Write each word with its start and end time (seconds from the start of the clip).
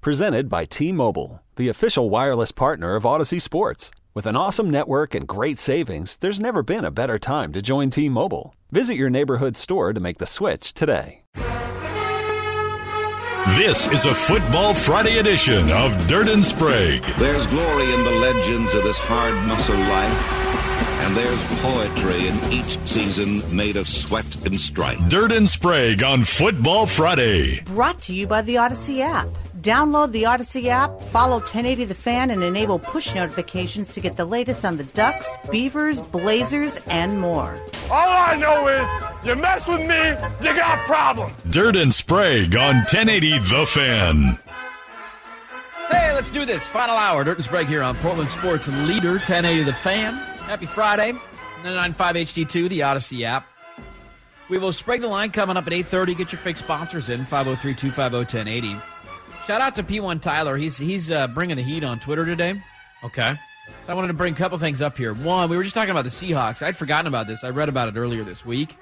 Presented 0.00 0.48
by 0.48 0.64
T 0.64 0.92
Mobile, 0.92 1.42
the 1.56 1.68
official 1.68 2.08
wireless 2.08 2.52
partner 2.52 2.94
of 2.94 3.02
Audacy 3.02 3.42
Sports. 3.42 3.90
With 4.14 4.26
an 4.26 4.36
awesome 4.36 4.70
network 4.70 5.12
and 5.12 5.26
great 5.26 5.58
savings, 5.58 6.16
there's 6.18 6.38
never 6.38 6.62
been 6.62 6.84
a 6.84 6.92
better 6.92 7.18
time 7.18 7.52
to 7.52 7.60
join 7.60 7.90
T 7.90 8.08
Mobile. 8.08 8.54
Visit 8.70 8.94
your 8.94 9.10
neighborhood 9.10 9.56
store 9.56 9.92
to 9.92 9.98
make 9.98 10.18
the 10.18 10.26
switch 10.26 10.72
today. 10.72 11.22
This 13.56 13.88
is 13.88 14.06
a 14.06 14.14
Football 14.14 14.72
Friday 14.72 15.18
edition 15.18 15.68
of 15.72 16.06
Dirt 16.06 16.28
and 16.28 16.44
Sprague. 16.44 17.02
There's 17.18 17.46
glory 17.48 17.92
in 17.92 18.04
the 18.04 18.12
legends 18.20 18.72
of 18.74 18.84
this 18.84 18.98
hard 18.98 19.34
muscle 19.48 19.74
life, 19.74 20.32
and 21.02 21.16
there's 21.16 21.44
poetry 21.60 22.28
in 22.28 22.52
each 22.52 22.78
season 22.88 23.42
made 23.54 23.74
of 23.74 23.88
sweat 23.88 24.44
and 24.46 24.60
strife. 24.60 25.00
Dirt 25.08 25.32
and 25.32 25.48
Sprague 25.48 26.04
on 26.04 26.22
Football 26.22 26.86
Friday. 26.86 27.62
Brought 27.62 28.00
to 28.02 28.14
you 28.14 28.28
by 28.28 28.42
the 28.42 28.54
Audacy 28.54 29.00
app. 29.00 29.26
Download 29.62 30.12
the 30.12 30.22
Audacy 30.22 30.66
app, 30.66 31.00
follow 31.00 31.38
1080 31.38 31.86
The 31.86 31.94
Fan, 31.94 32.30
and 32.30 32.44
enable 32.44 32.78
push 32.78 33.12
notifications 33.12 33.92
to 33.92 34.00
get 34.00 34.16
the 34.16 34.24
latest 34.24 34.64
on 34.64 34.76
the 34.76 34.84
Ducks, 34.84 35.28
Beavers, 35.50 36.00
Blazers, 36.00 36.80
and 36.86 37.18
more. 37.18 37.60
All 37.90 38.08
I 38.08 38.36
know 38.36 38.68
is 38.68 38.86
you 39.26 39.34
mess 39.34 39.66
with 39.66 39.80
me, 39.80 40.48
you 40.48 40.54
got 40.54 40.78
problems. 40.86 41.34
Dirt 41.50 41.74
and 41.74 41.92
Sprague 41.92 42.54
on 42.54 42.76
1080 42.76 43.38
The 43.38 43.66
Fan. 43.66 44.38
Hey, 45.88 46.14
let's 46.14 46.30
do 46.30 46.44
this. 46.44 46.62
Final 46.68 46.96
hour. 46.96 47.24
Dirt 47.24 47.38
and 47.38 47.44
Sprague 47.44 47.66
here 47.66 47.82
on 47.82 47.96
Portland 47.96 48.30
Sports 48.30 48.68
Leader 48.68 49.12
1080 49.12 49.64
The 49.64 49.72
Fan. 49.72 50.14
Happy 50.46 50.66
Friday. 50.66 51.12
995 51.64 52.14
HD2, 52.14 52.68
the 52.68 52.80
Audacy 52.80 53.24
app. 53.24 53.44
We 54.48 54.58
will 54.58 54.72
Sprague 54.72 55.00
the 55.00 55.08
line 55.08 55.30
coming 55.30 55.56
up 55.56 55.66
at 55.66 55.72
8.30. 55.72 56.16
Get 56.16 56.32
your 56.32 56.40
fake 56.40 56.56
sponsors 56.58 57.08
in, 57.08 57.26
503-250-1080. 57.26 58.80
Shout 59.48 59.62
out 59.62 59.76
to 59.76 59.82
P1 59.82 60.20
Tyler. 60.20 60.58
He's 60.58 60.76
he's 60.76 61.10
uh, 61.10 61.26
bringing 61.28 61.56
the 61.56 61.62
heat 61.62 61.82
on 61.82 61.98
Twitter 62.00 62.26
today. 62.26 62.62
Okay. 63.02 63.32
So 63.86 63.92
I 63.92 63.94
wanted 63.94 64.08
to 64.08 64.12
bring 64.12 64.34
a 64.34 64.36
couple 64.36 64.58
things 64.58 64.82
up 64.82 64.98
here. 64.98 65.14
One, 65.14 65.48
we 65.48 65.56
were 65.56 65.62
just 65.62 65.74
talking 65.74 65.90
about 65.90 66.04
the 66.04 66.10
Seahawks. 66.10 66.60
I'd 66.60 66.76
forgotten 66.76 67.06
about 67.06 67.26
this. 67.26 67.42
I 67.44 67.48
read 67.48 67.70
about 67.70 67.88
it 67.88 67.96
earlier 67.96 68.24
this 68.24 68.44
week. 68.44 68.76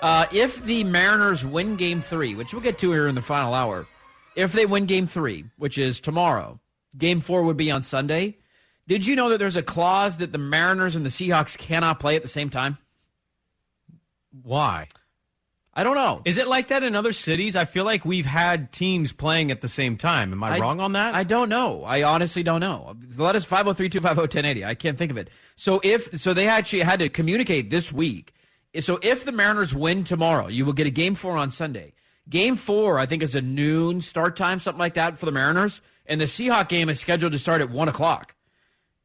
Uh, 0.00 0.26
if 0.32 0.64
the 0.64 0.82
Mariners 0.82 1.44
win 1.44 1.76
Game 1.76 2.00
Three, 2.00 2.34
which 2.34 2.52
we'll 2.52 2.60
get 2.60 2.76
to 2.80 2.90
here 2.90 3.06
in 3.06 3.14
the 3.14 3.22
final 3.22 3.54
hour, 3.54 3.86
if 4.34 4.52
they 4.52 4.66
win 4.66 4.86
Game 4.86 5.06
Three, 5.06 5.44
which 5.58 5.78
is 5.78 6.00
tomorrow, 6.00 6.58
Game 6.98 7.20
Four 7.20 7.44
would 7.44 7.56
be 7.56 7.70
on 7.70 7.84
Sunday. 7.84 8.38
Did 8.88 9.06
you 9.06 9.14
know 9.14 9.28
that 9.28 9.38
there's 9.38 9.56
a 9.56 9.62
clause 9.62 10.16
that 10.16 10.32
the 10.32 10.38
Mariners 10.38 10.96
and 10.96 11.06
the 11.06 11.10
Seahawks 11.10 11.56
cannot 11.56 12.00
play 12.00 12.16
at 12.16 12.22
the 12.22 12.28
same 12.28 12.50
time? 12.50 12.78
Why? 14.42 14.88
I 15.72 15.84
don't 15.84 15.94
know. 15.94 16.20
Is 16.24 16.36
it 16.36 16.48
like 16.48 16.68
that 16.68 16.82
in 16.82 16.96
other 16.96 17.12
cities? 17.12 17.54
I 17.54 17.64
feel 17.64 17.84
like 17.84 18.04
we've 18.04 18.26
had 18.26 18.72
teams 18.72 19.12
playing 19.12 19.52
at 19.52 19.60
the 19.60 19.68
same 19.68 19.96
time. 19.96 20.32
Am 20.32 20.42
I, 20.42 20.58
wrong 20.58 20.80
on 20.80 20.92
that? 20.92 21.14
I 21.14 21.22
don't 21.22 21.48
know. 21.48 21.84
I 21.84 22.02
honestly 22.02 22.42
don't 22.42 22.60
know. 22.60 22.96
Let 23.16 23.36
us 23.36 23.46
503-250-1080. 23.46 24.66
I 24.66 24.74
can't 24.74 24.98
think 24.98 25.12
of 25.12 25.16
it. 25.16 25.30
So 25.54 25.80
if 25.84 26.18
so 26.18 26.34
they 26.34 26.48
actually 26.48 26.80
had 26.80 26.98
to 26.98 27.08
communicate 27.08 27.70
this 27.70 27.92
week. 27.92 28.34
So 28.80 28.98
if 29.02 29.24
the 29.24 29.32
Mariners 29.32 29.74
win 29.74 30.02
tomorrow, 30.04 30.48
you 30.48 30.64
will 30.64 30.72
get 30.72 30.86
a 30.86 30.90
game 30.90 31.14
4 31.14 31.36
on 31.36 31.50
Sunday. 31.52 31.92
Game 32.28 32.56
4 32.56 32.98
I 32.98 33.06
think 33.06 33.22
is 33.22 33.34
a 33.34 33.40
noon 33.40 34.00
start 34.00 34.36
time 34.36 34.58
something 34.58 34.78
like 34.78 34.94
that 34.94 35.18
for 35.18 35.26
the 35.26 35.32
Mariners 35.32 35.80
and 36.06 36.20
the 36.20 36.24
Seahawk 36.24 36.68
game 36.68 36.88
is 36.88 36.98
scheduled 36.98 37.32
to 37.32 37.38
start 37.38 37.60
at 37.60 37.70
1 37.70 37.88
o'clock. 37.88 38.34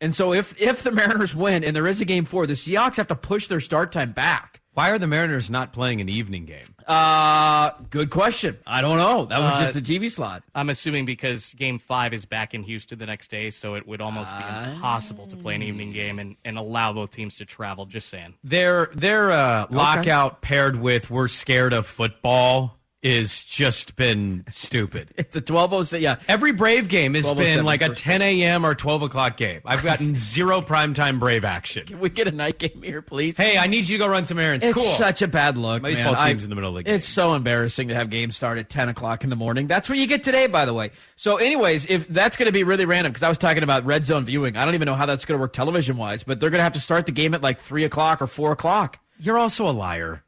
And 0.01 0.13
so 0.15 0.33
if 0.33 0.59
if 0.59 0.81
the 0.81 0.91
Mariners 0.91 1.35
win 1.35 1.63
and 1.63 1.75
there 1.75 1.87
is 1.87 2.01
a 2.01 2.05
game 2.05 2.25
4, 2.25 2.47
the 2.47 2.53
Seahawks 2.53 2.97
have 2.97 3.07
to 3.07 3.15
push 3.15 3.47
their 3.47 3.59
start 3.59 3.91
time 3.91 4.11
back. 4.11 4.61
Why 4.75 4.89
are 4.91 4.99
the 4.99 5.07
Mariners 5.07 5.49
not 5.49 5.71
playing 5.71 6.01
an 6.01 6.09
evening 6.09 6.43
game? 6.45 6.65
Uh, 6.85 7.71
good 7.89 8.09
question. 8.09 8.57
I 8.67 8.81
don't 8.81 8.97
know. 8.97 9.25
That 9.25 9.39
was 9.39 9.53
Uh, 9.53 9.71
just 9.71 9.73
the 9.73 9.81
TV 9.99 10.11
slot. 10.11 10.43
I'm 10.53 10.69
assuming 10.69 11.05
because 11.05 11.53
Game 11.53 11.79
Five 11.79 12.13
is 12.13 12.25
back 12.25 12.53
in 12.53 12.61
Houston 12.63 12.99
the 12.99 13.05
next 13.05 13.29
day, 13.31 13.51
so 13.51 13.75
it 13.75 13.87
would 13.87 14.01
almost 14.01 14.35
be 14.37 14.43
Ah. 14.43 14.71
impossible 14.73 15.27
to 15.27 15.37
play 15.37 15.55
an 15.55 15.63
evening 15.63 15.93
game 15.93 16.19
and, 16.19 16.35
and 16.43 16.57
allow 16.57 16.91
both 16.91 17.11
teams 17.11 17.35
to 17.37 17.45
travel. 17.45 17.85
Just 17.85 18.09
saying. 18.09 18.33
Their 18.43 18.91
their 18.93 19.31
uh, 19.31 19.67
lockout 19.69 20.41
paired 20.41 20.75
with 20.75 21.09
we're 21.09 21.29
scared 21.29 21.71
of 21.71 21.87
football 21.87 22.77
is 23.05 23.43
just 23.43 23.95
been 23.95 24.43
stupid. 24.49 25.13
It's 25.25 25.35
a 25.35 25.39
1206. 25.39 26.01
Yeah. 26.01 26.17
Every 26.27 26.51
Brave 26.51 26.87
game 26.87 27.13
has 27.13 27.25
oh 27.25 27.35
been 27.35 27.63
like 27.65 27.81
a 27.81 27.89
10 27.89 28.21
a.m. 28.21 28.65
or 28.65 28.75
12 28.75 29.03
o'clock 29.03 29.37
game. 29.37 29.61
I've 29.65 29.83
gotten 29.83 30.15
zero 30.17 30.61
primetime 30.61 31.19
Brave 31.19 31.43
action. 31.45 31.85
Can 31.85 31.99
we 31.99 32.09
get 32.09 32.27
a 32.27 32.31
night 32.31 32.57
game 32.59 32.81
here, 32.83 33.01
please? 33.01 33.37
Hey, 33.37 33.57
I 33.57 33.67
need 33.67 33.87
you 33.87 33.97
to 33.97 34.03
go 34.03 34.07
run 34.07 34.25
some 34.25 34.39
errands. 34.39 34.65
It's 34.65 34.75
cool. 34.75 34.83
such 34.83 35.21
a 35.21 35.27
bad 35.27 35.57
look. 35.57 35.81
My 35.81 35.91
baseball 35.93 36.13
man. 36.13 36.27
team's 36.27 36.43
I- 36.43 36.45
in 36.45 36.49
the 36.49 36.55
middle 36.55 36.71
of 36.71 36.75
the 36.75 36.83
game. 36.83 36.95
It's 36.95 37.07
so 37.07 37.33
embarrassing 37.33 37.87
to 37.89 37.95
have 37.95 38.09
games 38.09 38.35
start 38.35 38.57
at 38.57 38.69
10 38.69 38.89
o'clock 38.89 39.23
in 39.23 39.29
the 39.29 39.35
morning. 39.35 39.67
That's 39.67 39.87
what 39.87 39.97
you 39.97 40.07
get 40.07 40.23
today, 40.23 40.47
by 40.47 40.65
the 40.65 40.73
way. 40.73 40.91
So, 41.15 41.37
anyways, 41.37 41.85
if 41.87 42.07
that's 42.07 42.35
going 42.37 42.47
to 42.47 42.53
be 42.53 42.63
really 42.63 42.85
random, 42.85 43.13
because 43.13 43.23
I 43.23 43.29
was 43.29 43.37
talking 43.37 43.63
about 43.63 43.85
red 43.85 44.05
zone 44.05 44.25
viewing, 44.25 44.57
I 44.57 44.65
don't 44.65 44.73
even 44.75 44.87
know 44.87 44.95
how 44.95 45.05
that's 45.05 45.25
going 45.25 45.37
to 45.37 45.41
work 45.41 45.53
television 45.53 45.97
wise, 45.97 46.23
but 46.23 46.39
they're 46.39 46.49
going 46.49 46.59
to 46.59 46.63
have 46.63 46.73
to 46.73 46.79
start 46.79 47.05
the 47.05 47.11
game 47.11 47.33
at 47.33 47.41
like 47.41 47.59
3 47.59 47.83
o'clock 47.83 48.21
or 48.21 48.27
4 48.27 48.51
o'clock. 48.51 48.99
You're 49.19 49.37
also 49.37 49.69
a 49.69 49.71
liar. 49.71 50.23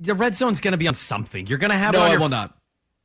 The 0.00 0.14
red 0.14 0.36
zone's 0.36 0.60
going 0.60 0.72
to 0.72 0.78
be 0.78 0.88
on 0.88 0.94
something. 0.94 1.46
You're 1.46 1.58
going 1.58 1.70
to 1.72 1.76
have 1.76 1.92
No, 1.94 2.00
it 2.00 2.02
on 2.02 2.08
it 2.08 2.12
your 2.12 2.20
will 2.20 2.28
not. 2.28 2.54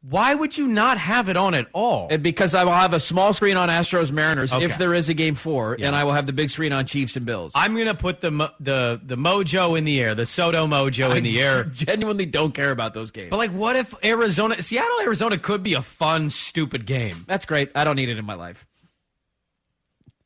Why 0.01 0.33
would 0.35 0.57
you 0.57 0.67
not 0.67 0.97
have 0.97 1.29
it 1.29 1.37
on 1.37 1.53
at 1.53 1.67
all? 1.71 2.09
And 2.11 2.21
because 2.21 2.53
I 2.53 2.65
will 2.65 2.73
have 2.73 2.93
a 2.93 2.99
small 2.99 3.33
screen 3.33 3.55
on 3.55 3.69
Astros 3.69 4.11
Mariners 4.11 4.51
Okay. 4.51 4.65
if 4.65 4.77
there 4.77 4.93
is 4.93 5.07
a 5.07 5.13
game 5.13 5.33
four, 5.33 5.77
Yeah. 5.79 5.87
and 5.87 5.95
I 5.95 6.03
will 6.03 6.11
have 6.11 6.25
the 6.27 6.33
big 6.33 6.49
screen 6.49 6.73
on 6.73 6.85
Chiefs 6.85 7.15
and 7.15 7.25
Bills. 7.25 7.53
I'm 7.55 7.73
going 7.73 7.87
to 7.87 7.93
put 7.95 8.19
the 8.19 8.29
the 8.59 8.99
the 9.01 9.15
mojo 9.15 9.77
in 9.77 9.85
the 9.85 10.01
air, 10.01 10.13
the 10.13 10.25
Soto 10.25 10.67
mojo 10.67 11.15
in 11.15 11.23
the 11.23 11.41
air. 11.41 11.63
genuinely 11.73 12.25
don't 12.25 12.53
care 12.53 12.71
about 12.71 12.93
those 12.93 13.11
games. 13.11 13.29
But 13.29 13.37
like, 13.37 13.51
what 13.51 13.77
if 13.77 13.95
Arizona, 14.03 14.61
Seattle, 14.61 14.99
Arizona 15.03 15.37
could 15.37 15.63
be 15.63 15.73
a 15.73 15.81
fun, 15.81 16.29
stupid 16.29 16.85
game? 16.85 17.23
That's 17.25 17.45
great. 17.45 17.71
I 17.73 17.85
don't 17.85 17.95
need 17.95 18.09
it 18.09 18.17
in 18.17 18.25
my 18.25 18.35
life. 18.35 18.67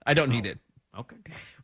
I 0.08 0.16
don't 0.16 0.30
need 0.32 0.48
it. 0.48 0.58
Oh, 0.96 1.02
okay. 1.02 1.18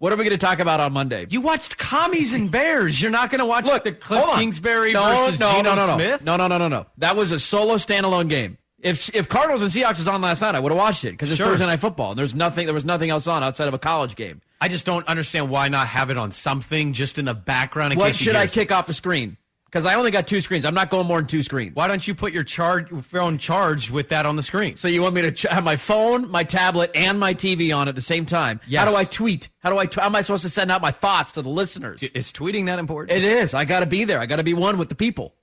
What 0.03 0.11
are 0.11 0.17
we 0.17 0.25
going 0.25 0.37
to 0.37 0.45
talk 0.45 0.59
about 0.59 0.81
on 0.81 0.91
Monday? 0.91 1.27
You 1.29 1.39
watched 1.39 1.77
Commies 1.77 2.33
and 2.33 2.51
Bears. 2.51 3.01
You're 3.01 3.09
not 3.09 3.29
going 3.29 3.39
to 3.39 3.45
watch 3.45 3.65
Look, 3.67 3.85
the 3.85 3.93
Cliff. 3.93 4.25
Kingsbury 4.31 4.91
no, 4.91 5.01
versus 5.01 5.39
no, 5.39 5.53
Geno 5.53 5.75
no, 5.75 5.75
no, 5.75 5.87
no. 5.87 5.95
Smith. 5.95 6.23
No, 6.25 6.35
no, 6.35 6.49
no, 6.49 6.57
no, 6.57 6.67
no. 6.67 6.87
That 6.97 7.15
was 7.15 7.31
a 7.31 7.39
solo 7.39 7.75
standalone 7.75 8.27
game. 8.27 8.57
If 8.79 9.15
if 9.15 9.29
Cardinals 9.29 9.61
and 9.61 9.71
Seahawks 9.71 9.99
was 9.99 10.09
on 10.09 10.21
last 10.21 10.41
night, 10.41 10.55
I 10.55 10.59
would 10.59 10.73
have 10.73 10.77
watched 10.77 11.05
it 11.05 11.11
because 11.11 11.31
it's 11.31 11.37
Sure. 11.37 11.47
Thursday 11.47 11.67
night 11.67 11.79
football 11.79 12.11
and 12.11 12.19
there's 12.19 12.35
nothing. 12.35 12.65
There 12.65 12.73
was 12.75 12.83
nothing 12.83 13.11
else 13.11 13.27
on 13.27 13.43
outside 13.43 13.69
of 13.69 13.73
a 13.73 13.79
college 13.79 14.17
game. 14.17 14.41
I 14.59 14.67
just 14.67 14.85
don't 14.85 15.07
understand 15.07 15.49
why 15.49 15.69
not 15.69 15.87
have 15.87 16.09
it 16.09 16.17
on 16.17 16.33
something 16.33 16.91
just 16.91 17.17
in 17.17 17.23
the 17.23 17.33
background. 17.33 17.93
In 17.93 17.99
What 17.99 18.13
should 18.13 18.35
I 18.35 18.47
kick 18.47 18.73
off 18.73 18.87
the 18.87 18.93
screen? 18.93 19.37
Because 19.73 19.87
I 19.87 19.95
only 19.95 20.11
got 20.11 20.27
two 20.27 20.39
screens. 20.39 20.65
I'm 20.65 20.75
not 20.75 20.91
going 20.91 21.07
more 21.07 21.17
than 21.17 21.25
two 21.25 21.41
screens. 21.41 21.75
Why 21.75 21.87
don't 21.87 22.07
you 22.07 22.13
put 22.13 22.31
your 22.31 22.43
charge 22.43 22.89
phone 23.05 23.39
charged 23.39 23.89
with 23.89 24.09
that 24.09 24.27
on 24.27 24.35
the 24.35 24.43
screen? 24.43 24.77
So 24.77 24.87
you 24.87 25.01
want 25.01 25.15
me 25.15 25.23
to 25.23 25.31
ch- 25.31 25.47
have 25.49 25.63
my 25.63 25.77
phone, 25.77 26.29
my 26.29 26.43
tablet, 26.43 26.91
and 26.93 27.19
my 27.19 27.33
TV 27.33 27.75
on 27.75 27.87
at 27.87 27.95
the 27.95 28.01
same 28.01 28.27
time? 28.27 28.59
Yes. 28.67 28.83
How 28.83 28.91
do 28.91 28.95
I 28.95 29.03
tweet? 29.03 29.49
How 29.63 29.71
do 29.71 29.79
I? 29.79 29.87
T- 29.87 29.99
how 29.99 30.05
am 30.05 30.15
I 30.15 30.21
supposed 30.21 30.43
to 30.43 30.49
send 30.51 30.69
out 30.71 30.83
my 30.83 30.91
thoughts 30.91 31.31
to 31.31 31.41
the 31.41 31.49
listeners? 31.49 32.03
Is 32.03 32.31
tweeting 32.31 32.67
that 32.67 32.77
important? 32.77 33.17
It 33.17 33.25
is. 33.25 33.55
I 33.55 33.65
got 33.65 33.79
to 33.79 33.87
be 33.87 34.05
there. 34.05 34.19
I 34.19 34.27
got 34.27 34.35
to 34.35 34.43
be 34.43 34.53
one 34.53 34.77
with 34.77 34.89
the 34.89 34.95
people. 34.95 35.33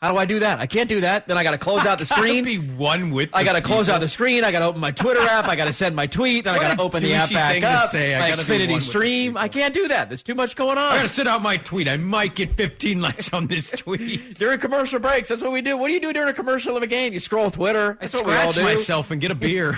How 0.00 0.12
do 0.12 0.16
I 0.18 0.26
do 0.26 0.38
that? 0.38 0.60
I 0.60 0.66
can't 0.66 0.88
do 0.88 1.00
that. 1.00 1.26
Then 1.26 1.36
I 1.36 1.42
got 1.42 1.50
to 1.50 1.58
close 1.58 1.84
out 1.84 1.98
the 1.98 2.04
screen. 2.14 2.44
be 2.44 2.58
one 2.58 3.10
with. 3.10 3.30
I 3.32 3.42
got 3.42 3.54
to 3.54 3.60
close 3.60 3.88
out 3.88 4.00
the 4.00 4.06
screen. 4.06 4.44
I 4.44 4.52
got 4.52 4.60
to 4.60 4.66
open 4.66 4.80
my 4.80 4.92
Twitter 4.92 5.20
app. 5.22 5.48
I 5.48 5.56
got 5.56 5.64
to 5.64 5.72
send 5.72 5.96
my 5.96 6.06
tweet. 6.06 6.44
Then 6.44 6.54
I 6.54 6.58
got 6.60 6.76
to 6.76 6.80
open 6.82 7.02
the 7.02 7.14
app 7.14 7.30
back 7.30 7.64
up. 7.64 7.90
say. 7.90 8.14
I 8.14 8.20
My 8.20 8.28
gotta 8.28 8.46
be 8.46 8.52
one 8.52 8.60
Xfinity 8.60 8.74
the 8.76 8.80
stream. 8.80 9.36
I 9.36 9.48
can't 9.48 9.74
do 9.74 9.88
that. 9.88 10.08
There's 10.08 10.22
too 10.22 10.36
much 10.36 10.54
going 10.54 10.78
on. 10.78 10.92
I 10.92 10.96
gotta 10.98 11.08
send 11.08 11.26
out 11.28 11.42
my 11.42 11.56
tweet. 11.56 11.88
I 11.88 11.96
might 11.96 12.36
get 12.36 12.52
15 12.52 13.00
likes 13.00 13.32
on 13.32 13.48
this 13.48 13.70
tweet. 13.76 14.34
during 14.38 14.60
commercial 14.60 15.00
breaks, 15.00 15.30
that's 15.30 15.42
what 15.42 15.50
we 15.50 15.62
do. 15.62 15.76
What 15.76 15.88
do 15.88 15.94
you 15.94 16.00
do 16.00 16.12
during 16.12 16.28
a 16.28 16.32
commercial 16.32 16.76
of 16.76 16.82
a 16.84 16.86
game? 16.86 17.12
You 17.12 17.18
scroll 17.18 17.50
Twitter. 17.50 17.98
I 18.00 18.06
That's 18.06 18.16
scratch 18.16 18.56
myself 18.56 19.10
and 19.10 19.20
get 19.20 19.32
a 19.32 19.34
beer. 19.34 19.76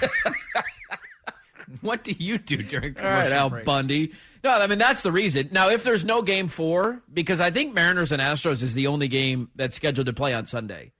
what 1.81 2.05
do 2.05 2.13
you 2.19 2.37
do 2.37 2.59
during 2.59 2.95
All 2.99 3.05
right, 3.05 3.15
commercial 3.25 3.39
Al 3.39 3.51
break? 3.51 3.65
Bundy. 3.65 4.13
No, 4.43 4.51
I 4.51 4.67
mean 4.67 4.79
that's 4.79 5.03
the 5.03 5.13
reason. 5.13 5.49
Now, 5.53 5.69
if 5.71 5.85
there's 5.85 6.05
no 6.05 6.23
game 6.23 6.49
four, 6.49 7.03
because 7.13 7.41
I 7.41 7.51
think 7.51 7.75
Mariners 7.75 8.11
and 8.13 8.23
Astros 8.23 8.63
is 8.63 8.75
the 8.75 8.87
only 8.87 9.09
game 9.09 9.51
that's 9.55 9.75
scheduled 9.77 10.07
to 10.07 10.13
play 10.13 10.33
on 10.35 10.47
Sunday. 10.47 10.93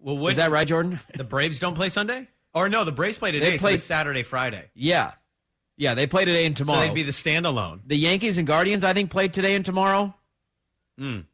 Well, 0.00 0.16
what, 0.18 0.30
Is 0.32 0.36
that 0.36 0.50
right, 0.50 0.66
Jordan? 0.66 1.00
The 1.14 1.24
Braves 1.24 1.58
don't 1.58 1.74
play 1.74 1.88
Sunday? 1.90 2.28
Or 2.54 2.68
no, 2.68 2.84
the 2.84 2.92
Braves 2.92 3.18
play 3.18 3.32
today. 3.32 3.50
They 3.50 3.58
play- 3.58 3.74
it's 3.74 3.84
Saturday, 3.84 4.22
Friday. 4.22 4.70
Yeah, 4.74 5.12
yeah. 5.76 5.94
They 5.94 6.06
play 6.06 6.24
today 6.24 6.44
and 6.46 6.56
So 6.56 6.64
tomorrow. 6.64 6.80
they'd 6.86 6.94
be 6.94 7.02
the 7.02 7.12
standalone. 7.12 7.80
the 7.86 7.96
Yankees 7.96 8.36
and 8.38 8.46
Guardians, 8.46 8.82
I 8.84 8.92
think, 8.92 9.10
played 9.10 9.32
today 9.32 9.54
and 9.54 9.64
tomorrow. 9.64 10.14
Mm. 10.98 11.24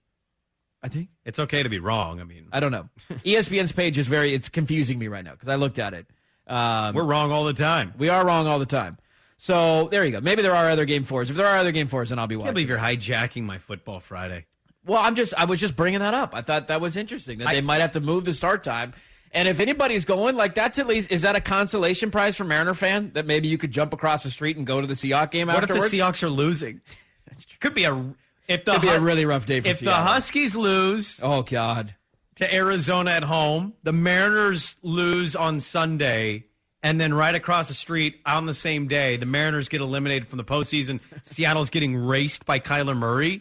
I 0.83 0.89
think. 0.89 1.09
It's 1.25 1.39
okay 1.41 1.63
to 1.63 1.69
be 1.69 1.79
wrong. 1.81 2.21
I 2.21 2.25
mean, 2.25 2.47
I 2.53 2.61
don't 2.61 2.71
know. 2.71 2.89
ESPN's 3.25 3.73
page 3.73 3.99
is 3.99 4.07
very. 4.07 4.35
It's 4.35 4.49
confusing 4.49 4.99
me 4.99 5.09
right 5.09 5.25
now 5.25 5.33
because 5.33 5.49
I 5.49 5.57
looked 5.57 5.79
at 5.79 5.95
it. 5.95 6.07
Um, 6.47 6.95
We're 6.95 7.03
wrong 7.05 7.33
all 7.33 7.45
the 7.45 7.53
time. 7.55 7.93
we 7.99 8.09
are 8.09 8.25
wrong 8.25 8.47
all 8.47 8.59
the 8.61 8.67
time. 8.67 8.99
So 9.39 9.89
there 9.91 10.05
you 10.05 10.13
go. 10.13 10.21
Maybe 10.21 10.43
there 10.43 10.55
are 10.55 10.71
other 10.71 10.85
game 10.87 11.05
fours. 11.05 11.29
If 11.31 11.37
there 11.37 11.47
are 11.47 11.57
other 11.57 11.73
game 11.73 11.89
fours, 11.89 12.09
then 12.11 12.19
I'll 12.19 12.27
be 12.27 12.35
I 12.35 12.39
watching. 12.39 12.47
can't 12.47 12.55
believe 12.55 12.69
you're 12.71 12.79
hijacking 12.79 13.43
my 13.45 13.59
football 13.59 14.01
Friday. 14.01 14.47
Well, 14.85 14.99
I'm 15.03 15.15
just 15.15 15.35
I 15.37 15.45
was 15.45 15.61
just 15.61 15.77
bringing 15.77 16.01
that 16.01 16.15
up. 16.15 16.35
I 16.35 16.43
thought 16.43 16.69
that 16.69 16.81
was 16.81 16.97
interesting 16.97 17.39
that 17.39 17.49
they 17.53 17.61
might 17.61 17.81
have 17.81 17.91
to 17.93 18.01
move 18.01 18.25
the 18.25 18.33
start 18.33 18.63
time. 18.65 18.95
And 19.33 19.49
if 19.49 19.61
anybody's 19.61 20.05
going, 20.05 20.37
like 20.37 20.55
that's 20.55 20.79
at 20.79 20.87
least 20.87 21.11
is 21.11 21.23
that 21.23 21.37
a 21.37 21.41
consolation 21.41 22.11
prize 22.11 22.37
for 22.37 22.45
Mariner 22.45 22.73
fan 22.73 23.11
that 23.15 23.27
maybe 23.27 23.49
you 23.49 23.59
could 23.59 23.73
jump 23.73 23.93
across 23.93 24.23
the 24.23 24.31
street 24.31 24.57
and 24.57 24.65
go 24.67 24.81
to 24.81 24.87
the 24.87 24.95
Seahawks 24.95 25.33
game 25.33 25.49
What 25.49 25.57
afterwards? 25.63 25.87
if 25.87 25.91
the 25.91 25.99
Seahawks 25.99 26.23
are 26.23 26.29
losing? 26.31 26.81
Could 27.61 27.75
be 27.75 27.85
a 27.85 28.15
if 28.47 28.65
the 28.65 28.73
Could 28.75 28.83
be 28.83 28.89
a 28.89 29.01
really 29.01 29.27
rough 29.27 29.45
day 29.45 29.59
for 29.61 29.67
if 29.69 29.81
the 29.81 29.91
Huskies 29.93 30.55
lose 30.55 31.19
oh 31.23 31.43
God. 31.43 31.95
to 32.37 32.55
Arizona 32.55 33.11
at 33.11 33.25
home, 33.25 33.75
the 33.83 33.93
Mariners 33.93 34.77
lose 34.83 35.35
on 35.35 35.59
Sunday, 35.59 36.45
and 36.87 37.01
then 37.01 37.13
right 37.13 37.35
across 37.35 37.67
the 37.67 37.75
street 37.75 38.21
on 38.25 38.47
the 38.47 38.55
same 38.55 38.87
day, 38.87 39.17
the 39.17 39.27
Mariners 39.27 39.69
get 39.69 39.81
eliminated 39.81 40.29
from 40.29 40.37
the 40.37 40.45
postseason. 40.45 41.01
Seattle's 41.25 41.69
getting 41.69 41.97
raced 41.97 42.47
by 42.47 42.61
Kyler 42.61 42.97
Murray. 42.97 43.41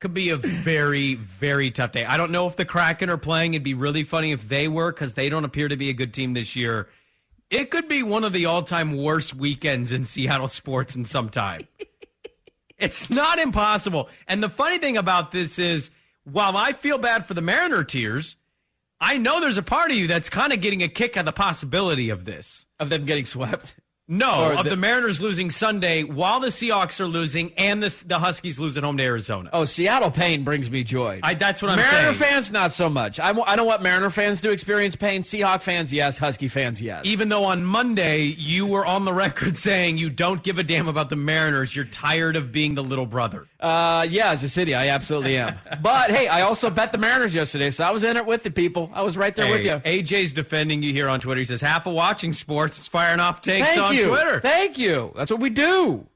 Could 0.00 0.12
be 0.12 0.28
a 0.28 0.36
very, 0.36 1.14
very 1.14 1.70
tough 1.70 1.92
day. 1.92 2.04
I 2.04 2.18
don't 2.18 2.30
know 2.30 2.46
if 2.46 2.56
the 2.56 2.66
Kraken 2.66 3.08
are 3.08 3.16
playing. 3.16 3.54
It'd 3.54 3.62
be 3.62 3.72
really 3.72 4.04
funny 4.04 4.32
if 4.32 4.50
they 4.50 4.68
were 4.68 4.92
because 4.92 5.14
they 5.14 5.30
don't 5.30 5.46
appear 5.46 5.66
to 5.66 5.78
be 5.78 5.88
a 5.88 5.94
good 5.94 6.12
team 6.12 6.34
this 6.34 6.54
year. 6.54 6.90
It 7.48 7.70
could 7.70 7.88
be 7.88 8.02
one 8.02 8.22
of 8.22 8.34
the 8.34 8.44
all-time 8.44 8.98
worst 8.98 9.34
weekends 9.34 9.90
in 9.90 10.04
Seattle 10.04 10.48
sports 10.48 10.94
in 10.94 11.06
some 11.06 11.30
time. 11.30 11.66
It's 12.78 13.08
not 13.08 13.38
impossible. 13.38 14.08
And 14.26 14.42
the 14.42 14.48
funny 14.48 14.78
thing 14.78 14.96
about 14.96 15.30
this 15.30 15.60
is, 15.60 15.92
while 16.24 16.56
I 16.56 16.72
feel 16.72 16.98
bad 16.98 17.24
for 17.24 17.32
the 17.32 17.40
Mariner 17.40 17.84
tears, 17.84 18.34
I 19.02 19.18
know 19.18 19.40
there's 19.40 19.58
a 19.58 19.62
part 19.62 19.90
of 19.90 19.96
you 19.96 20.06
that's 20.06 20.30
kind 20.30 20.52
of 20.52 20.60
getting 20.60 20.82
a 20.82 20.88
kick 20.88 21.16
at 21.16 21.24
the 21.24 21.32
possibility 21.32 22.10
of 22.10 22.24
this. 22.24 22.66
Of 22.80 22.88
them 22.88 23.04
getting 23.04 23.26
swept. 23.26 23.74
No, 24.08 24.46
Or 24.46 24.52
of 24.54 24.64
the- 24.64 24.70
the, 24.70 24.76
Mariners 24.76 25.20
losing 25.20 25.48
Sunday 25.48 26.02
while 26.02 26.40
the 26.40 26.48
Seahawks 26.48 27.00
are 27.00 27.06
losing 27.06 27.52
and 27.54 27.82
the, 27.82 28.04
the 28.04 28.18
Huskies 28.18 28.58
lose 28.58 28.76
at 28.76 28.82
home 28.84 28.96
to 28.98 29.02
Arizona. 29.02 29.48
Oh, 29.52 29.64
Seattle 29.64 30.10
pain 30.10 30.42
brings 30.44 30.70
me 30.70 30.82
joy. 30.84 31.20
I, 31.22 31.34
that's 31.34 31.62
what 31.62 31.70
I'm 31.70 31.76
Mariner 31.78 31.90
saying. 31.92 32.04
Mariner 32.04 32.18
fans, 32.18 32.50
not 32.52 32.72
so 32.72 32.90
much. 32.90 33.20
I, 33.20 33.28
w- 33.28 33.44
I 33.46 33.54
don't 33.56 33.66
want 33.66 33.80
Mariner 33.82 34.10
fans 34.10 34.40
to 34.42 34.50
experience 34.50 34.96
pain. 34.96 35.22
Seahawk 35.22 35.62
fans, 35.62 35.92
yes. 35.92 36.18
Husky 36.18 36.48
fans, 36.48 36.82
yes. 36.82 37.02
Even 37.06 37.28
though 37.28 37.44
on 37.44 37.64
Monday 37.64 38.22
you 38.24 38.66
were 38.66 38.84
on 38.84 39.04
the 39.04 39.12
record 39.14 39.56
saying 39.68 39.98
you 39.98 40.10
don't 40.10 40.42
give 40.42 40.58
a 40.58 40.64
damn 40.64 40.88
about 40.88 41.08
the 41.08 41.16
Mariners, 41.16 41.74
you're 41.74 41.84
tired 41.86 42.36
of 42.36 42.50
being 42.52 42.74
the 42.74 42.84
little 42.84 43.06
brother. 43.06 43.46
Uh, 43.62 44.04
yeah, 44.10 44.32
as 44.32 44.42
a 44.42 44.48
city, 44.48 44.74
I 44.74 44.88
absolutely 44.88 45.36
am. 45.36 45.56
but 45.82 46.10
hey, 46.10 46.26
I 46.26 46.40
also 46.42 46.68
bet 46.68 46.90
the 46.90 46.98
Mariners 46.98 47.32
yesterday, 47.34 47.70
so 47.70 47.84
I 47.84 47.92
was 47.92 48.02
in 48.02 48.16
it 48.16 48.26
with 48.26 48.42
the 48.42 48.50
people. 48.50 48.90
I 48.92 49.02
was 49.02 49.16
right 49.16 49.34
there 49.36 49.48
with 49.50 49.64
you. 49.64 49.80
AJ's 49.88 50.32
defending 50.32 50.82
you 50.82 50.92
here 50.92 51.08
on 51.08 51.20
Twitter. 51.20 51.38
He 51.38 51.44
says 51.44 51.60
half 51.60 51.86
of 51.86 51.94
watching 51.94 52.32
sports 52.32 52.78
is 52.80 52.88
firing 52.88 53.20
off 53.20 53.40
takes 53.40 53.68
Thank 53.68 53.80
on 53.80 53.94
you. 53.94 54.08
Twitter. 54.08 54.40
Thank 54.40 54.78
you. 54.78 55.12
That's 55.14 55.30
what 55.30 55.38
we 55.40 55.48
do. 55.50 56.06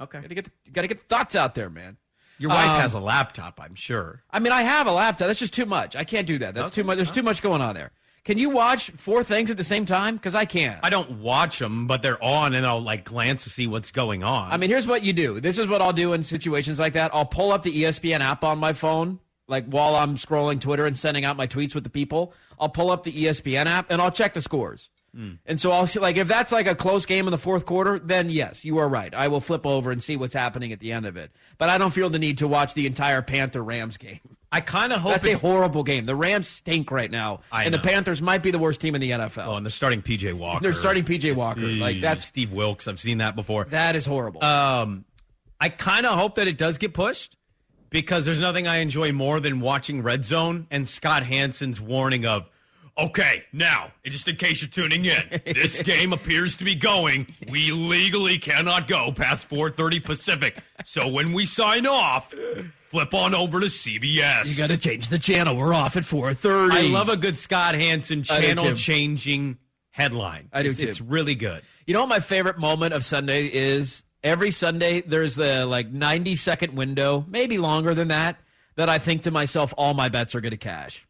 okay. 0.00 0.20
Got 0.20 0.28
to 0.28 0.34
get 0.34 0.44
the, 0.46 0.70
got 0.72 0.82
to 0.82 0.88
get 0.88 0.98
the 0.98 1.04
thoughts 1.04 1.36
out 1.36 1.54
there, 1.54 1.68
man. 1.68 1.98
Your 2.38 2.50
wife 2.50 2.68
Um, 2.70 2.80
has 2.80 2.94
a 2.94 3.00
laptop, 3.00 3.60
I'm 3.62 3.74
sure. 3.76 4.22
I 4.30 4.40
mean, 4.40 4.52
I 4.52 4.62
have 4.62 4.86
a 4.86 4.92
laptop. 4.92 5.28
That's 5.28 5.38
just 5.38 5.52
too 5.54 5.66
much. 5.66 5.94
I 5.94 6.04
can't 6.04 6.26
do 6.26 6.38
that. 6.38 6.54
That's 6.54 6.70
too 6.72 6.82
much. 6.84 6.96
There's 6.96 7.10
too 7.10 7.22
much 7.22 7.42
going 7.42 7.60
on 7.62 7.74
there. 7.74 7.92
Can 8.24 8.38
you 8.38 8.48
watch 8.48 8.90
four 8.92 9.22
things 9.22 9.50
at 9.50 9.58
the 9.58 9.64
same 9.64 9.84
time? 9.84 10.16
Because 10.16 10.34
I 10.34 10.46
can't. 10.46 10.80
I 10.82 10.88
don't 10.88 11.18
watch 11.18 11.58
them, 11.58 11.86
but 11.86 12.00
they're 12.00 12.22
on, 12.24 12.54
and 12.54 12.66
I'll 12.66 12.80
like 12.80 13.04
glance 13.04 13.44
to 13.44 13.50
see 13.50 13.66
what's 13.66 13.90
going 13.90 14.24
on. 14.24 14.50
I 14.50 14.56
mean, 14.56 14.70
here's 14.70 14.86
what 14.86 15.02
you 15.02 15.12
do. 15.12 15.40
This 15.40 15.58
is 15.58 15.66
what 15.66 15.82
I'll 15.82 15.92
do 15.92 16.14
in 16.14 16.22
situations 16.22 16.78
like 16.78 16.94
that. 16.94 17.10
I'll 17.14 17.26
pull 17.26 17.52
up 17.52 17.62
the 17.62 17.82
ESPN 17.82 18.20
app 18.20 18.42
on 18.42 18.58
my 18.58 18.72
phone, 18.72 19.20
like 19.46 19.66
while 19.66 19.94
I'm 19.94 20.16
scrolling 20.16 20.58
Twitter 20.58 20.86
and 20.86 20.98
sending 20.98 21.26
out 21.26 21.36
my 21.36 21.46
tweets 21.46 21.74
with 21.74 21.84
the 21.84 21.90
people. 21.90 22.32
I'll 22.58 22.70
pull 22.70 22.90
up 22.90 23.02
the 23.02 23.12
ESPN 23.12 23.66
app 23.66 23.90
and 23.90 24.00
I'll 24.00 24.10
check 24.10 24.32
the 24.32 24.40
scores. 24.40 24.88
Hmm. 25.14 25.32
And 25.44 25.60
so 25.60 25.70
I'll 25.70 25.86
see, 25.86 26.00
like, 26.00 26.16
if 26.16 26.26
that's 26.26 26.50
like 26.50 26.66
a 26.66 26.74
close 26.74 27.04
game 27.06 27.26
in 27.26 27.30
the 27.30 27.38
fourth 27.38 27.66
quarter, 27.66 27.98
then 27.98 28.30
yes, 28.30 28.64
you 28.64 28.78
are 28.78 28.88
right. 28.88 29.14
I 29.14 29.28
will 29.28 29.40
flip 29.40 29.66
over 29.66 29.92
and 29.92 30.02
see 30.02 30.16
what's 30.16 30.34
happening 30.34 30.72
at 30.72 30.80
the 30.80 30.92
end 30.92 31.04
of 31.04 31.16
it. 31.16 31.30
But 31.58 31.68
I 31.68 31.76
don't 31.76 31.92
feel 31.92 32.10
the 32.10 32.18
need 32.18 32.38
to 32.38 32.48
watch 32.48 32.74
the 32.74 32.86
entire 32.86 33.22
Panther 33.22 33.62
Rams 33.62 33.96
game. 33.96 34.20
I 34.54 34.60
kind 34.60 34.92
of 34.92 35.00
hope 35.00 35.12
That's 35.12 35.26
it- 35.26 35.34
a 35.34 35.38
horrible 35.38 35.82
game. 35.82 36.06
The 36.06 36.14
Rams 36.14 36.46
stink 36.48 36.90
right 36.92 37.10
now, 37.10 37.40
I 37.50 37.64
and 37.64 37.74
the. 37.74 37.78
Panthers 37.80 38.22
might 38.22 38.42
be 38.42 38.50
the 38.52 38.58
worst 38.58 38.80
team 38.80 38.94
in 38.94 39.00
the 39.00 39.10
NFL. 39.10 39.46
Oh, 39.46 39.54
and 39.56 39.66
they're 39.66 39.70
starting 39.70 40.00
PJ 40.00 40.32
Walker. 40.32 40.62
They're 40.62 40.72
starting 40.72 41.04
PJ 41.04 41.34
Walker. 41.34 41.60
Like, 41.60 42.00
that's- 42.00 42.26
Steve 42.26 42.52
Wilks. 42.52 42.86
I've 42.86 43.00
seen 43.00 43.18
that 43.18 43.34
before. 43.34 43.64
that 43.70 43.96
is 43.96 44.06
horrible. 44.06 44.44
Um, 44.44 45.04
I 45.60 45.68
kind 45.70 46.06
of 46.06 46.18
hope 46.18 46.36
that 46.36 46.46
it 46.46 46.56
does 46.56 46.78
get 46.78 46.94
pushed 46.94 47.36
because 47.90 48.24
there's 48.24 48.40
nothing 48.40 48.66
I 48.68 48.76
enjoy 48.76 49.12
more 49.12 49.40
than 49.40 49.60
watching 49.60 50.02
Red 50.02 50.24
Zone 50.24 50.66
and 50.70 50.88
Scott 50.88 51.24
Hansen's 51.24 51.80
warning 51.80 52.24
of, 52.26 52.48
okay, 52.98 53.44
now, 53.52 53.92
just 54.04 54.28
in 54.28 54.36
case 54.36 54.62
you're 54.62 54.70
tuning 54.70 55.04
in, 55.04 55.40
this 55.44 55.82
game 55.82 56.12
appears 56.12 56.56
to 56.56 56.64
be 56.64 56.74
going. 56.74 57.26
We 57.50 57.70
legally 57.70 58.38
cannot 58.38 58.88
go 58.88 59.12
past 59.12 59.48
4:30 59.48 60.04
Pacific. 60.04 60.58
So 60.84 61.08
when 61.08 61.32
we 61.32 61.46
sign 61.46 61.86
off, 61.86 62.32
flip 62.88 63.14
on 63.14 63.34
over 63.34 63.60
to 63.60 63.66
CBS. 63.66 64.46
you 64.46 64.56
got 64.56 64.70
to 64.70 64.78
change 64.78 65.08
the 65.08 65.18
channel. 65.18 65.56
We're 65.56 65.74
off 65.74 65.96
at 65.96 66.04
4:30. 66.04 66.70
I 66.72 66.82
love 66.82 67.08
a 67.08 67.16
good 67.16 67.36
Scott 67.36 67.74
Hansen 67.74 68.22
channel 68.22 68.74
changing 68.74 69.58
headline. 69.90 70.48
I 70.52 70.62
do 70.62 70.70
it's, 70.70 70.78
too. 70.78 70.88
It's 70.88 71.00
really 71.00 71.34
good. 71.34 71.62
You 71.86 71.94
know 71.94 72.00
what 72.00 72.08
my 72.08 72.20
favorite 72.20 72.58
moment 72.58 72.94
of 72.94 73.04
Sunday 73.04 73.46
is? 73.46 74.02
Every 74.22 74.50
Sunday, 74.50 75.02
there's 75.02 75.36
the 75.36 75.66
like 75.66 75.90
90 75.90 76.36
second 76.36 76.74
window, 76.74 77.26
maybe 77.28 77.58
longer 77.58 77.94
than 77.94 78.08
that, 78.08 78.38
that 78.76 78.88
I 78.88 78.98
think 78.98 79.22
to 79.22 79.30
myself, 79.30 79.74
all 79.76 79.92
my 79.92 80.08
bets 80.08 80.34
are 80.34 80.40
going 80.40 80.52
to 80.52 80.56
cash. 80.56 81.06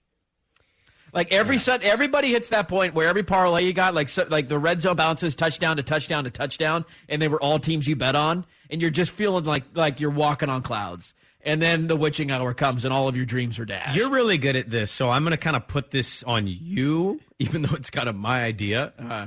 Like 1.14 1.32
every 1.32 1.58
Sun, 1.58 1.81
everybody 1.82 2.31
hits 2.32 2.49
that 2.49 2.66
point 2.69 2.93
where 2.93 3.08
every 3.08 3.22
parlay 3.22 3.64
you 3.64 3.72
got, 3.72 3.94
like 3.94 4.08
so, 4.08 4.26
like 4.28 4.49
the 4.49 4.58
red 4.58 4.82
zone 4.82 4.96
bounces 4.96 5.37
touchdown 5.37 5.76
to 5.76 5.82
touchdown 5.82 6.25
to 6.25 6.31
touchdown, 6.31 6.84
and 7.08 7.22
they 7.22 7.28
were 7.28 7.40
all 7.40 7.61
teams 7.61 7.87
you 7.87 7.94
bet 7.94 8.16
on, 8.16 8.44
and 8.69 8.82
you're 8.82 8.90
just 8.90 9.12
feeling 9.12 9.44
like 9.44 9.62
like 9.75 10.00
you're 10.00 10.11
walking 10.11 10.49
on 10.49 10.62
clouds. 10.62 11.14
And 11.46 11.61
then 11.61 11.88
the 11.88 11.96
witching 11.96 12.31
hour 12.31 12.55
comes, 12.55 12.84
and 12.84 12.93
all 12.93 13.06
of 13.06 13.16
your 13.16 13.26
dreams 13.26 13.58
are 13.58 13.66
dashed. 13.66 13.96
You're 13.96 14.11
really 14.11 14.38
good 14.38 14.56
at 14.56 14.70
this, 14.70 14.90
so 14.90 15.11
I'm 15.11 15.25
going 15.25 15.32
to 15.32 15.37
kind 15.37 15.56
of 15.56 15.69
put 15.69 15.90
this 15.90 16.22
on 16.22 16.46
you, 16.46 17.20
even 17.38 17.62
though 17.62 17.75
it's 17.75 17.90
kind 17.90 18.08
of 18.08 18.16
my 18.16 18.43
idea. 18.43 18.93
Uh-huh. 18.99 19.26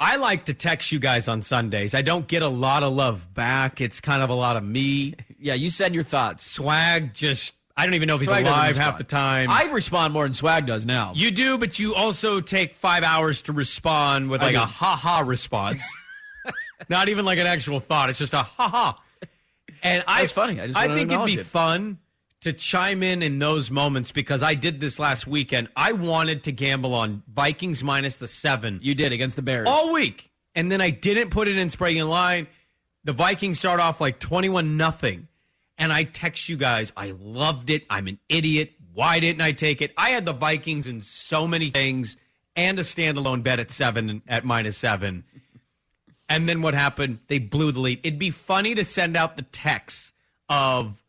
I 0.00 0.16
like 0.16 0.44
to 0.46 0.54
text 0.54 0.92
you 0.92 0.98
guys 0.98 1.28
on 1.28 1.42
Sundays. 1.42 1.92
I 1.92 2.02
don't 2.02 2.26
get 2.26 2.42
a 2.42 2.48
lot 2.48 2.82
of 2.82 2.92
love 2.92 3.34
back. 3.34 3.80
It's 3.80 4.00
kind 4.00 4.22
of 4.22 4.30
a 4.30 4.34
lot 4.34 4.56
of 4.56 4.64
me. 4.64 5.14
yeah, 5.38 5.54
you 5.54 5.70
send 5.70 5.94
your 5.94 6.04
thoughts. 6.04 6.48
Swag 6.48 7.14
just, 7.14 7.54
I 7.78 7.84
don't 7.84 7.94
even 7.94 8.08
know 8.08 8.16
if 8.16 8.20
he's 8.20 8.28
Swag 8.28 8.44
alive 8.44 8.76
half 8.76 8.98
the 8.98 9.04
time. 9.04 9.48
I 9.50 9.64
respond 9.70 10.12
more 10.12 10.24
than 10.24 10.34
Swag 10.34 10.66
does 10.66 10.84
now. 10.84 11.12
you 11.14 11.30
do, 11.30 11.56
but 11.58 11.78
you 11.78 11.94
also 11.94 12.40
take 12.40 12.74
five 12.74 13.04
hours 13.04 13.42
to 13.42 13.52
respond 13.52 14.28
with 14.30 14.42
I 14.42 14.46
like 14.46 14.54
do. 14.56 14.62
a 14.62 14.66
ha 14.66 14.96
ha 14.96 15.20
response. 15.20 15.82
Not 16.88 17.08
even 17.08 17.24
like 17.24 17.38
an 17.38 17.46
actual 17.46 17.80
thought. 17.80 18.10
It's 18.10 18.18
just 18.18 18.34
a 18.34 18.42
ha 18.42 18.68
ha. 18.68 19.02
And 19.82 20.02
I, 20.08 20.20
That's 20.22 20.32
funny. 20.32 20.60
I 20.60 20.66
just 20.66 20.78
I 20.78 20.88
think 20.94 21.12
it'd 21.12 21.24
be 21.24 21.34
it. 21.34 21.46
fun 21.46 21.98
to 22.40 22.52
chime 22.52 23.02
in 23.04 23.22
in 23.22 23.38
those 23.38 23.70
moments 23.70 24.10
because 24.10 24.42
I 24.42 24.54
did 24.54 24.80
this 24.80 24.98
last 24.98 25.26
weekend. 25.28 25.68
I 25.76 25.92
wanted 25.92 26.42
to 26.44 26.52
gamble 26.52 26.94
on 26.94 27.22
Vikings 27.32 27.84
minus 27.84 28.16
the 28.16 28.26
seven 28.26 28.80
you 28.82 28.96
did 28.96 29.12
against 29.12 29.36
the 29.36 29.42
Bears. 29.42 29.68
all 29.68 29.92
week, 29.92 30.30
and 30.56 30.70
then 30.72 30.80
I 30.80 30.90
didn't 30.90 31.30
put 31.30 31.48
it 31.48 31.56
in 31.56 31.70
spreading 31.70 31.98
in 31.98 32.08
line. 32.08 32.48
The 33.04 33.12
Vikings 33.12 33.60
start 33.60 33.78
off 33.78 34.00
like 34.00 34.18
twenty-one 34.18 34.76
nothing, 34.76 35.27
and 35.78 35.92
I 35.92 36.02
text 36.04 36.48
you 36.48 36.56
guys. 36.56 36.92
I 36.96 37.14
loved 37.18 37.70
it. 37.70 37.84
I'm 37.88 38.06
an 38.08 38.18
idiot. 38.28 38.72
Why 38.92 39.20
didn't 39.20 39.42
I 39.42 39.52
take 39.52 39.80
it? 39.80 39.92
I 39.96 40.10
had 40.10 40.26
the 40.26 40.32
Vikings 40.32 40.86
in 40.86 41.00
so 41.00 41.46
many 41.46 41.70
things 41.70 42.16
and 42.56 42.78
a 42.78 42.82
standalone 42.82 43.42
bet 43.42 43.60
at 43.60 43.70
seven 43.70 44.22
at 44.26 44.44
minus 44.44 44.76
seven. 44.76 45.24
And 46.28 46.48
then 46.48 46.60
what 46.62 46.74
happened? 46.74 47.20
They 47.28 47.38
blew 47.38 47.72
the 47.72 47.80
lead. 47.80 48.00
It'd 48.02 48.18
be 48.18 48.30
funny 48.30 48.74
to 48.74 48.84
send 48.84 49.16
out 49.16 49.36
the 49.36 49.42
text 49.42 50.12
of 50.48 51.02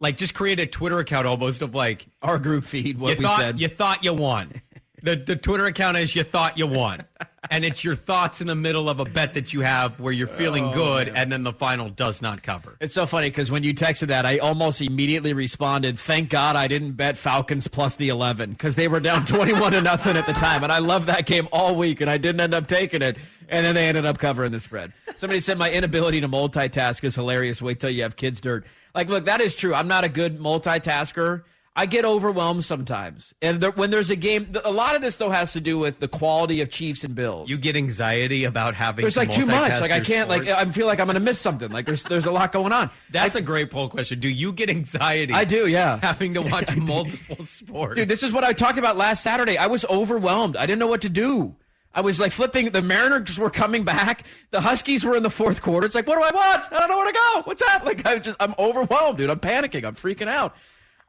like 0.00 0.16
just 0.16 0.34
create 0.34 0.60
a 0.60 0.66
Twitter 0.66 0.98
account 0.98 1.26
almost 1.26 1.62
of 1.62 1.74
like 1.74 2.06
Our 2.20 2.38
group 2.38 2.64
feed, 2.64 2.98
what 2.98 3.16
we 3.16 3.24
thought 3.24 3.38
said. 3.38 3.60
you 3.60 3.68
thought 3.68 4.04
you 4.04 4.12
won. 4.12 4.60
The 5.02 5.16
the 5.16 5.36
Twitter 5.36 5.66
account 5.66 5.96
is 5.98 6.14
you 6.16 6.24
thought 6.24 6.58
you 6.58 6.66
won. 6.66 7.04
And 7.50 7.64
it's 7.64 7.84
your 7.84 7.94
thoughts 7.94 8.40
in 8.40 8.46
the 8.46 8.54
middle 8.54 8.88
of 8.88 9.00
a 9.00 9.04
bet 9.04 9.34
that 9.34 9.52
you 9.52 9.60
have 9.60 9.98
where 10.00 10.12
you're 10.12 10.26
feeling 10.26 10.66
oh, 10.66 10.72
good 10.72 11.08
and 11.08 11.30
then 11.30 11.42
the 11.42 11.52
final 11.52 11.88
does 11.88 12.22
not 12.22 12.42
cover. 12.42 12.76
It's 12.80 12.94
so 12.94 13.06
funny 13.06 13.28
because 13.28 13.50
when 13.50 13.62
you 13.62 13.74
texted 13.74 14.08
that, 14.08 14.26
I 14.26 14.38
almost 14.38 14.80
immediately 14.80 15.32
responded, 15.32 15.98
"Thank 15.98 16.30
God 16.30 16.56
I 16.56 16.68
didn't 16.68 16.92
bet 16.92 17.16
Falcons 17.16 17.68
plus 17.68 17.96
the 17.96 18.08
11 18.08 18.50
because 18.50 18.74
they 18.74 18.88
were 18.88 19.00
down 19.00 19.26
21 19.26 19.72
to 19.72 19.80
nothing 19.80 20.16
at 20.16 20.26
the 20.26 20.32
time, 20.32 20.62
and 20.62 20.72
I 20.72 20.78
loved 20.78 21.06
that 21.06 21.26
game 21.26 21.48
all 21.52 21.76
week, 21.76 22.00
and 22.00 22.10
I 22.10 22.18
didn't 22.18 22.40
end 22.40 22.54
up 22.54 22.66
taking 22.66 23.02
it, 23.02 23.16
and 23.48 23.64
then 23.64 23.74
they 23.74 23.88
ended 23.88 24.06
up 24.06 24.18
covering 24.18 24.52
the 24.52 24.60
spread." 24.60 24.92
Somebody 25.16 25.40
said 25.40 25.58
my 25.58 25.70
inability 25.70 26.20
to 26.20 26.28
multitask 26.28 27.02
is 27.04 27.14
hilarious. 27.14 27.62
Wait 27.62 27.80
till 27.80 27.90
you 27.90 28.02
have 28.02 28.16
kids 28.16 28.40
dirt. 28.40 28.66
Like, 28.94 29.08
look, 29.08 29.26
that 29.26 29.40
is 29.40 29.54
true. 29.54 29.74
I'm 29.74 29.88
not 29.88 30.04
a 30.04 30.08
good 30.08 30.38
multitasker. 30.38 31.42
I 31.78 31.84
get 31.84 32.06
overwhelmed 32.06 32.64
sometimes, 32.64 33.34
and 33.42 33.60
there, 33.60 33.70
when 33.70 33.90
there's 33.90 34.08
a 34.08 34.16
game, 34.16 34.50
a 34.64 34.70
lot 34.70 34.96
of 34.96 35.02
this 35.02 35.18
though 35.18 35.28
has 35.28 35.52
to 35.52 35.60
do 35.60 35.78
with 35.78 36.00
the 36.00 36.08
quality 36.08 36.62
of 36.62 36.70
Chiefs 36.70 37.04
and 37.04 37.14
Bills. 37.14 37.50
You 37.50 37.58
get 37.58 37.76
anxiety 37.76 38.44
about 38.44 38.74
having 38.74 39.02
there's 39.02 39.12
to 39.14 39.20
like 39.20 39.30
too 39.30 39.44
much. 39.44 39.78
Like 39.80 39.90
I 39.90 40.00
can't. 40.00 40.30
Like. 40.30 40.48
I 40.48 40.64
feel 40.70 40.86
like 40.86 41.00
I'm 41.00 41.06
going 41.06 41.16
to 41.16 41.20
miss 41.20 41.38
something. 41.38 41.70
Like 41.70 41.84
there's 41.84 42.04
there's 42.04 42.24
a 42.24 42.30
lot 42.30 42.50
going 42.52 42.72
on. 42.72 42.90
That's 43.12 43.36
a 43.36 43.42
great 43.42 43.70
poll 43.70 43.90
question. 43.90 44.20
Do 44.20 44.28
you 44.30 44.52
get 44.52 44.70
anxiety? 44.70 45.34
I 45.34 45.44
do. 45.44 45.66
Yeah. 45.66 46.00
Having 46.02 46.34
to 46.34 46.42
watch 46.50 46.74
multiple 46.76 47.44
sports. 47.44 47.96
Dude, 47.96 48.08
this 48.08 48.22
is 48.22 48.32
what 48.32 48.42
I 48.42 48.54
talked 48.54 48.78
about 48.78 48.96
last 48.96 49.22
Saturday. 49.22 49.58
I 49.58 49.66
was 49.66 49.84
overwhelmed. 49.84 50.56
I 50.56 50.64
didn't 50.64 50.78
know 50.78 50.86
what 50.86 51.02
to 51.02 51.10
do. 51.10 51.56
I 51.92 52.00
was 52.00 52.18
like 52.20 52.32
flipping. 52.32 52.70
The 52.70 52.82
Mariners 52.82 53.38
were 53.38 53.50
coming 53.50 53.84
back. 53.84 54.24
The 54.50 54.60
Huskies 54.60 55.04
were 55.04 55.16
in 55.16 55.22
the 55.22 55.30
fourth 55.30 55.62
quarter. 55.62 55.86
It's 55.86 55.94
like, 55.94 56.06
what 56.06 56.16
do 56.16 56.22
I 56.22 56.30
watch? 56.30 56.66
I 56.70 56.78
don't 56.80 56.88
know 56.88 56.96
where 56.98 57.10
to 57.10 57.18
go. 57.18 57.42
What's 57.44 57.62
that? 57.66 57.84
Like, 57.84 58.06
I'm 58.06 58.22
just, 58.22 58.36
I'm 58.38 58.54
overwhelmed, 58.58 59.16
dude. 59.18 59.30
I'm 59.30 59.40
panicking. 59.40 59.84
I'm 59.84 59.94
freaking 59.94 60.28
out. 60.28 60.54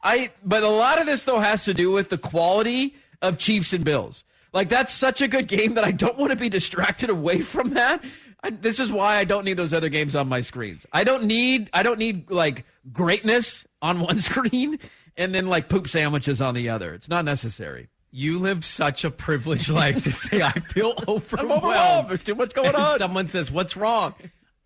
I, 0.04 0.32
but 0.44 0.63
a 0.63 0.70
lot 0.70 1.00
of 1.00 1.06
this 1.06 1.25
though 1.25 1.39
has 1.39 1.66
to 1.66 1.74
do 1.74 1.92
with 1.92 2.10
the 2.10 2.18
quality 2.18 2.96
of 3.22 3.38
Chiefs 3.38 3.74
and 3.74 3.84
Bills. 3.84 4.24
Like, 4.54 4.70
that's 4.70 4.94
such 4.94 5.22
a 5.22 5.27
good 5.27 5.48
game 5.48 5.74
that 5.75 5.84
I 5.84 5.92
don't 5.92 6.18
want 6.18 6.32
to 6.32 6.36
be 6.38 6.50
distracted 6.50 7.10
away 7.10 7.42
from 7.42 7.72
that. 7.72 8.04
I, 8.44 8.51
this 8.51 8.80
is 8.80 8.92
why 8.92 9.18
I 9.18 9.24
don't 9.24 9.44
need 9.46 9.58
those 9.58 9.74
other 9.74 9.89
games 9.89 10.16
on 10.16 10.27
my 10.27 10.42
screens. 10.42 10.86
I 10.94 11.04
don't 11.04 11.25
need, 11.25 11.70
I 11.74 11.84
don't 11.84 12.00
need 12.00 12.32
like 12.32 12.66
greatness 12.94 13.66
on 13.82 14.00
one 14.01 14.20
screen 14.20 14.80
and 15.18 15.34
then 15.34 15.48
like 15.48 15.70
poop 15.70 15.88
sandwiches 15.88 16.42
on 16.42 16.54
the 16.54 16.70
other. 16.70 16.94
It's 16.94 17.10
not 17.10 17.25
necessary. 17.25 17.89
You 18.12 18.39
live 18.39 18.63
such 18.63 19.04
a 19.04 19.12
privileged 19.12 19.70
life 19.70 20.01
to 20.04 20.12
say 20.12 20.42
I 20.42 20.51
feel 20.51 20.94
overwhelmed. 21.08 21.32
I'm 21.51 21.51
overwhelmed. 21.51 22.10
There's 22.10 22.24
too 22.24 22.36
much 22.36 22.54
going 22.54 22.68
And 22.70 22.77
on. 22.77 22.98
Someone 22.98 23.27
says, 23.27 23.51
"What's 23.51 23.75
wrong?" 23.75 24.16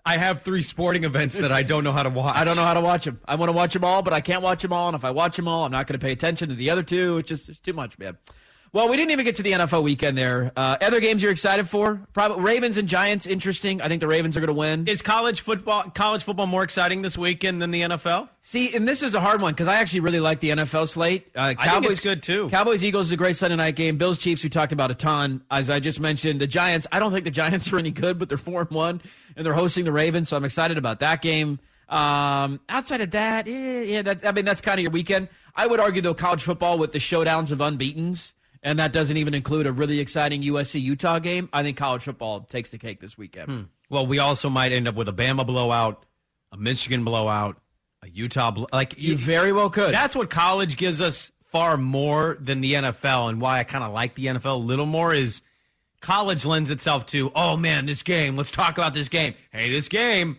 I 0.06 0.18
have 0.18 0.42
three 0.42 0.62
sporting 0.64 1.04
events 1.04 1.38
that 1.38 1.52
I 1.52 1.62
don't 1.64 1.84
know 1.84 1.92
how 1.92 2.04
to 2.04 2.10
watch. 2.10 2.36
I 2.36 2.44
don't 2.44 2.56
know 2.56 2.64
how 2.64 2.74
to 2.74 2.82
watch 2.82 3.06
them. 3.06 3.20
I 3.26 3.36
want 3.36 3.50
to 3.50 3.54
watch 3.54 3.74
them 3.74 3.84
all, 3.84 4.02
but 4.02 4.14
I 4.14 4.22
can't 4.22 4.42
watch 4.42 4.64
them 4.64 4.74
all. 4.74 4.88
And 4.88 4.96
if 4.96 5.06
I 5.06 5.12
watch 5.12 5.36
them 5.36 5.48
all, 5.48 5.64
I'm 5.64 5.72
not 5.72 5.86
going 5.86 6.00
to 6.00 6.04
pay 6.04 6.12
attention 6.12 6.50
to 6.50 6.56
the 6.56 6.70
other 6.72 6.82
two. 6.82 7.18
It's 7.18 7.30
just 7.30 7.50
it's 7.50 7.60
too 7.60 7.74
much, 7.74 8.00
man. 8.00 8.18
Well, 8.74 8.88
we 8.88 8.96
didn't 8.96 9.12
even 9.12 9.26
get 9.26 9.36
to 9.36 9.44
the 9.44 9.52
NFL 9.52 9.84
weekend 9.84 10.18
there. 10.18 10.54
Uh, 10.56 10.78
other 10.82 11.02
games 11.02 11.22
you're 11.22 11.34
excited 11.34 11.68
for? 11.68 12.08
Probably 12.14 12.42
Ravens 12.42 12.78
and 12.78 12.88
Giants. 12.88 13.28
Interesting. 13.28 13.82
I 13.82 13.90
think 13.90 14.00
the 14.00 14.08
Ravens 14.08 14.38
are 14.38 14.40
going 14.40 14.48
to 14.48 14.54
win. 14.54 14.88
Is 14.88 15.02
college 15.02 15.42
football 15.42 15.84
college 15.94 16.24
football 16.24 16.48
more 16.48 16.64
exciting 16.64 17.02
this 17.02 17.18
weekend 17.18 17.62
than 17.62 17.72
the 17.72 17.82
NFL? 17.82 18.30
See, 18.40 18.74
and 18.74 18.88
this 18.88 19.04
is 19.04 19.14
a 19.14 19.20
hard 19.20 19.42
one 19.42 19.54
because 19.54 19.68
I 19.68 19.76
actually 19.76 20.00
really 20.00 20.22
like 20.22 20.40
the 20.40 20.52
NFL 20.52 20.88
slate. 20.88 21.28
Uh, 21.36 21.54
I 21.58 21.70
think 21.70 21.92
it's 21.92 22.02
good, 22.02 22.24
too. 22.24 22.48
Cowboys 22.50 22.86
Eagles 22.86 23.08
is 23.08 23.12
a 23.12 23.18
great 23.18 23.36
Sunday 23.36 23.58
night 23.58 23.76
game. 23.76 23.98
Bills 23.98 24.18
Chiefs 24.18 24.42
we 24.42 24.50
talked 24.50 24.72
about 24.72 24.90
a 24.90 24.96
ton. 24.96 25.44
As 25.52 25.70
I 25.70 25.82
just 25.82 26.00
mentioned, 26.00 26.40
the 26.40 26.48
Giants. 26.48 26.88
I 26.94 27.00
don't 27.00 27.12
think 27.12 27.26
the 27.26 27.32
Giants 27.32 27.74
are 27.74 27.78
any 27.78 27.92
good, 27.92 28.18
but 28.18 28.30
they're 28.30 28.38
four 28.38 28.62
and 28.62 28.70
one, 28.72 29.02
and 29.36 29.46
they're 29.46 29.54
hosting 29.54 29.84
the 29.84 29.92
Ravens, 29.92 30.30
so 30.30 30.38
I'm 30.38 30.46
excited 30.46 30.78
about 30.78 31.02
that 31.02 31.22
game. 31.22 31.60
Um, 31.90 32.62
outside 32.70 33.02
of 33.02 33.12
that, 33.12 33.50
eh, 33.50 33.82
yeah, 33.82 34.02
that, 34.04 34.26
I 34.26 34.32
mean 34.32 34.46
that's 34.46 34.62
kind 34.62 34.80
of 34.80 34.84
your 34.84 34.92
weekend. 34.92 35.28
I 35.58 35.68
would 35.68 35.82
argue 35.82 36.02
though 36.02 36.14
college 36.14 36.42
football 36.42 36.78
with 36.78 36.94
the 36.94 37.00
showdowns 37.00 37.52
of 37.52 37.60
unbeaten's, 37.60 38.32
and 38.64 38.80
that 38.80 38.94
doesn't 38.94 39.18
even 39.18 39.34
include 39.34 39.68
a 39.68 39.72
really 39.72 40.00
exciting 40.00 40.42
USC 40.44 40.82
Utah 40.82 41.20
game. 41.20 41.50
I 41.52 41.64
think 41.64 41.78
college 41.78 42.04
football 42.04 42.42
takes 42.42 42.72
the 42.72 42.78
cake 42.78 43.00
this 43.02 43.18
weekend. 43.18 43.48
Hmm. 43.50 43.62
Well, 43.90 44.06
we 44.08 44.20
also 44.20 44.50
might 44.50 44.72
end 44.72 44.88
up 44.88 44.96
with 44.96 45.10
a 45.10 45.14
Bama 45.14 45.46
blowout, 45.46 46.06
a 46.52 46.58
Michigan 46.58 47.04
blowout, 47.04 47.60
a 48.04 48.10
Utah 48.10 48.52
blow- 48.52 48.68
like 48.72 48.96
You 48.98 49.18
very 49.18 49.52
well 49.52 49.70
could. 49.70 49.94
That's 49.94 50.16
what 50.16 50.30
college 50.30 50.78
gives 50.78 51.02
us 51.02 51.32
far 51.42 51.76
more 51.78 52.38
than 52.40 52.62
the 52.62 52.74
NFL, 52.76 53.30
and 53.30 53.42
why 53.42 53.60
I 53.60 53.64
kind 53.64 53.84
of 53.84 53.92
like 53.92 54.16
the 54.16 54.28
NFL 54.28 54.54
a 54.54 54.58
little 54.58 54.86
more 54.86 55.14
is 55.14 55.42
college 56.00 56.46
lends 56.46 56.70
itself 56.70 57.06
to, 57.08 57.32
oh 57.36 57.58
man, 57.58 57.86
this 57.86 58.04
game. 58.04 58.38
Let's 58.38 58.52
talk 58.52 58.78
about 58.78 58.94
this 58.94 59.10
game. 59.10 59.34
Hey, 59.52 59.70
this 59.70 59.90
game, 59.90 60.38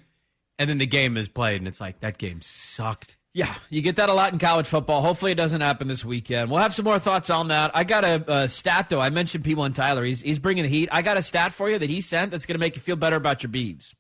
and 0.59 0.71
then 0.71 0.79
the 0.79 0.87
game 0.87 1.17
is 1.17 1.29
played, 1.29 1.61
and 1.61 1.69
it's 1.69 1.81
like 1.81 2.01
that 2.01 2.17
game 2.19 2.41
sucked. 2.41 3.17
Yeah, 3.35 3.55
you 3.71 3.81
get 3.81 3.97
that 3.97 4.11
a 4.11 4.13
lot 4.13 4.35
in 4.35 4.39
college 4.39 4.67
football. 4.67 5.01
Hopefully, 5.01 5.33
it 5.33 5.37
doesn't 5.37 5.63
happen 5.63 5.89
this 5.89 6.05
weekend. 6.05 6.51
We'll 6.51 6.61
have 6.61 6.75
some 6.75 6.85
more 6.85 6.99
thoughts 6.99 7.31
on 7.31 7.49
that. 7.49 7.71
I 7.75 7.83
got 7.83 8.05
a, 8.05 8.25
a 8.31 8.49
stat 8.49 8.91
though. 8.91 9.01
I 9.01 9.09
mentioned 9.09 9.43
P 9.43 9.55
one 9.55 9.73
Tyler. 9.73 10.05
He's 10.05 10.21
he's 10.21 10.39
bringing 10.39 10.65
the 10.65 10.69
heat. 10.69 10.91
I 10.93 11.01
got 11.01 11.17
a 11.17 11.23
stat 11.23 11.53
for 11.53 11.71
you 11.71 11.79
that 11.79 11.89
he 11.89 12.03
sent 12.03 12.31
that's 12.31 12.45
going 12.45 12.57
to 12.57 12.61
make 12.61 12.77
you 12.77 12.83
feel 12.83 12.97
better 12.97 13.17
about 13.17 13.43
your 13.43 13.51
Beavs. 13.51 13.95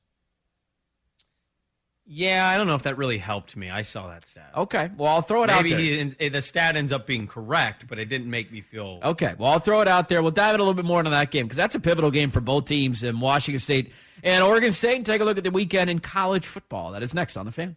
Yeah, 2.05 2.47
I 2.47 2.59
don't 2.59 2.67
know 2.67 2.75
if 2.75 2.83
that 2.83 2.99
really 2.99 3.17
helped 3.17 3.57
me. 3.57 3.71
I 3.71 3.83
saw 3.83 4.09
that 4.09 4.27
stat. 4.27 4.51
Okay, 4.55 4.91
well 4.99 5.15
I'll 5.15 5.23
throw 5.23 5.45
it 5.45 5.47
Maybe 5.47 5.73
out 5.73 5.79
there. 5.79 5.79
he, 5.79 6.15
eh, 6.21 6.29
the 6.29 6.43
stat 6.43 6.77
ends 6.77 6.93
up 6.93 7.07
being 7.07 7.27
correct, 7.27 7.87
but 7.89 7.99
it 7.99 8.07
didn't 8.07 8.29
make 8.29 8.53
me 8.53 8.61
feel. 8.61 8.99
Okay, 9.03 9.35
well 9.39 9.53
I'll 9.53 9.61
throw 9.61 9.81
it 9.81 9.89
out 9.89 10.11
there. 10.11 10.21
We'll 10.21 10.33
dive 10.33 10.55
in 10.55 10.61
a 10.61 10.62
little 10.65 10.75
bit 10.75 10.85
more 10.85 10.99
into 10.99 11.12
that 11.12 11.31
game 11.31 11.47
because 11.47 11.57
that's 11.57 11.75
a 11.75 11.81
pivotal 11.81 12.11
game 12.11 12.31
for 12.31 12.43
both 12.43 12.67
teams 12.67 13.03
in 13.03 13.19
Washington 13.19 13.61
State 13.61 13.93
and 14.23 14.45
Oregon 14.45 14.73
State. 14.73 14.97
And 14.97 15.07
take 15.07 15.23
a 15.23 15.25
look 15.25 15.39
at 15.39 15.45
the 15.45 15.51
weekend 15.51 15.89
in 15.89 16.01
college 16.01 16.45
football. 16.45 16.93
That 16.93 17.03
is 17.03 17.15
next 17.15 17.39
on 17.39 17.47
the 17.47 17.53
fan. 17.53 17.77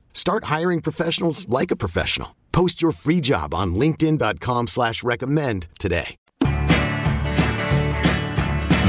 Start 0.13 0.45
hiring 0.45 0.81
professionals 0.81 1.47
like 1.49 1.71
a 1.71 1.75
professional. 1.75 2.35
Post 2.53 2.81
your 2.81 2.91
free 2.93 3.19
job 3.21 3.53
on 3.53 3.75
linkedin.com 3.75 4.67
slash 4.67 5.03
recommend 5.03 5.67
today. 5.79 6.15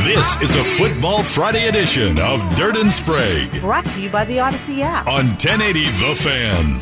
This 0.04 0.42
is 0.42 0.56
a 0.56 0.64
Football 0.64 1.22
Friday 1.22 1.68
edition 1.68 2.18
of 2.18 2.40
Dirt 2.56 2.74
and 2.76 2.92
Sprague 2.92 3.60
Brought 3.60 3.86
to 3.90 4.00
you 4.00 4.10
by 4.10 4.24
the 4.24 4.38
Audacy 4.38 4.80
app. 4.80 5.06
on 5.06 5.26
1080 5.38 5.84
The 5.84 6.14
Fan. 6.16 6.80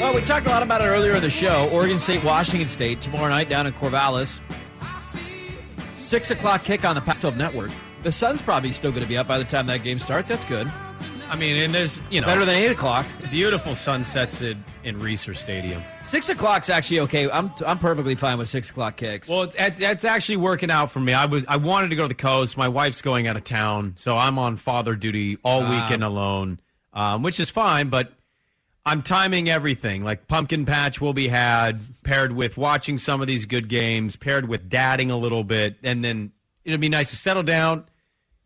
Well, 0.00 0.14
we 0.14 0.20
talked 0.22 0.46
a 0.46 0.50
lot 0.50 0.62
about 0.64 0.80
it 0.80 0.84
earlier 0.84 1.14
in 1.14 1.22
the 1.22 1.30
show. 1.30 1.68
Oregon 1.72 2.00
State, 2.00 2.24
Washington 2.24 2.68
State 2.68 3.00
tomorrow 3.00 3.28
night 3.28 3.48
down 3.48 3.66
in 3.68 3.72
Corvallis. 3.72 4.40
Six 5.94 6.30
o'clock 6.32 6.64
kick 6.64 6.84
on 6.84 6.96
the 6.96 7.00
Pac-12 7.00 7.36
Network. 7.36 7.70
The 8.06 8.12
sun's 8.12 8.40
probably 8.40 8.70
still 8.70 8.92
going 8.92 9.02
to 9.02 9.08
be 9.08 9.16
up 9.16 9.26
by 9.26 9.36
the 9.36 9.42
time 9.42 9.66
that 9.66 9.82
game 9.82 9.98
starts. 9.98 10.28
That's 10.28 10.44
good. 10.44 10.70
I 11.28 11.34
mean, 11.34 11.56
and 11.56 11.74
there's 11.74 12.00
you 12.08 12.20
know 12.20 12.28
Better 12.28 12.44
than 12.44 12.54
eight 12.54 12.70
o'clock. 12.70 13.04
beautiful 13.32 13.74
sunsets 13.74 14.40
in, 14.40 14.62
in 14.84 15.00
Reser 15.00 15.34
Stadium. 15.34 15.82
Six 16.04 16.28
o'clock's 16.28 16.70
actually 16.70 17.00
okay. 17.00 17.28
I'm 17.28 17.50
I'm 17.66 17.80
perfectly 17.80 18.14
fine 18.14 18.38
with 18.38 18.48
six 18.48 18.70
o'clock 18.70 18.96
kicks. 18.96 19.28
Well, 19.28 19.50
it's 19.58 20.04
actually 20.04 20.36
working 20.36 20.70
out 20.70 20.92
for 20.92 21.00
me. 21.00 21.14
I 21.14 21.24
was 21.24 21.44
I 21.48 21.56
wanted 21.56 21.90
to 21.90 21.96
go 21.96 22.02
to 22.02 22.08
the 22.08 22.14
coast. 22.14 22.56
My 22.56 22.68
wife's 22.68 23.02
going 23.02 23.26
out 23.26 23.36
of 23.36 23.42
town, 23.42 23.94
so 23.96 24.16
I'm 24.16 24.38
on 24.38 24.56
father 24.56 24.94
duty 24.94 25.36
all 25.42 25.64
Ah. 25.64 25.82
weekend 25.82 26.04
alone, 26.04 26.60
um, 26.92 27.24
which 27.24 27.40
is 27.40 27.50
fine. 27.50 27.88
But 27.88 28.12
I'm 28.84 29.02
timing 29.02 29.48
everything. 29.50 30.04
Like 30.04 30.28
pumpkin 30.28 30.64
patch 30.64 31.00
will 31.00 31.12
be 31.12 31.26
had 31.26 31.80
paired 32.04 32.30
with 32.30 32.56
watching 32.56 32.98
some 32.98 33.20
of 33.20 33.26
these 33.26 33.46
good 33.46 33.66
games, 33.68 34.14
paired 34.14 34.46
with 34.48 34.68
dadding 34.68 35.10
a 35.10 35.16
little 35.16 35.42
bit, 35.42 35.74
and 35.82 36.04
then 36.04 36.30
it'll 36.64 36.78
be 36.78 36.88
nice 36.88 37.10
to 37.10 37.16
settle 37.16 37.42
down. 37.42 37.84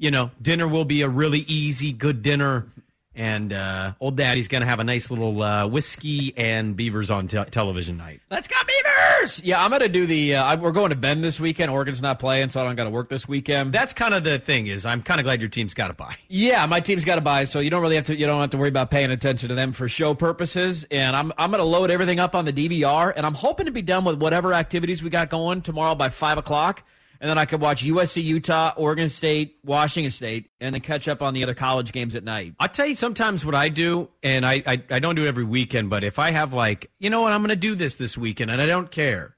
You 0.01 0.11
know, 0.11 0.31
dinner 0.41 0.67
will 0.67 0.87
be 0.87 1.03
a 1.03 1.09
really 1.09 1.41
easy, 1.41 1.93
good 1.93 2.23
dinner. 2.23 2.67
And 3.15 3.53
uh, 3.53 3.93
old 4.01 4.17
daddy's 4.17 4.49
going 4.49 4.63
to 4.63 4.67
have 4.67 4.81
a 4.81 4.85
nice 4.85 5.11
little 5.11 5.43
uh, 5.43 5.67
whiskey 5.67 6.33
and 6.39 6.75
beavers 6.75 7.11
on 7.11 7.29
te- 7.29 7.45
television 7.51 7.99
night. 7.99 8.21
Let's 8.31 8.49
go 8.49 8.57
Beavers! 8.67 9.43
Yeah, 9.45 9.63
I'm 9.63 9.69
going 9.71 9.83
to 9.83 9.89
do 9.89 10.07
the. 10.07 10.37
Uh, 10.37 10.45
I- 10.45 10.55
we're 10.55 10.71
going 10.73 10.89
to 10.91 10.97
Bend 10.97 11.23
this 11.23 11.39
weekend. 11.39 11.71
Oregon's 11.71 12.01
not 12.01 12.19
playing, 12.19 12.49
so 12.49 12.63
I 12.63 12.65
don't 12.65 12.77
got 12.77 12.85
to 12.85 12.91
work 12.91 13.11
this 13.11 13.29
weekend. 13.29 13.75
That's 13.75 13.93
kind 13.93 14.15
of 14.15 14.25
the 14.25 14.39
thing. 14.39 14.69
Is 14.69 14.87
I'm 14.87 15.03
kind 15.03 15.21
of 15.21 15.25
glad 15.25 15.41
your 15.43 15.51
team's 15.51 15.75
got 15.75 15.89
to 15.89 15.93
buy. 15.93 16.17
Yeah, 16.29 16.65
my 16.67 16.81
team's 16.81 17.05
got 17.05 17.17
to 17.17 17.21
buy, 17.21 17.45
so 17.45 17.59
you 17.61 17.69
don't 17.69 17.83
really 17.83 17.97
have 17.97 18.07
to. 18.07 18.17
You 18.17 18.27
don't 18.27 18.41
have 18.41 18.51
to 18.51 18.57
worry 18.59 18.69
about 18.69 18.91
paying 18.91 19.11
attention 19.11 19.49
to 19.51 19.55
them 19.55 19.73
for 19.73 19.89
show 19.89 20.15
purposes. 20.15 20.87
And 20.91 21.15
I'm 21.15 21.33
I'm 21.37 21.51
going 21.51 21.59
to 21.61 21.65
load 21.65 21.91
everything 21.91 22.21
up 22.21 22.35
on 22.35 22.45
the 22.47 22.53
DVR, 22.53 23.13
and 23.15 23.27
I'm 23.27 23.35
hoping 23.35 23.67
to 23.67 23.73
be 23.73 23.83
done 23.83 24.05
with 24.05 24.19
whatever 24.19 24.55
activities 24.55 25.03
we 25.03 25.11
got 25.11 25.29
going 25.31 25.61
tomorrow 25.63 25.95
by 25.95 26.09
five 26.09 26.39
o'clock. 26.39 26.85
And 27.21 27.29
then 27.29 27.37
I 27.37 27.45
could 27.45 27.61
watch 27.61 27.85
USC, 27.85 28.23
Utah, 28.23 28.73
Oregon 28.77 29.09
State, 29.09 29.59
Washington 29.63 30.11
State, 30.11 30.51
and 30.61 30.75
then 30.75 30.81
catch 30.81 31.07
up 31.07 31.21
on 31.21 31.35
the 31.35 31.43
other 31.43 31.55
college 31.55 31.93
games 31.93 32.15
at 32.17 32.25
night. 32.25 32.55
I'll 32.59 32.69
tell 32.69 32.87
you 32.87 32.95
sometimes 32.95 33.45
what 33.45 33.55
I 33.55 33.69
do, 33.69 34.09
and 34.23 34.47
I, 34.47 34.63
I, 34.67 34.83
I 34.91 34.99
don't 34.99 35.15
do 35.15 35.25
it 35.25 35.29
every 35.29 35.45
weekend, 35.45 35.91
but 35.91 36.03
if 36.03 36.19
I 36.19 36.31
have 36.31 36.53
like, 36.53 36.91
you 36.99 37.11
know 37.11 37.21
what, 37.21 37.33
I'm 37.33 37.41
going 37.41 37.51
to 37.51 37.57
do 37.57 37.75
this 37.75 37.97
this 37.97 38.17
weekend, 38.17 38.51
and 38.51 38.61
I 38.61 38.67
don't 38.67 38.91
care, 38.91 39.37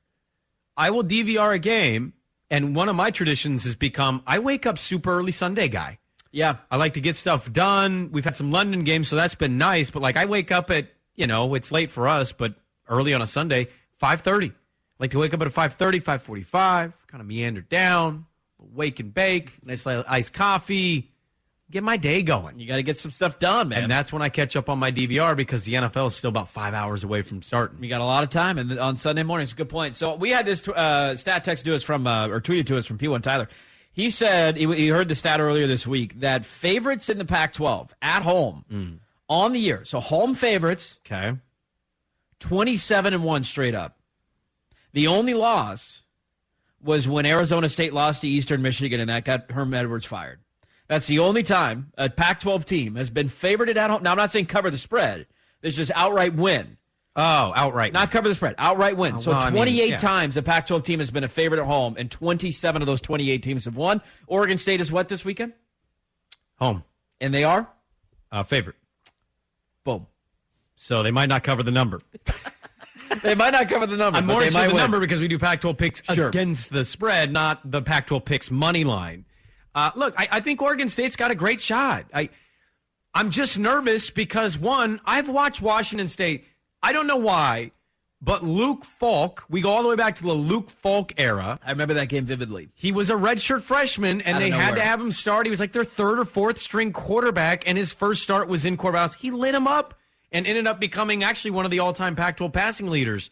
I 0.76 0.90
will 0.90 1.04
DVR 1.04 1.54
a 1.54 1.58
game, 1.58 2.12
and 2.50 2.76
one 2.76 2.88
of 2.88 2.96
my 2.96 3.10
traditions 3.10 3.64
has 3.64 3.74
become 3.74 4.22
I 4.26 4.38
wake 4.38 4.64
up 4.66 4.78
super 4.78 5.18
early 5.18 5.32
Sunday 5.32 5.68
guy. 5.68 5.98
Yeah. 6.32 6.56
I 6.70 6.76
like 6.76 6.94
to 6.94 7.00
get 7.00 7.16
stuff 7.16 7.52
done. 7.52 8.08
We've 8.10 8.24
had 8.24 8.36
some 8.36 8.50
London 8.50 8.84
games, 8.84 9.08
so 9.08 9.16
that's 9.16 9.34
been 9.34 9.58
nice, 9.58 9.90
but 9.90 10.02
like 10.02 10.16
I 10.16 10.24
wake 10.24 10.50
up 10.50 10.70
at, 10.70 10.88
you 11.14 11.26
know, 11.26 11.54
it's 11.54 11.70
late 11.70 11.90
for 11.90 12.08
us, 12.08 12.32
but 12.32 12.54
early 12.88 13.12
on 13.12 13.20
a 13.22 13.26
Sunday, 13.26 13.68
5.30. 14.02 14.54
like 14.98 15.10
to 15.12 15.18
wake 15.18 15.34
up 15.34 15.42
at 15.42 15.48
5.30, 15.48 16.02
5.45, 16.02 17.06
kind 17.06 17.20
of 17.20 17.26
meander 17.26 17.60
down, 17.62 18.26
wake 18.58 19.00
and 19.00 19.12
bake, 19.12 19.52
nice 19.64 19.84
little 19.86 20.04
iced 20.06 20.32
coffee, 20.32 21.10
get 21.70 21.82
my 21.82 21.96
day 21.96 22.22
going. 22.22 22.60
You 22.60 22.68
got 22.68 22.76
to 22.76 22.82
get 22.82 22.98
some 22.98 23.10
stuff 23.10 23.38
done, 23.38 23.68
man. 23.70 23.82
And 23.84 23.90
that's 23.90 24.12
when 24.12 24.22
I 24.22 24.28
catch 24.28 24.54
up 24.56 24.68
on 24.68 24.78
my 24.78 24.92
DVR 24.92 25.34
because 25.36 25.64
the 25.64 25.74
NFL 25.74 26.08
is 26.08 26.14
still 26.16 26.28
about 26.28 26.50
five 26.50 26.74
hours 26.74 27.02
away 27.02 27.22
from 27.22 27.42
starting. 27.42 27.82
You 27.82 27.88
got 27.88 28.00
a 28.00 28.04
lot 28.04 28.22
of 28.22 28.30
time, 28.30 28.58
and 28.58 28.78
on 28.78 28.94
Sunday 28.96 29.22
morning, 29.24 29.42
it's 29.42 29.52
a 29.52 29.56
good 29.56 29.68
point. 29.70 29.96
So 29.96 30.14
we 30.14 30.30
had 30.30 30.46
this 30.46 30.68
uh, 30.68 31.16
stat 31.16 31.42
text 31.44 31.64
to 31.64 31.74
us 31.74 31.82
from, 31.82 32.06
uh, 32.06 32.28
or 32.28 32.40
tweeted 32.40 32.66
to 32.66 32.78
us 32.78 32.86
from 32.86 32.98
P1 32.98 33.22
Tyler. 33.22 33.48
He 33.94 34.08
said 34.10 34.56
he, 34.56 34.66
he 34.74 34.88
heard 34.88 35.08
the 35.08 35.14
stat 35.14 35.40
earlier 35.40 35.66
this 35.66 35.86
week 35.86 36.20
that 36.20 36.46
favorites 36.46 37.08
in 37.10 37.18
the 37.18 37.24
Pac-12 37.26 37.90
at 38.00 38.22
home 38.22 39.00
on 39.28 39.52
the 39.52 39.58
year, 39.60 39.84
so 39.84 39.98
home 40.00 40.34
favorites, 40.34 40.96
Okay. 41.06 41.36
twenty-seven 42.40 43.14
and 43.14 43.24
one 43.24 43.44
straight 43.44 43.74
up. 43.74 43.98
The 44.92 45.06
only 45.06 45.34
loss 45.34 46.02
was 46.82 47.08
when 47.08 47.26
Arizona 47.26 47.68
State 47.68 47.92
lost 47.92 48.22
to 48.22 48.28
Eastern 48.28 48.62
Michigan, 48.62 49.00
and 49.00 49.08
that 49.08 49.24
got 49.24 49.50
Herm 49.50 49.72
Edwards 49.72 50.04
fired. 50.04 50.40
That's 50.88 51.06
the 51.06 51.20
only 51.20 51.42
time 51.42 51.92
a 51.96 52.10
Pac-12 52.10 52.64
team 52.64 52.96
has 52.96 53.08
been 53.08 53.28
favored 53.28 53.70
at 53.70 53.90
home. 53.90 54.02
Now, 54.02 54.10
I'm 54.12 54.18
not 54.18 54.30
saying 54.30 54.46
cover 54.46 54.70
the 54.70 54.78
spread. 54.78 55.26
There's 55.60 55.76
just 55.76 55.92
outright 55.94 56.34
win. 56.34 56.76
Oh, 57.14 57.52
outright. 57.54 57.92
Not 57.92 58.10
cover 58.10 58.28
the 58.28 58.34
spread, 58.34 58.54
outright 58.58 58.96
win. 58.96 59.14
Oh, 59.14 59.18
so 59.18 59.30
well, 59.32 59.42
I 59.42 59.46
mean, 59.46 59.56
28 59.56 59.90
yeah. 59.90 59.96
times 59.98 60.34
the 60.34 60.42
Pac 60.42 60.66
12 60.66 60.82
team 60.82 60.98
has 60.98 61.10
been 61.10 61.24
a 61.24 61.28
favorite 61.28 61.60
at 61.60 61.66
home, 61.66 61.94
and 61.98 62.10
27 62.10 62.82
of 62.82 62.86
those 62.86 63.00
28 63.00 63.42
teams 63.42 63.66
have 63.66 63.76
won. 63.76 64.00
Oregon 64.26 64.58
State 64.58 64.80
is 64.80 64.90
what 64.90 65.08
this 65.08 65.24
weekend? 65.24 65.52
Home. 66.58 66.84
And 67.20 67.32
they 67.32 67.44
are? 67.44 67.68
Uh, 68.30 68.42
favorite. 68.42 68.76
Boom. 69.84 70.06
So 70.76 71.02
they 71.02 71.10
might 71.10 71.28
not 71.28 71.44
cover 71.44 71.62
the 71.62 71.70
number. 71.70 72.00
They 73.22 73.34
might 73.34 73.50
not 73.52 73.68
cover 73.68 73.86
the 73.86 73.96
number. 73.96 74.18
I'm 74.18 74.26
but 74.26 74.32
more 74.32 74.40
they 74.40 74.46
interested 74.46 74.58
might 74.58 74.64
in 74.64 74.68
the 74.70 74.74
win. 74.76 74.82
number 74.84 75.00
because 75.00 75.20
we 75.20 75.28
do 75.28 75.38
Pac-12 75.38 75.76
picks 75.78 76.02
Sure. 76.14 76.28
against 76.28 76.70
the 76.72 76.84
spread, 76.84 77.32
not 77.32 77.60
the 77.70 77.82
Pac-12 77.82 78.24
picks 78.24 78.50
money 78.50 78.84
line. 78.84 79.24
Uh, 79.74 79.90
look, 79.96 80.14
I, 80.18 80.28
I 80.32 80.40
think 80.40 80.60
Oregon 80.62 80.88
State's 80.88 81.16
got 81.16 81.30
a 81.30 81.34
great 81.34 81.60
shot. 81.60 82.04
I, 82.14 82.28
I'm 83.14 83.30
just 83.30 83.58
nervous 83.58 84.10
because 84.10 84.56
one, 84.58 85.00
I've 85.04 85.28
watched 85.28 85.62
Washington 85.62 86.08
State. 86.08 86.46
I 86.82 86.92
don't 86.92 87.06
know 87.06 87.16
why, 87.16 87.72
but 88.20 88.42
Luke 88.42 88.84
Falk. 88.84 89.44
We 89.48 89.60
go 89.60 89.70
all 89.70 89.82
the 89.82 89.88
way 89.88 89.96
back 89.96 90.14
to 90.16 90.22
the 90.22 90.32
Luke 90.32 90.70
Falk 90.70 91.12
era. 91.18 91.58
I 91.64 91.70
remember 91.70 91.94
that 91.94 92.08
game 92.08 92.24
vividly. 92.24 92.70
He 92.74 92.92
was 92.92 93.10
a 93.10 93.14
redshirt 93.14 93.62
freshman, 93.62 94.20
and 94.22 94.36
Out 94.36 94.42
of 94.42 94.48
they 94.48 94.50
had 94.50 94.74
to 94.76 94.80
have 94.82 95.00
him 95.00 95.10
start. 95.10 95.46
He 95.46 95.50
was 95.50 95.60
like 95.60 95.72
their 95.72 95.84
third 95.84 96.18
or 96.18 96.24
fourth 96.24 96.60
string 96.60 96.92
quarterback, 96.92 97.68
and 97.68 97.76
his 97.76 97.92
first 97.92 98.22
start 98.22 98.48
was 98.48 98.64
in 98.64 98.76
Corvallis. 98.76 99.14
He 99.16 99.30
lit 99.30 99.54
him 99.54 99.66
up 99.66 99.94
and 100.32 100.46
ended 100.46 100.66
up 100.66 100.80
becoming 100.80 101.22
actually 101.22 101.52
one 101.52 101.64
of 101.64 101.70
the 101.70 101.78
all-time 101.78 102.16
Pac-12 102.16 102.52
passing 102.52 102.88
leaders. 102.88 103.30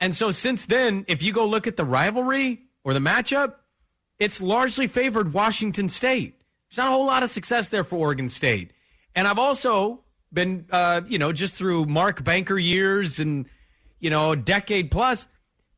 And 0.00 0.14
so 0.14 0.30
since 0.30 0.66
then, 0.66 1.04
if 1.08 1.22
you 1.22 1.32
go 1.32 1.46
look 1.46 1.66
at 1.66 1.76
the 1.76 1.84
rivalry 1.84 2.62
or 2.82 2.92
the 2.92 3.00
matchup, 3.00 3.54
it's 4.18 4.40
largely 4.40 4.86
favored 4.86 5.32
Washington 5.32 5.88
State. 5.88 6.40
There's 6.70 6.78
not 6.78 6.88
a 6.88 6.92
whole 6.92 7.06
lot 7.06 7.22
of 7.22 7.30
success 7.30 7.68
there 7.68 7.84
for 7.84 7.96
Oregon 7.96 8.28
State. 8.28 8.72
And 9.14 9.28
I've 9.28 9.38
also 9.38 10.02
been, 10.32 10.66
uh, 10.70 11.02
you 11.06 11.18
know, 11.18 11.32
just 11.32 11.54
through 11.54 11.86
Mark 11.86 12.24
Banker 12.24 12.58
years 12.58 13.20
and, 13.20 13.46
you 14.00 14.10
know, 14.10 14.32
a 14.32 14.36
decade 14.36 14.90
plus, 14.90 15.26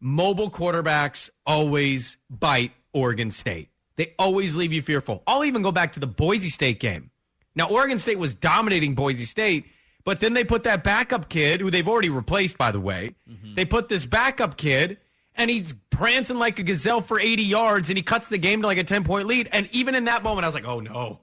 mobile 0.00 0.50
quarterbacks 0.50 1.30
always 1.44 2.16
bite 2.30 2.72
Oregon 2.92 3.30
State. 3.30 3.68
They 3.96 4.14
always 4.18 4.54
leave 4.54 4.72
you 4.72 4.83
fearful. 4.83 5.22
I'll 5.26 5.44
even 5.44 5.62
go 5.62 5.72
back 5.72 5.92
to 5.94 6.00
the 6.00 6.07
Boise 6.07 6.50
State 6.50 6.80
game. 6.80 7.11
Now, 7.54 7.68
Oregon 7.68 7.98
State 7.98 8.18
was 8.18 8.35
dominating 8.35 8.94
Boise 8.94 9.24
State, 9.24 9.66
but 10.06 10.20
then 10.20 10.34
they 10.34 10.44
put 10.44 10.62
that 10.62 10.84
backup 10.84 11.28
kid, 11.28 11.60
who 11.60 11.68
they've 11.68 11.88
already 11.88 12.10
replaced, 12.10 12.56
by 12.56 12.70
the 12.70 12.78
way. 12.78 13.16
Mm-hmm. 13.28 13.56
They 13.56 13.64
put 13.64 13.88
this 13.88 14.04
backup 14.04 14.56
kid, 14.56 14.98
and 15.34 15.50
he's 15.50 15.74
prancing 15.90 16.38
like 16.38 16.60
a 16.60 16.62
gazelle 16.62 17.00
for 17.00 17.18
80 17.18 17.42
yards, 17.42 17.90
and 17.90 17.98
he 17.98 18.04
cuts 18.04 18.28
the 18.28 18.38
game 18.38 18.60
to 18.60 18.68
like 18.68 18.78
a 18.78 18.84
10 18.84 19.02
point 19.02 19.26
lead. 19.26 19.48
And 19.50 19.68
even 19.72 19.96
in 19.96 20.04
that 20.04 20.22
moment, 20.22 20.44
I 20.44 20.48
was 20.48 20.54
like, 20.54 20.64
oh 20.64 20.78
no, 20.78 21.18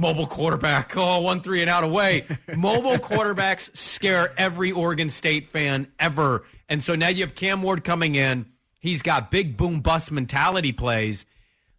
mobile 0.00 0.28
quarterback. 0.28 0.96
Oh, 0.96 1.20
one 1.20 1.40
three 1.40 1.62
and 1.62 1.68
out 1.68 1.82
away. 1.82 2.26
mobile 2.56 2.98
quarterbacks 2.98 3.76
scare 3.76 4.32
every 4.38 4.70
Oregon 4.70 5.10
State 5.10 5.48
fan 5.48 5.90
ever. 5.98 6.44
And 6.68 6.80
so 6.80 6.94
now 6.94 7.08
you 7.08 7.24
have 7.24 7.34
Cam 7.34 7.60
Ward 7.60 7.82
coming 7.82 8.14
in. 8.14 8.46
He's 8.78 9.02
got 9.02 9.32
big 9.32 9.56
boom 9.56 9.80
bust 9.80 10.12
mentality 10.12 10.70
plays. 10.70 11.26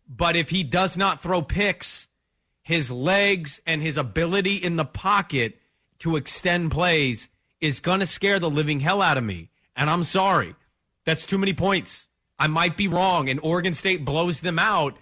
But 0.09 0.35
if 0.35 0.49
he 0.49 0.65
does 0.65 0.97
not 0.97 1.21
throw 1.21 1.41
picks, 1.41 2.09
his 2.63 2.91
legs 2.91 3.61
and 3.65 3.81
his 3.81 3.97
ability 3.97 4.55
in 4.55 4.75
the 4.75 4.83
pocket 4.83 5.57
to 5.99 6.15
extend 6.15 6.71
plays 6.71 7.27
is 7.62 7.79
going 7.79 7.99
to 7.99 8.05
scare 8.05 8.39
the 8.39 8.49
living 8.49 8.79
hell 8.79 9.01
out 9.01 9.17
of 9.17 9.23
me. 9.23 9.49
And 9.75 9.89
I'm 9.89 10.03
sorry. 10.03 10.55
That's 11.05 11.25
too 11.25 11.38
many 11.38 11.53
points. 11.53 12.07
I 12.38 12.47
might 12.47 12.77
be 12.77 12.88
wrong, 12.88 13.29
and 13.29 13.39
Oregon 13.43 13.73
State 13.73 14.05
blows 14.05 14.39
them 14.41 14.59
out, 14.59 14.97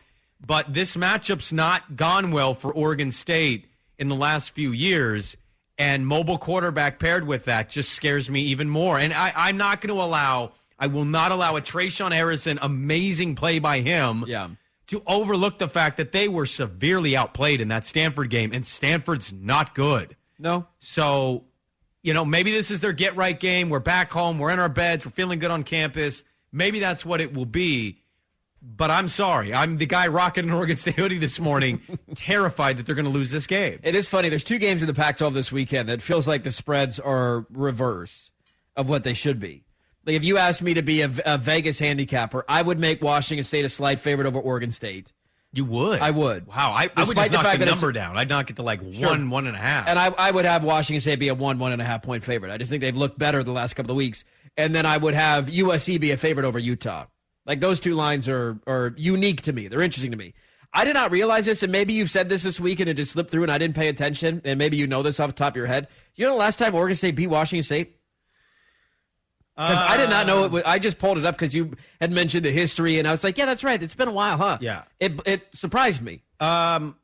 but 0.45 0.73
this 0.73 0.95
matchup's 0.95 1.51
not 1.51 1.95
gone 1.95 2.31
well 2.31 2.53
for 2.53 2.73
Oregon 2.73 3.11
State 3.11 3.67
in 3.99 4.09
the 4.09 4.15
last 4.15 4.51
few 4.51 4.71
years. 4.71 5.35
And 5.77 6.07
mobile 6.07 6.39
quarterback 6.39 6.97
paired 6.97 7.27
with 7.27 7.45
that 7.45 7.69
just 7.69 7.91
scares 7.91 8.29
me 8.29 8.41
even 8.41 8.67
more. 8.69 8.97
And 8.97 9.13
I, 9.13 9.31
I'm 9.35 9.57
not 9.57 9.81
going 9.81 9.95
to 9.95 10.01
allow, 10.01 10.53
I 10.79 10.87
will 10.87 11.05
not 11.05 11.31
allow 11.31 11.55
a 11.55 11.61
Tre'Shaun 11.61 12.11
Harrison 12.11 12.57
amazing 12.61 13.35
play 13.35 13.59
by 13.59 13.81
him 13.81 14.23
Yeah. 14.27 14.49
to 14.87 15.03
overlook 15.05 15.59
the 15.59 15.67
fact 15.67 15.97
that 15.97 16.11
they 16.11 16.27
were 16.27 16.47
severely 16.47 17.15
outplayed 17.15 17.61
in 17.61 17.67
that 17.67 17.85
Stanford 17.85 18.31
game, 18.31 18.51
and 18.53 18.65
Stanford's 18.65 19.31
not 19.31 19.75
good. 19.75 20.15
No. 20.39 20.67
So, 20.79 21.45
you 22.03 22.13
know, 22.13 22.25
maybe 22.25 22.51
this 22.51 22.71
is 22.71 22.79
their 22.79 22.93
get 22.93 23.15
right 23.15 23.39
game. 23.39 23.69
We're 23.69 23.79
back 23.79 24.11
home. 24.11 24.39
We're 24.39 24.51
in 24.51 24.59
our 24.59 24.69
beds. 24.69 25.05
We're 25.05 25.11
feeling 25.11 25.39
good 25.39 25.51
on 25.51 25.63
campus. 25.63 26.23
Maybe 26.51 26.79
that's 26.79 27.05
what 27.05 27.21
it 27.21 27.33
will 27.33 27.45
be. 27.45 28.03
But 28.61 28.89
I'm 28.89 29.07
sorry. 29.07 29.53
I'm 29.53 29.77
the 29.77 29.85
guy 29.85 30.07
rocking 30.07 30.45
an 30.45 30.51
Oregon 30.51 30.77
State 30.77 30.95
hoodie 30.95 31.19
this 31.19 31.39
morning, 31.39 31.81
terrified 32.15 32.77
that 32.77 32.85
they're 32.85 32.95
going 32.95 33.05
to 33.05 33.11
lose 33.11 33.31
this 33.31 33.47
game. 33.47 33.79
It 33.83 33.95
is 33.95 34.07
funny. 34.07 34.29
There's 34.29 34.43
two 34.43 34.57
games 34.57 34.81
in 34.81 34.87
the 34.87 34.93
Pac 34.93 35.17
12 35.17 35.33
this 35.33 35.51
weekend 35.51 35.89
that 35.89 36.01
feels 36.01 36.27
like 36.27 36.43
the 36.43 36.51
spreads 36.51 36.99
are 36.99 37.45
reverse 37.51 38.31
of 38.75 38.89
what 38.89 39.03
they 39.03 39.13
should 39.13 39.39
be. 39.39 39.63
Like, 40.05 40.15
if 40.15 40.23
you 40.23 40.37
asked 40.37 40.61
me 40.61 40.73
to 40.73 40.81
be 40.81 41.01
a, 41.01 41.11
a 41.25 41.37
Vegas 41.37 41.79
handicapper, 41.79 42.45
I 42.47 42.61
would 42.61 42.79
make 42.79 43.01
Washington 43.01 43.43
State 43.43 43.65
a 43.65 43.69
slight 43.69 43.99
favorite 43.99 44.25
over 44.25 44.39
Oregon 44.39 44.71
State. 44.71 45.11
You 45.53 45.65
would? 45.65 46.01
I 46.01 46.11
would. 46.11 46.45
Wow. 46.45 46.73
I, 46.75 46.89
I 46.95 47.03
would 47.03 47.15
just 47.15 47.31
the 47.31 47.37
knock 47.37 47.43
fact 47.45 47.59
the 47.59 47.65
number 47.65 47.91
down. 47.91 48.17
I'd 48.17 48.29
knock 48.29 48.49
it 48.49 48.57
to 48.57 48.63
like 48.63 48.81
Sure. 48.93 49.09
one, 49.09 49.29
one 49.29 49.47
and 49.47 49.55
a 49.55 49.59
half. 49.59 49.87
And 49.87 49.97
I, 49.97 50.07
I 50.17 50.29
would 50.31 50.45
have 50.45 50.63
Washington 50.63 51.01
State 51.01 51.19
be 51.19 51.29
a 51.29 51.35
one, 51.35 51.57
one 51.57 51.71
and 51.71 51.81
a 51.81 51.85
half 51.85 52.03
point 52.03 52.23
favorite. 52.23 52.51
I 52.51 52.57
just 52.57 52.69
think 52.69 52.81
they've 52.81 52.95
looked 52.95 53.17
better 53.17 53.43
the 53.43 53.51
last 53.53 53.75
couple 53.75 53.91
of 53.91 53.97
weeks. 53.97 54.23
And 54.57 54.75
then 54.75 54.85
I 54.85 54.97
would 54.97 55.13
have 55.13 55.47
USC 55.47 55.99
be 55.99 56.11
a 56.11 56.17
favorite 56.17 56.45
over 56.45 56.59
Utah. 56.59 57.05
Like 57.45 57.59
those 57.59 57.79
two 57.79 57.95
lines 57.95 58.27
are 58.27 58.59
are 58.67 58.93
unique 58.97 59.41
to 59.43 59.53
me. 59.53 59.67
They're 59.67 59.81
interesting 59.81 60.11
to 60.11 60.17
me. 60.17 60.33
I 60.73 60.83
did 60.83 60.93
not 60.95 61.11
realize 61.11 61.45
this, 61.45 61.63
and 61.63 61.71
maybe 61.71 61.93
you've 61.93 62.09
said 62.09 62.27
this 62.27 62.43
this 62.43 62.59
week 62.59 62.81
and 62.81 62.89
it 62.89 62.95
just 62.95 63.13
slipped 63.13 63.31
through 63.31 63.43
and 63.43 63.51
I 63.51 63.57
didn't 63.57 63.75
pay 63.75 63.87
attention, 63.87 64.41
and 64.43 64.59
maybe 64.59 64.75
you 64.77 64.85
know 64.85 65.01
this 65.01 65.19
off 65.19 65.29
the 65.29 65.33
top 65.33 65.53
of 65.53 65.55
your 65.55 65.65
head. 65.65 65.87
You 66.15 66.25
know 66.25 66.33
the 66.33 66.37
last 66.39 66.59
time 66.59 66.75
Oregon 66.75 66.95
State 66.95 67.15
beat 67.15 67.27
Washington 67.27 67.63
State? 67.63 67.96
Because 69.57 69.81
I 69.81 69.97
did 69.97 70.11
not 70.11 70.27
know 70.27 70.43
it. 70.45 70.51
Was, 70.51 70.63
I 70.67 70.77
just 70.77 70.99
pulled 70.99 71.17
it 71.17 71.25
up 71.25 71.35
because 71.35 71.55
you 71.55 71.75
had 71.99 72.11
mentioned 72.11 72.45
the 72.45 72.51
history, 72.51 72.99
and 72.99 73.07
I 73.07 73.11
was 73.11 73.23
like, 73.23 73.39
"Yeah, 73.39 73.47
that's 73.47 73.63
right. 73.63 73.81
It's 73.81 73.95
been 73.95 74.07
a 74.07 74.11
while, 74.11 74.37
huh?" 74.37 74.59
Yeah. 74.61 74.83
It 74.99 75.19
it 75.25 75.47
surprised 75.55 76.03
me. 76.03 76.21
Um, 76.39 76.95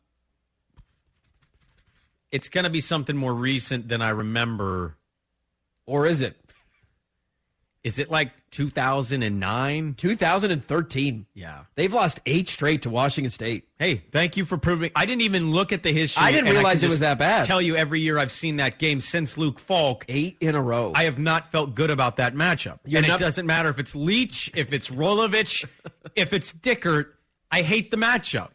it's 2.32 2.50
going 2.50 2.66
to 2.66 2.70
be 2.70 2.80
something 2.80 3.18
more 3.18 3.34
recent 3.34 3.88
than 3.88 4.04
I 4.04 4.10
remember. 4.10 4.98
Or 5.88 6.06
is 6.06 6.22
it? 6.22 6.38
Is 7.84 8.00
it 8.00 8.10
like 8.10 8.32
2009? 8.52 9.96
2013. 9.96 11.26
Yeah. 11.34 11.64
They've 11.76 11.94
lost 11.94 12.22
eight 12.26 12.48
straight 12.48 12.84
to 12.84 12.90
Washington 12.90 13.30
State. 13.30 13.68
Hey, 13.78 14.04
thank 14.12 14.38
you 14.38 14.46
for 14.46 14.58
proving. 14.58 14.92
I 14.96 15.06
didn't 15.06 15.22
even 15.24 15.52
look 15.52 15.74
at 15.74 15.84
the 15.84 15.92
history. 15.92 16.24
I 16.24 16.32
didn't 16.32 16.50
realize 16.54 16.80
can 16.80 16.88
it 16.88 16.92
was 16.92 17.00
that 17.00 17.18
bad. 17.20 17.44
Tell 17.44 17.62
you 17.62 17.76
every 17.76 18.00
year 18.00 18.18
I've 18.18 18.32
seen 18.32 18.56
that 18.58 18.80
game 18.80 19.02
since 19.02 19.38
Luke 19.38 19.60
Falk. 19.60 20.06
Eight 20.08 20.38
in 20.40 20.56
a 20.56 20.62
row. 20.62 20.94
I 20.96 21.04
have 21.04 21.20
not 21.20 21.52
felt 21.52 21.76
good 21.76 21.92
about 21.92 22.16
that 22.18 22.36
matchup. 22.36 22.80
You're 22.86 23.00
and 23.00 23.08
not- 23.08 23.20
it 23.20 23.24
doesn't 23.24 23.46
matter 23.46 23.68
if 23.70 23.80
it's 23.80 23.96
Leach, 23.96 24.50
if 24.56 24.72
it's 24.72 24.90
Rolovich, 24.90 25.66
if 26.16 26.32
it's 26.32 26.54
Dickert. 26.54 27.08
I 27.52 27.62
hate 27.64 27.92
the 27.92 27.98
matchup. 27.98 28.50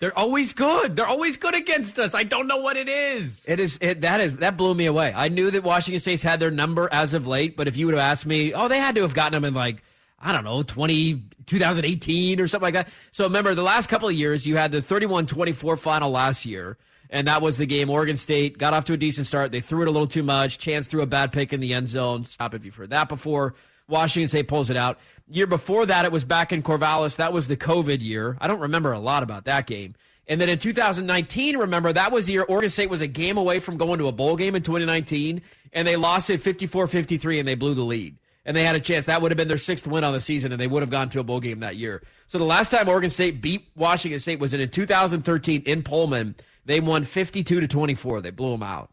They're 0.00 0.16
always 0.16 0.52
good. 0.52 0.96
They're 0.96 1.06
always 1.06 1.36
good 1.36 1.54
against 1.54 1.98
us. 1.98 2.14
I 2.14 2.22
don't 2.22 2.46
know 2.46 2.58
what 2.58 2.76
it 2.76 2.88
is. 2.88 3.44
It 3.48 3.60
is 3.60 3.78
it, 3.80 4.02
that 4.02 4.20
is 4.20 4.36
that 4.36 4.56
blew 4.56 4.74
me 4.74 4.86
away. 4.86 5.12
I 5.14 5.28
knew 5.28 5.50
that 5.50 5.62
Washington 5.62 6.00
State's 6.00 6.22
had 6.22 6.38
their 6.38 6.50
number 6.50 6.88
as 6.92 7.14
of 7.14 7.26
late, 7.26 7.56
but 7.56 7.66
if 7.66 7.76
you 7.76 7.86
would 7.86 7.94
have 7.94 8.02
asked 8.02 8.26
me, 8.26 8.52
oh, 8.52 8.68
they 8.68 8.78
had 8.78 8.94
to 8.96 9.02
have 9.02 9.14
gotten 9.14 9.32
them 9.32 9.44
in 9.44 9.54
like 9.54 9.82
I 10.18 10.32
don't 10.32 10.44
know, 10.44 10.62
20, 10.62 11.22
2018 11.46 12.40
or 12.40 12.48
something 12.48 12.64
like 12.64 12.74
that. 12.74 12.88
So 13.10 13.24
remember, 13.24 13.54
the 13.54 13.62
last 13.62 13.88
couple 13.88 14.08
of 14.08 14.14
years, 14.14 14.46
you 14.46 14.56
had 14.56 14.72
the 14.72 14.80
31 14.80 15.26
24 15.26 15.76
final 15.76 16.10
last 16.10 16.46
year, 16.46 16.78
and 17.10 17.28
that 17.28 17.42
was 17.42 17.58
the 17.58 17.66
game. 17.66 17.90
Oregon 17.90 18.16
State 18.16 18.58
got 18.58 18.72
off 18.72 18.84
to 18.84 18.94
a 18.94 18.96
decent 18.96 19.26
start. 19.26 19.52
They 19.52 19.60
threw 19.60 19.82
it 19.82 19.88
a 19.88 19.90
little 19.90 20.08
too 20.08 20.22
much. 20.22 20.58
Chance 20.58 20.86
threw 20.88 21.02
a 21.02 21.06
bad 21.06 21.32
pick 21.32 21.52
in 21.52 21.60
the 21.60 21.74
end 21.74 21.90
zone. 21.90 22.24
Stop 22.24 22.54
if 22.54 22.64
you've 22.64 22.74
heard 22.74 22.90
that 22.90 23.08
before. 23.08 23.54
Washington 23.88 24.28
State 24.28 24.48
pulls 24.48 24.70
it 24.70 24.76
out. 24.76 24.98
Year 25.28 25.46
before 25.46 25.86
that, 25.86 26.04
it 26.04 26.12
was 26.12 26.24
back 26.24 26.52
in 26.52 26.62
Corvallis. 26.62 27.16
That 27.16 27.32
was 27.32 27.48
the 27.48 27.56
COVID 27.56 28.00
year. 28.00 28.36
I 28.40 28.46
don't 28.46 28.60
remember 28.60 28.92
a 28.92 28.98
lot 28.98 29.22
about 29.22 29.44
that 29.44 29.66
game. 29.66 29.94
And 30.28 30.40
then 30.40 30.48
in 30.48 30.58
2019, 30.58 31.56
remember, 31.56 31.92
that 31.92 32.10
was 32.10 32.26
the 32.26 32.34
year 32.34 32.42
Oregon 32.42 32.70
State 32.70 32.90
was 32.90 33.00
a 33.00 33.06
game 33.06 33.36
away 33.36 33.60
from 33.60 33.76
going 33.76 33.98
to 33.98 34.08
a 34.08 34.12
bowl 34.12 34.36
game 34.36 34.54
in 34.56 34.62
2019, 34.62 35.42
and 35.72 35.86
they 35.86 35.96
lost 35.96 36.30
it 36.30 36.38
54 36.38 36.86
53, 36.86 37.38
and 37.38 37.48
they 37.48 37.54
blew 37.54 37.74
the 37.74 37.82
lead. 37.82 38.16
And 38.44 38.56
they 38.56 38.64
had 38.64 38.76
a 38.76 38.80
chance. 38.80 39.06
That 39.06 39.22
would 39.22 39.32
have 39.32 39.36
been 39.36 39.48
their 39.48 39.58
sixth 39.58 39.86
win 39.86 40.04
on 40.04 40.12
the 40.12 40.20
season, 40.20 40.52
and 40.52 40.60
they 40.60 40.68
would 40.68 40.82
have 40.82 40.90
gone 40.90 41.08
to 41.10 41.20
a 41.20 41.24
bowl 41.24 41.40
game 41.40 41.60
that 41.60 41.76
year. 41.76 42.02
So 42.28 42.38
the 42.38 42.44
last 42.44 42.70
time 42.70 42.88
Oregon 42.88 43.10
State 43.10 43.40
beat 43.40 43.68
Washington 43.74 44.20
State 44.20 44.38
was 44.38 44.54
in 44.54 44.68
2013 44.68 45.62
in 45.66 45.82
Pullman. 45.82 46.36
They 46.64 46.80
won 46.80 47.04
52 47.04 47.60
to 47.60 47.66
24. 47.66 48.20
They 48.20 48.30
blew 48.30 48.52
them 48.52 48.62
out. 48.62 48.90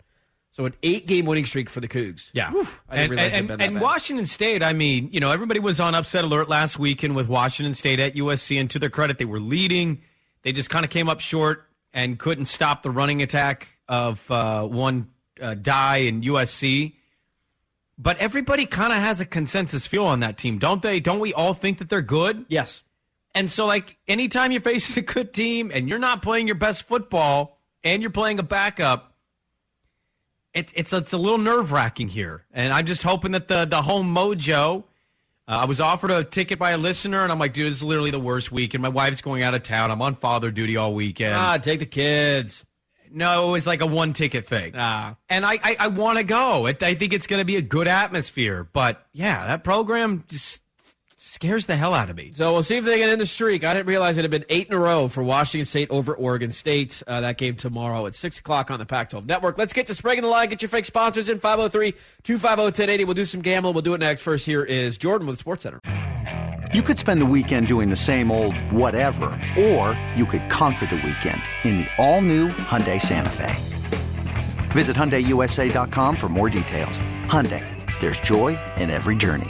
So 0.54 0.66
an 0.66 0.76
eight 0.84 1.08
game 1.08 1.26
winning 1.26 1.48
streak 1.48 1.68
for 1.68 1.82
the 1.82 1.88
Cougs. 1.88 2.30
Yeah. 2.32 2.52
Didn't 2.52 2.70
and, 2.90 3.12
realize 3.12 3.26
and, 3.26 3.34
it'd 3.34 3.48
been 3.48 3.58
that 3.58 3.66
and 3.66 3.74
bad. 3.76 3.84
Washington 3.84 4.26
State, 4.28 4.62
I 4.64 4.74
mean, 4.74 5.10
you 5.12 5.20
know, 5.20 5.32
everybody 5.32 5.60
was 5.60 5.80
on 5.80 5.96
upset 5.96 6.24
alert 6.24 6.48
last 6.48 6.78
weekend 6.78 7.16
with 7.16 7.28
Washington 7.28 7.74
State 7.74 8.00
at 8.00 8.14
USC, 8.14 8.60
and 8.60 8.70
to 8.70 8.78
their 8.78 8.92
credit, 8.92 9.18
they 9.18 9.26
were 9.26 9.40
leading. 9.40 10.04
They 10.44 10.52
just 10.52 10.70
kind 10.70 10.86
of 10.86 10.92
came 10.92 11.10
up 11.10 11.22
short 11.22 11.68
and 11.92 12.20
couldn't 12.20 12.46
stop 12.46 12.84
the 12.84 12.92
running 12.92 13.24
attack 13.24 13.68
of 13.88 14.30
uh, 14.30 14.68
one 14.68 15.10
uh, 15.42 15.56
Dye 15.56 15.98
in 15.98 16.22
USC. 16.22 16.94
But 17.98 18.18
everybody 18.20 18.68
kind 18.68 18.94
of 18.94 19.00
has 19.00 19.22
a 19.22 19.26
consensus 19.26 19.88
feel 19.88 20.06
on 20.06 20.20
that 20.20 20.38
team, 20.38 20.60
don't 20.60 20.84
they? 20.84 21.00
Don't 21.00 21.20
we 21.20 21.34
all 21.34 21.56
think 21.56 21.80
that 21.80 21.90
they're 21.90 22.02
good? 22.02 22.46
Yes. 22.48 22.84
And 23.34 23.50
so, 23.50 23.66
like, 23.66 23.98
anytime 24.08 24.52
you're 24.52 24.62
facing 24.74 25.00
a 25.00 25.06
good 25.06 25.34
team 25.34 25.72
and 25.74 25.90
you're 25.90 26.00
not 26.00 26.22
playing 26.22 26.46
your 26.46 26.56
best 26.56 26.84
football 26.84 27.60
and 27.84 28.04
you're 28.04 28.12
playing 28.12 28.38
a 28.38 28.44
backup, 28.44 29.13
it, 30.54 30.72
it's 30.76 30.94
it's 30.94 31.14
a 31.14 31.18
little 31.18 31.38
nerve 31.38 31.72
wracking 31.72 32.08
here, 32.08 32.46
and 32.52 32.74
I'm 32.74 32.86
just 32.86 33.04
hoping 33.04 33.32
that 33.32 33.48
the 33.48 33.66
the 33.66 33.82
home 33.82 34.14
mojo. 34.14 34.84
Uh, 35.46 35.52
I 35.52 35.66
was 35.66 35.82
offered 35.82 36.10
a 36.10 36.24
ticket 36.24 36.58
by 36.58 36.72
a 36.72 36.78
listener, 36.78 37.22
and 37.22 37.32
I'm 37.32 37.38
like, 37.38 37.52
dude, 37.52 37.70
this 37.70 37.80
is 37.80 37.84
literally 37.84 38.12
the 38.12 38.20
worst 38.20 38.50
week, 38.52 38.74
and 38.76 38.82
my 38.82 38.88
wife's 38.88 39.22
going 39.22 39.44
out 39.44 39.54
of 39.54 39.62
town. 39.62 39.92
I'm 39.92 40.02
on 40.02 40.16
father 40.16 40.52
duty 40.52 40.78
all 40.78 40.94
weekend. 40.94 41.36
Ah, 41.36 41.58
take 41.58 41.80
the 41.80 41.86
kids. 41.86 42.64
No, 43.12 43.50
it 43.50 43.52
was 43.52 43.68
like 43.68 43.82
a 43.82 43.86
one 43.86 44.14
ticket 44.14 44.48
thing. 44.48 44.74
Ah. 44.76 45.18
And 45.30 45.46
I 45.46 45.60
I, 45.64 45.76
I 45.80 45.88
want 45.88 46.18
to 46.18 46.24
go. 46.24 46.66
It, 46.68 46.82
I 46.82 46.96
think 46.96 47.14
it's 47.14 47.28
going 47.28 47.42
to 47.42 47.46
be 47.46 47.58
a 47.58 47.62
good 47.62 47.88
atmosphere, 47.88 48.68
but 48.74 49.06
yeah, 49.12 49.48
that 49.48 49.64
program 49.64 50.24
just 50.30 50.63
scares 51.34 51.66
the 51.66 51.76
hell 51.76 51.96
out 51.96 52.12
of 52.12 52.16
me. 52.16 52.32
So 52.32 52.54
we'll 52.54 52.62
see 52.62 52.78
if 52.78 52.86
they 52.86 53.00
get 53.00 53.10
in 53.10 53.18
the 53.18 53.26
streak. 53.26 53.64
I 53.64 53.74
didn't 53.74 53.88
realize 53.88 54.18
it 54.18 54.22
had 54.22 54.32
been 54.32 54.46
eight 54.50 54.68
in 54.68 54.74
a 54.76 54.80
row 54.80 55.08
for 55.08 55.24
Washington 55.24 55.66
State 55.66 55.90
over 55.90 56.14
Oregon 56.14 56.52
State. 56.52 57.02
Uh, 57.08 57.22
that 57.22 57.38
game 57.38 57.56
tomorrow 57.56 58.06
at 58.06 58.14
6 58.14 58.38
o'clock 58.38 58.70
on 58.70 58.78
the 58.78 58.86
Pac 58.86 59.10
12 59.10 59.26
Network. 59.26 59.58
Let's 59.58 59.74
get 59.74 59.88
to 59.88 59.96
Sprague 59.96 60.20
in 60.20 60.24
the 60.24 60.30
Line. 60.30 60.48
Get 60.48 60.62
your 60.62 60.70
fake 60.70 60.86
sponsors 60.86 61.30
in 61.30 61.40
503 61.40 61.94
250 62.24 62.62
1080. 62.62 63.06
We'll 63.06 63.16
do 63.16 63.26
some 63.26 63.42
gambling. 63.42 63.74
We'll 63.74 63.82
do 63.82 63.96
it 63.96 64.00
next. 64.00 64.22
First, 64.22 64.46
here 64.46 64.64
is 64.64 64.98
Jordan 64.98 65.28
with 65.28 65.40
Sports 65.40 65.64
Center. 65.64 65.80
You 66.72 66.84
could 66.84 67.00
spend 67.00 67.20
the 67.20 67.26
weekend 67.26 67.68
doing 67.68 67.90
the 67.90 67.96
same 67.96 68.32
old 68.32 68.56
whatever, 68.72 69.26
or 69.58 70.00
you 70.16 70.26
could 70.26 70.48
conquer 70.50 70.86
the 70.86 70.96
weekend 70.96 71.42
in 71.64 71.78
the 71.78 71.88
all-new 71.98 72.50
Hyundai 72.50 73.02
Santa 73.02 73.30
Fe. 73.30 73.56
Visit 74.72 74.96
HyundaiUSA.com 74.96 76.16
for 76.16 76.30
more 76.30 76.50
details. 76.50 77.00
Hyundai, 77.26 77.66
there's 78.00 78.20
joy 78.20 78.58
in 78.78 78.90
every 78.90 79.16
journey. 79.16 79.50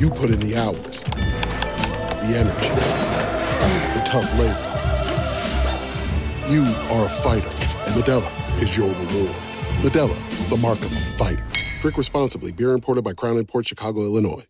You 0.00 0.08
put 0.08 0.30
in 0.30 0.40
the 0.40 0.56
hours, 0.56 1.04
the 1.04 2.32
energy, 2.34 2.70
the 3.92 4.02
tough 4.06 4.32
labor. 4.38 4.66
You 6.50 6.62
are 6.88 7.04
a 7.04 7.08
fighter, 7.10 7.48
and 7.84 7.94
Modelo 8.02 8.62
is 8.62 8.74
your 8.78 8.88
reward. 8.88 9.36
Modelo, 9.82 10.48
the 10.48 10.56
mark 10.56 10.78
of 10.78 10.86
a 10.86 11.00
fighter. 11.18 11.44
Drink 11.82 11.98
responsibly. 11.98 12.50
Beer 12.50 12.72
imported 12.72 13.04
by 13.04 13.12
Crown 13.12 13.44
Port 13.44 13.66
Chicago, 13.66 14.00
Illinois. 14.00 14.46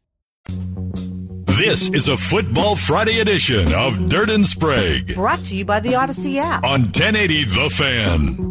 This 1.47 1.89
is 1.89 2.07
a 2.07 2.17
Football 2.17 2.77
Friday 2.77 3.19
edition 3.19 3.75
of 3.75 4.09
Dirt 4.09 4.31
and 4.31 4.47
Sprague 4.47 5.17
Brought 5.17 5.41
to 5.47 5.57
you 5.57 5.65
by 5.65 5.81
the 5.81 5.95
Audacy 5.95 6.37
app. 6.37 6.63
on 6.63 6.83
1080 6.83 7.43
The 7.43 7.71
Fan. 7.71 8.47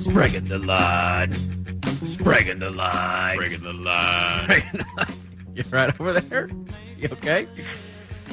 Sprague 0.00 0.48
the 0.48 0.58
Mm-hmm. 2.04 2.24
line. 2.24 2.46
Sprague 2.46 2.58
the 2.58 2.70
line. 2.70 3.34
Sprague 3.34 3.60
the 3.62 3.72
line. 3.72 5.06
You 5.54 5.64
right 5.70 6.00
over 6.00 6.20
there? 6.20 6.50
You 6.98 7.08
okay? 7.12 7.46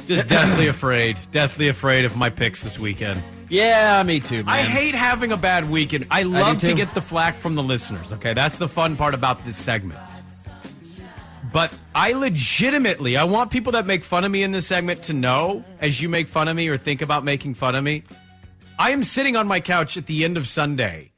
Just 0.07 0.27
deathly 0.27 0.67
afraid. 0.67 1.17
Deathly 1.31 1.67
afraid 1.67 2.05
of 2.05 2.15
my 2.17 2.29
picks 2.29 2.63
this 2.63 2.79
weekend. 2.79 3.21
Yeah, 3.49 4.01
me 4.03 4.19
too, 4.19 4.43
man. 4.43 4.49
I 4.49 4.63
hate 4.63 4.95
having 4.95 5.31
a 5.31 5.37
bad 5.37 5.69
weekend. 5.69 6.07
I 6.09 6.23
love 6.23 6.59
to 6.59 6.67
too. 6.67 6.75
get 6.75 6.93
the 6.93 7.01
flack 7.01 7.37
from 7.37 7.55
the 7.55 7.63
listeners. 7.63 8.13
Okay, 8.13 8.33
that's 8.33 8.55
the 8.55 8.67
fun 8.67 8.95
part 8.95 9.13
about 9.13 9.43
this 9.43 9.57
segment. 9.57 9.99
But 11.51 11.73
I 11.93 12.13
legitimately, 12.13 13.17
I 13.17 13.25
want 13.25 13.51
people 13.51 13.73
that 13.73 13.85
make 13.85 14.05
fun 14.05 14.23
of 14.23 14.31
me 14.31 14.41
in 14.43 14.51
this 14.51 14.65
segment 14.65 15.03
to 15.03 15.13
know, 15.13 15.65
as 15.81 16.01
you 16.01 16.07
make 16.07 16.29
fun 16.29 16.47
of 16.47 16.55
me 16.55 16.69
or 16.69 16.77
think 16.77 17.01
about 17.01 17.25
making 17.25 17.55
fun 17.55 17.75
of 17.75 17.83
me, 17.83 18.03
I 18.79 18.91
am 18.91 19.03
sitting 19.03 19.35
on 19.35 19.47
my 19.47 19.59
couch 19.59 19.97
at 19.97 20.05
the 20.05 20.23
end 20.23 20.37
of 20.37 20.47
Sunday, 20.47 21.10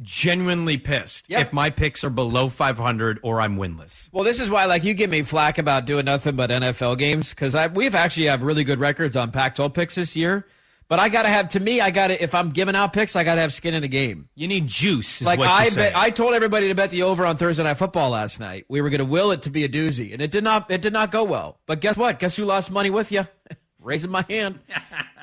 genuinely 0.00 0.76
pissed 0.76 1.26
if 1.28 1.52
my 1.52 1.70
picks 1.70 2.04
are 2.04 2.10
below 2.10 2.48
500 2.48 3.20
or 3.22 3.40
I'm 3.40 3.56
winless. 3.56 4.08
Well, 4.12 4.24
this 4.24 4.40
is 4.40 4.50
why, 4.50 4.64
like, 4.64 4.84
you 4.84 4.94
give 4.94 5.10
me 5.10 5.22
flack 5.22 5.58
about 5.58 5.86
doing 5.86 6.04
nothing 6.04 6.36
but 6.36 6.50
NFL 6.50 6.98
games 6.98 7.30
because 7.30 7.56
we've 7.72 7.94
actually 7.94 8.26
have 8.26 8.42
really 8.42 8.64
good 8.64 8.80
records 8.80 9.16
on 9.16 9.30
Pac-12 9.30 9.74
picks 9.74 9.94
this 9.94 10.16
year. 10.16 10.46
But 10.86 10.98
I 10.98 11.08
gotta 11.08 11.28
have, 11.28 11.48
to 11.50 11.60
me, 11.60 11.80
I 11.80 11.90
gotta. 11.90 12.22
If 12.22 12.34
I'm 12.34 12.50
giving 12.50 12.76
out 12.76 12.92
picks, 12.92 13.16
I 13.16 13.24
gotta 13.24 13.40
have 13.40 13.54
skin 13.54 13.72
in 13.72 13.80
the 13.80 13.88
game. 13.88 14.28
You 14.34 14.46
need 14.46 14.66
juice. 14.66 15.22
Is 15.22 15.26
like 15.26 15.38
what 15.38 15.48
I 15.48 15.70
bet, 15.70 15.96
I 15.96 16.10
told 16.10 16.34
everybody 16.34 16.68
to 16.68 16.74
bet 16.74 16.90
the 16.90 17.04
over 17.04 17.24
on 17.24 17.38
Thursday 17.38 17.62
Night 17.62 17.78
Football 17.78 18.10
last 18.10 18.38
night. 18.38 18.66
We 18.68 18.82
were 18.82 18.90
gonna 18.90 19.06
will 19.06 19.30
it 19.30 19.42
to 19.42 19.50
be 19.50 19.64
a 19.64 19.68
doozy, 19.68 20.12
and 20.12 20.20
it 20.20 20.30
did 20.30 20.44
not. 20.44 20.70
It 20.70 20.82
did 20.82 20.92
not 20.92 21.10
go 21.10 21.24
well. 21.24 21.58
But 21.66 21.80
guess 21.80 21.96
what? 21.96 22.18
Guess 22.18 22.36
who 22.36 22.44
lost 22.44 22.70
money 22.70 22.90
with 22.90 23.10
you? 23.12 23.26
Raising 23.80 24.10
my 24.10 24.26
hand. 24.28 24.60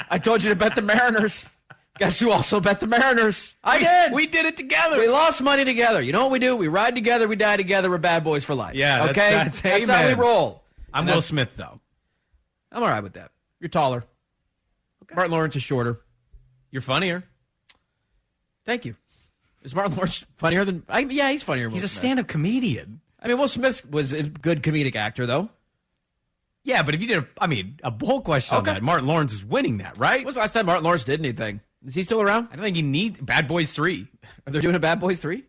I 0.10 0.17
told 0.17 0.41
you 0.41 0.49
to 0.49 0.55
bet 0.55 0.75
the 0.75 0.81
Mariners. 0.81 1.45
Guess 1.99 2.19
who 2.19 2.32
also 2.32 2.60
bet 2.60 2.80
the 2.80 2.88
Mariners? 2.88 3.54
I 3.63 3.77
We- 3.77 3.84
did. 3.84 4.12
we 4.13 4.27
did 4.27 4.45
it 4.45 4.58
together. 4.58 4.97
We 4.97 5.08
lost 5.08 5.41
money 5.41 5.65
together. 5.65 6.01
You 6.01 6.13
know 6.13 6.21
what 6.23 6.32
we 6.32 6.39
do? 6.39 6.56
We 6.56 6.67
ride 6.67 6.95
together. 6.95 7.27
We 7.27 7.36
die 7.36 7.58
together. 7.58 7.89
We're 7.89 7.97
bad 7.97 8.23
boys 8.23 8.45
for 8.45 8.56
life. 8.56 8.75
Yeah, 8.75 9.06
that's- 9.06 9.12
Okay. 9.12 9.32
that's- 9.62 9.89
how 9.89 10.08
we 10.08 10.13
roll. 10.13 10.63
I'm 10.93 11.06
Will 11.06 11.21
Smith, 11.21 11.56
though. 11.58 11.80
I'm 12.71 12.82
all 12.84 12.89
right 12.89 13.04
with 13.04 13.13
that. 13.13 13.32
You're 13.60 13.69
taller. 13.69 14.06
Martin 15.13 15.32
Lawrence 15.32 15.56
is 15.58 15.63
shorter. 15.63 15.99
You're 16.71 16.82
funnier. 16.82 17.23
Thank 18.65 18.86
you. 18.86 18.95
Is 19.63 19.75
Martin 19.75 19.95
Lawrence 19.95 20.25
funnier 20.38 20.63
than? 20.65 20.84
I, 20.88 20.99
yeah, 21.01 21.30
he's 21.30 21.43
funnier. 21.43 21.65
Than 21.65 21.73
He's 21.73 21.82
Will 21.82 21.86
a 21.88 21.89
stand 21.89 22.19
up 22.19 22.27
comedian. 22.27 23.01
I 23.21 23.27
mean, 23.27 23.38
Will 23.38 23.47
Smith 23.49 23.88
was 23.91 24.13
a 24.13 24.23
good 24.23 24.63
comedic 24.63 24.95
actor, 24.95 25.25
though. 25.25 25.49
Yeah, 26.63 26.82
but 26.84 26.95
if 26.95 27.01
you 27.01 27.08
did, 27.08 27.17
a, 27.19 27.27
I 27.39 27.47
mean, 27.47 27.80
a 27.84 27.91
whole 28.04 28.21
question 28.21 28.56
Okay. 28.58 28.69
on 28.69 28.75
that, 28.75 28.84
Martin 28.84 29.08
Lawrence 29.08 29.34
is 29.34 29.43
winning 29.43 29.77
that, 29.80 29.97
right? 29.97 30.19
When 30.19 30.25
was 30.27 30.36
the 30.36 30.41
last 30.41 30.54
time 30.54 30.65
Martin 30.67 30.84
Lawrence 30.84 31.04
did 31.04 31.19
anything? 31.19 31.60
Is 31.86 31.96
he 31.96 32.04
still 32.04 32.22
around? 32.22 32.50
I 32.52 32.56
don't 32.56 32.63
think 32.63 32.76
he 32.76 32.82
needs 32.82 33.20
Bad 33.20 33.48
Boys 33.48 33.72
3. 33.74 34.08
Are 34.48 34.52
they 34.54 34.60
doing 34.60 34.76
a 34.76 34.80
Bad 34.80 35.00
Boys 35.00 35.20
3? 35.20 35.44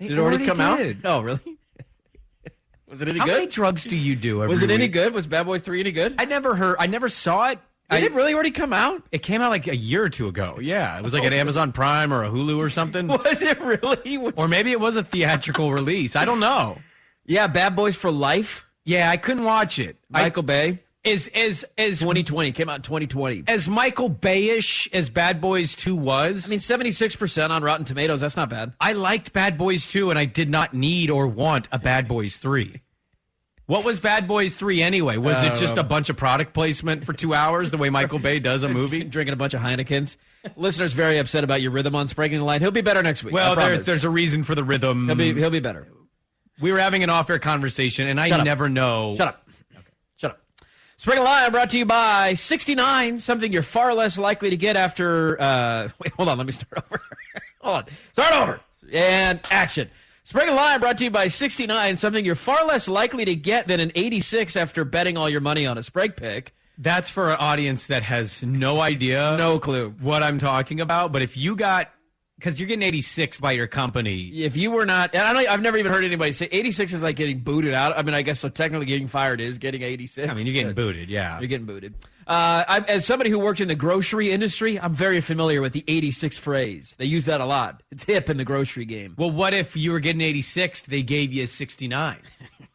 Did 0.00 0.12
it 0.12 0.18
already, 0.18 0.46
come 0.46 0.56
did. 0.58 1.04
out? 1.06 1.18
Oh, 1.18 1.20
really? 1.22 1.40
was 2.88 3.02
it 3.02 3.08
any 3.08 3.18
How 3.18 3.26
good? 3.26 3.32
How 3.32 3.38
many 3.38 3.50
drugs 3.50 3.84
do 3.84 3.96
you 3.96 4.16
do 4.16 4.42
every 4.42 4.48
was 4.48 4.62
it 4.62 4.70
any 4.70 4.88
good? 4.88 5.12
Was 5.12 5.26
Bad 5.26 5.46
Boys 5.46 5.62
3 5.62 5.80
any 5.80 5.92
good? 5.92 6.14
I 6.18 6.24
never 6.24 6.54
heard, 6.54 6.76
I 6.78 6.86
never 6.86 7.08
saw 7.08 7.50
it. 7.50 7.58
Did 7.90 8.02
I- 8.02 8.06
it 8.06 8.12
really 8.12 8.34
already 8.34 8.50
come 8.50 8.72
out? 8.72 9.02
It 9.12 9.22
came 9.22 9.40
out 9.40 9.50
like 9.50 9.66
a 9.66 9.76
year 9.76 10.02
or 10.02 10.08
two 10.08 10.28
ago. 10.28 10.58
Yeah, 10.60 10.98
it 10.98 11.02
was 11.02 11.14
like 11.14 11.24
an 11.24 11.32
oh. 11.32 11.36
Amazon 11.36 11.72
Prime 11.72 12.12
or 12.12 12.22
a 12.24 12.28
Hulu 12.30 12.58
or 12.58 12.68
something. 12.70 13.06
Was 13.08 13.40
it 13.40 13.58
really? 13.60 14.18
Was- 14.18 14.34
Or 14.36 14.46
maybe 14.46 14.72
it 14.72 14.80
was 14.80 14.96
a 14.96 15.02
theatrical 15.02 15.72
release. 15.72 16.14
I 16.14 16.24
don't 16.26 16.38
know. 16.40 16.78
yeah, 17.24 17.46
Bad 17.46 17.74
Boys 17.74 17.96
for 17.96 18.10
Life. 18.10 18.66
Yeah, 18.84 19.10
I 19.10 19.16
couldn't 19.16 19.44
watch 19.44 19.78
it. 19.78 19.96
Michael 20.10 20.42
Bay 20.42 20.80
is 21.08 21.28
is 21.28 21.66
is 21.76 21.98
2020 22.00 22.52
came 22.52 22.68
out 22.68 22.76
in 22.76 22.82
2020. 22.82 23.44
as 23.46 23.68
Michael 23.68 24.10
Bayish 24.10 24.92
as 24.92 25.10
Bad 25.10 25.40
Boys 25.40 25.74
Two 25.74 25.96
was. 25.96 26.46
I 26.46 26.50
mean, 26.50 26.60
76 26.60 27.16
percent 27.16 27.52
on 27.52 27.62
Rotten 27.62 27.84
Tomatoes. 27.84 28.20
That's 28.20 28.36
not 28.36 28.48
bad. 28.48 28.72
I 28.80 28.92
liked 28.92 29.32
Bad 29.32 29.58
Boys 29.58 29.86
2 29.86 30.10
and 30.10 30.18
I 30.18 30.24
did 30.24 30.50
not 30.50 30.74
need 30.74 31.10
or 31.10 31.26
want 31.26 31.68
a 31.72 31.78
Bad 31.78 32.08
Boys 32.08 32.36
3. 32.36 32.80
What 33.66 33.84
was 33.84 34.00
Bad 34.00 34.26
Boys 34.26 34.56
3 34.56 34.80
anyway? 34.82 35.18
Was 35.18 35.44
it 35.44 35.54
just 35.56 35.76
a 35.76 35.80
um, 35.80 35.88
bunch 35.88 36.08
of 36.08 36.16
product 36.16 36.54
placement 36.54 37.04
for 37.04 37.12
two 37.12 37.34
hours 37.34 37.70
the 37.70 37.76
way 37.76 37.90
Michael 37.90 38.18
Bay 38.18 38.38
does 38.38 38.62
a 38.62 38.68
movie? 38.68 39.04
Drinking 39.04 39.34
a 39.34 39.36
bunch 39.36 39.52
of 39.52 39.60
Heinekens. 39.60 40.16
Listeners 40.56 40.94
very 40.94 41.18
upset 41.18 41.44
about 41.44 41.60
your 41.60 41.70
rhythm 41.70 41.94
on 41.94 42.08
Sprague 42.08 42.30
the 42.30 42.38
Line. 42.38 42.62
He'll 42.62 42.70
be 42.70 42.80
better 42.80 43.02
next 43.02 43.24
week. 43.24 43.34
Well, 43.34 43.56
there, 43.56 43.76
there's 43.76 44.04
a 44.04 44.10
reason 44.10 44.42
for 44.42 44.54
the 44.54 44.64
rhythm. 44.64 45.06
he'll 45.06 45.16
be 45.16 45.34
he'll 45.34 45.50
be 45.50 45.60
better. 45.60 45.86
we 46.60 46.72
were 46.72 46.78
having 46.78 47.02
an 47.02 47.10
off 47.10 47.28
air 47.28 47.38
conversation 47.38 48.08
and 48.08 48.18
I 48.18 48.30
up. 48.30 48.44
never 48.44 48.70
know. 48.70 49.14
Shut 49.16 49.28
up. 49.28 49.47
Spring 50.98 51.22
Line 51.22 51.52
brought 51.52 51.70
to 51.70 51.78
you 51.78 51.84
by 51.84 52.34
69, 52.34 53.20
something 53.20 53.52
you're 53.52 53.62
far 53.62 53.94
less 53.94 54.18
likely 54.18 54.50
to 54.50 54.56
get 54.56 54.76
after. 54.76 55.40
Uh, 55.40 55.88
wait, 56.02 56.12
hold 56.14 56.28
on. 56.28 56.36
Let 56.38 56.46
me 56.46 56.52
start 56.52 56.84
over. 56.90 57.00
hold 57.60 57.76
on. 57.76 57.84
Start 58.12 58.34
over. 58.34 58.60
And 58.92 59.38
action. 59.48 59.88
Spring 60.24 60.52
Line 60.54 60.80
brought 60.80 60.98
to 60.98 61.04
you 61.04 61.10
by 61.10 61.28
69, 61.28 61.96
something 61.96 62.24
you're 62.24 62.34
far 62.34 62.66
less 62.66 62.88
likely 62.88 63.24
to 63.24 63.36
get 63.36 63.68
than 63.68 63.78
an 63.78 63.92
86 63.94 64.56
after 64.56 64.84
betting 64.84 65.16
all 65.16 65.28
your 65.28 65.40
money 65.40 65.66
on 65.66 65.78
a 65.78 65.82
Sprague 65.84 66.16
pick. 66.16 66.52
That's 66.76 67.08
for 67.08 67.30
an 67.30 67.36
audience 67.36 67.86
that 67.86 68.02
has 68.02 68.42
no 68.42 68.80
idea, 68.80 69.36
No 69.38 69.58
clue. 69.58 69.94
what 70.00 70.22
I'm 70.24 70.38
talking 70.38 70.80
about. 70.80 71.12
But 71.12 71.22
if 71.22 71.36
you 71.36 71.54
got, 71.56 71.90
because 72.38 72.60
you're 72.60 72.68
getting 72.68 72.82
86 72.82 73.40
by 73.40 73.52
your 73.52 73.66
company, 73.66 74.28
If 74.28 74.56
you 74.56 74.70
were 74.70 74.86
not, 74.86 75.12
and 75.12 75.22
I 75.22 75.32
don't, 75.32 75.48
I've 75.48 75.60
never 75.60 75.76
even 75.76 75.90
heard 75.90 76.04
anybody 76.04 76.32
say 76.32 76.48
86 76.52 76.92
is 76.92 77.02
like 77.02 77.16
getting 77.16 77.40
booted 77.40 77.74
out. 77.74 77.98
I 77.98 78.02
mean, 78.02 78.14
I 78.14 78.22
guess 78.22 78.38
so 78.40 78.48
technically 78.48 78.86
getting 78.86 79.08
fired 79.08 79.40
is 79.40 79.58
getting 79.58 79.82
86. 79.82 80.30
I 80.30 80.34
mean, 80.34 80.46
you're 80.46 80.54
getting 80.54 80.74
booted, 80.74 81.10
yeah. 81.10 81.40
You're 81.40 81.48
getting 81.48 81.66
booted. 81.66 81.94
Uh, 82.28 82.62
I, 82.68 82.84
as 82.88 83.04
somebody 83.06 83.30
who 83.30 83.38
worked 83.38 83.60
in 83.60 83.68
the 83.68 83.74
grocery 83.74 84.30
industry, 84.30 84.78
I'm 84.78 84.94
very 84.94 85.20
familiar 85.20 85.60
with 85.60 85.72
the 85.72 85.82
86 85.88 86.38
phrase. 86.38 86.94
They 86.98 87.06
use 87.06 87.24
that 87.24 87.40
a 87.40 87.46
lot. 87.46 87.82
It's 87.90 88.04
hip 88.04 88.30
in 88.30 88.36
the 88.36 88.44
grocery 88.44 88.84
game. 88.84 89.14
Well, 89.16 89.30
what 89.30 89.54
if 89.54 89.76
you 89.76 89.90
were 89.92 90.00
getting 90.00 90.20
86, 90.20 90.82
they 90.82 91.02
gave 91.02 91.32
you 91.32 91.46
69? 91.46 92.18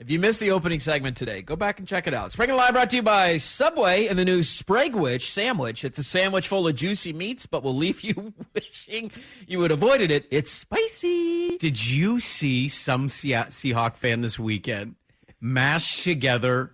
If 0.00 0.10
you 0.10 0.18
missed 0.18 0.40
the 0.40 0.50
opening 0.52 0.80
segment 0.80 1.18
today, 1.18 1.42
go 1.42 1.56
back 1.56 1.78
and 1.78 1.86
check 1.86 2.06
it 2.06 2.14
out. 2.14 2.32
Spring 2.32 2.50
Live 2.54 2.72
brought 2.72 2.88
to 2.88 2.96
you 2.96 3.02
by 3.02 3.36
Subway 3.36 4.06
and 4.06 4.18
the 4.18 4.24
new 4.24 4.38
Spraguewich 4.40 5.30
sandwich. 5.30 5.84
It's 5.84 5.98
a 5.98 6.02
sandwich 6.02 6.48
full 6.48 6.66
of 6.66 6.74
juicy 6.74 7.12
meats, 7.12 7.44
but 7.44 7.62
will 7.62 7.76
leave 7.76 8.00
you 8.00 8.32
wishing 8.54 9.10
you 9.46 9.58
would 9.58 9.70
avoided 9.70 10.10
it. 10.10 10.26
It's 10.30 10.50
spicy. 10.50 11.58
Did 11.58 11.86
you 11.86 12.18
see 12.18 12.68
some 12.68 13.10
Se- 13.10 13.28
Seahawk 13.50 13.96
fan 13.96 14.22
this 14.22 14.38
weekend 14.38 14.94
mash 15.38 16.02
together 16.02 16.70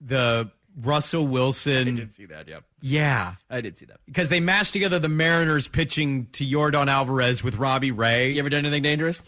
the 0.00 0.50
Russell 0.76 1.24
Wilson? 1.28 1.86
I 1.86 1.92
did 1.92 2.12
see 2.12 2.26
that, 2.26 2.48
yep. 2.48 2.64
Yeah. 2.80 3.34
I 3.48 3.60
did 3.60 3.76
see 3.76 3.86
that. 3.86 4.00
Because 4.06 4.28
they 4.28 4.40
mashed 4.40 4.72
together 4.72 4.98
the 4.98 5.08
Mariners 5.08 5.68
pitching 5.68 6.26
to 6.32 6.44
Yordan 6.44 6.88
Alvarez 6.88 7.44
with 7.44 7.54
Robbie 7.54 7.92
Ray. 7.92 8.32
You 8.32 8.40
ever 8.40 8.48
done 8.48 8.64
anything 8.64 8.82
dangerous? 8.82 9.20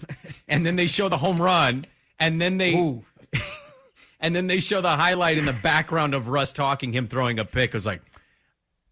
and 0.49 0.67
then 0.67 0.75
they 0.75 0.87
show 0.87 1.09
the 1.09 1.19
home 1.19 1.41
run, 1.41 1.87
and 2.19 2.41
then 2.41 2.59
they 2.59 2.75
Ooh. 2.75 3.05
and 4.21 4.35
then 4.35 4.47
they 4.47 4.61
show 4.61 4.81
the 4.81 4.97
highlight 4.97 5.39
in 5.39 5.45
the 5.45 5.53
background 5.53 6.15
of 6.15 6.29
Russ 6.29 6.53
talking, 6.53 6.93
him 6.93 7.09
throwing 7.09 7.39
a 7.39 7.45
pick. 7.45 7.71
It 7.71 7.75
was 7.75 7.87
like, 7.87 8.03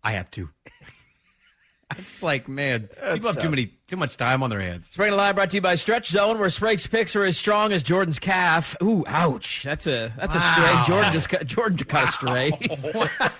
I 0.02 0.12
have 0.12 0.30
to. 0.32 0.50
It's 1.98 2.22
like, 2.22 2.48
man, 2.48 2.88
people 2.88 3.28
have 3.28 3.38
too 3.38 3.48
many 3.48 3.72
too 3.86 3.96
much 3.96 4.16
time 4.16 4.42
on 4.42 4.50
their 4.50 4.60
hands. 4.60 4.88
Spring 4.90 5.12
Live 5.12 5.36
brought 5.36 5.50
to 5.50 5.56
you 5.56 5.60
by 5.60 5.76
Stretch 5.76 6.08
Zone, 6.08 6.38
where 6.40 6.50
Sprague's 6.50 6.86
picks 6.86 7.14
are 7.14 7.24
as 7.24 7.36
strong 7.36 7.72
as 7.72 7.84
Jordan's 7.84 8.18
calf. 8.18 8.76
Ooh, 8.82 9.04
ouch! 9.06 9.62
That's 9.62 9.86
a 9.86 10.12
that's 10.16 10.34
a 10.34 10.40
stray. 10.40 10.82
Jordan 10.86 11.12
just 11.12 11.28
Jordan 11.46 11.76
just 11.76 11.88
cut 11.88 12.08
a 12.08 12.12
stray. 12.12 12.50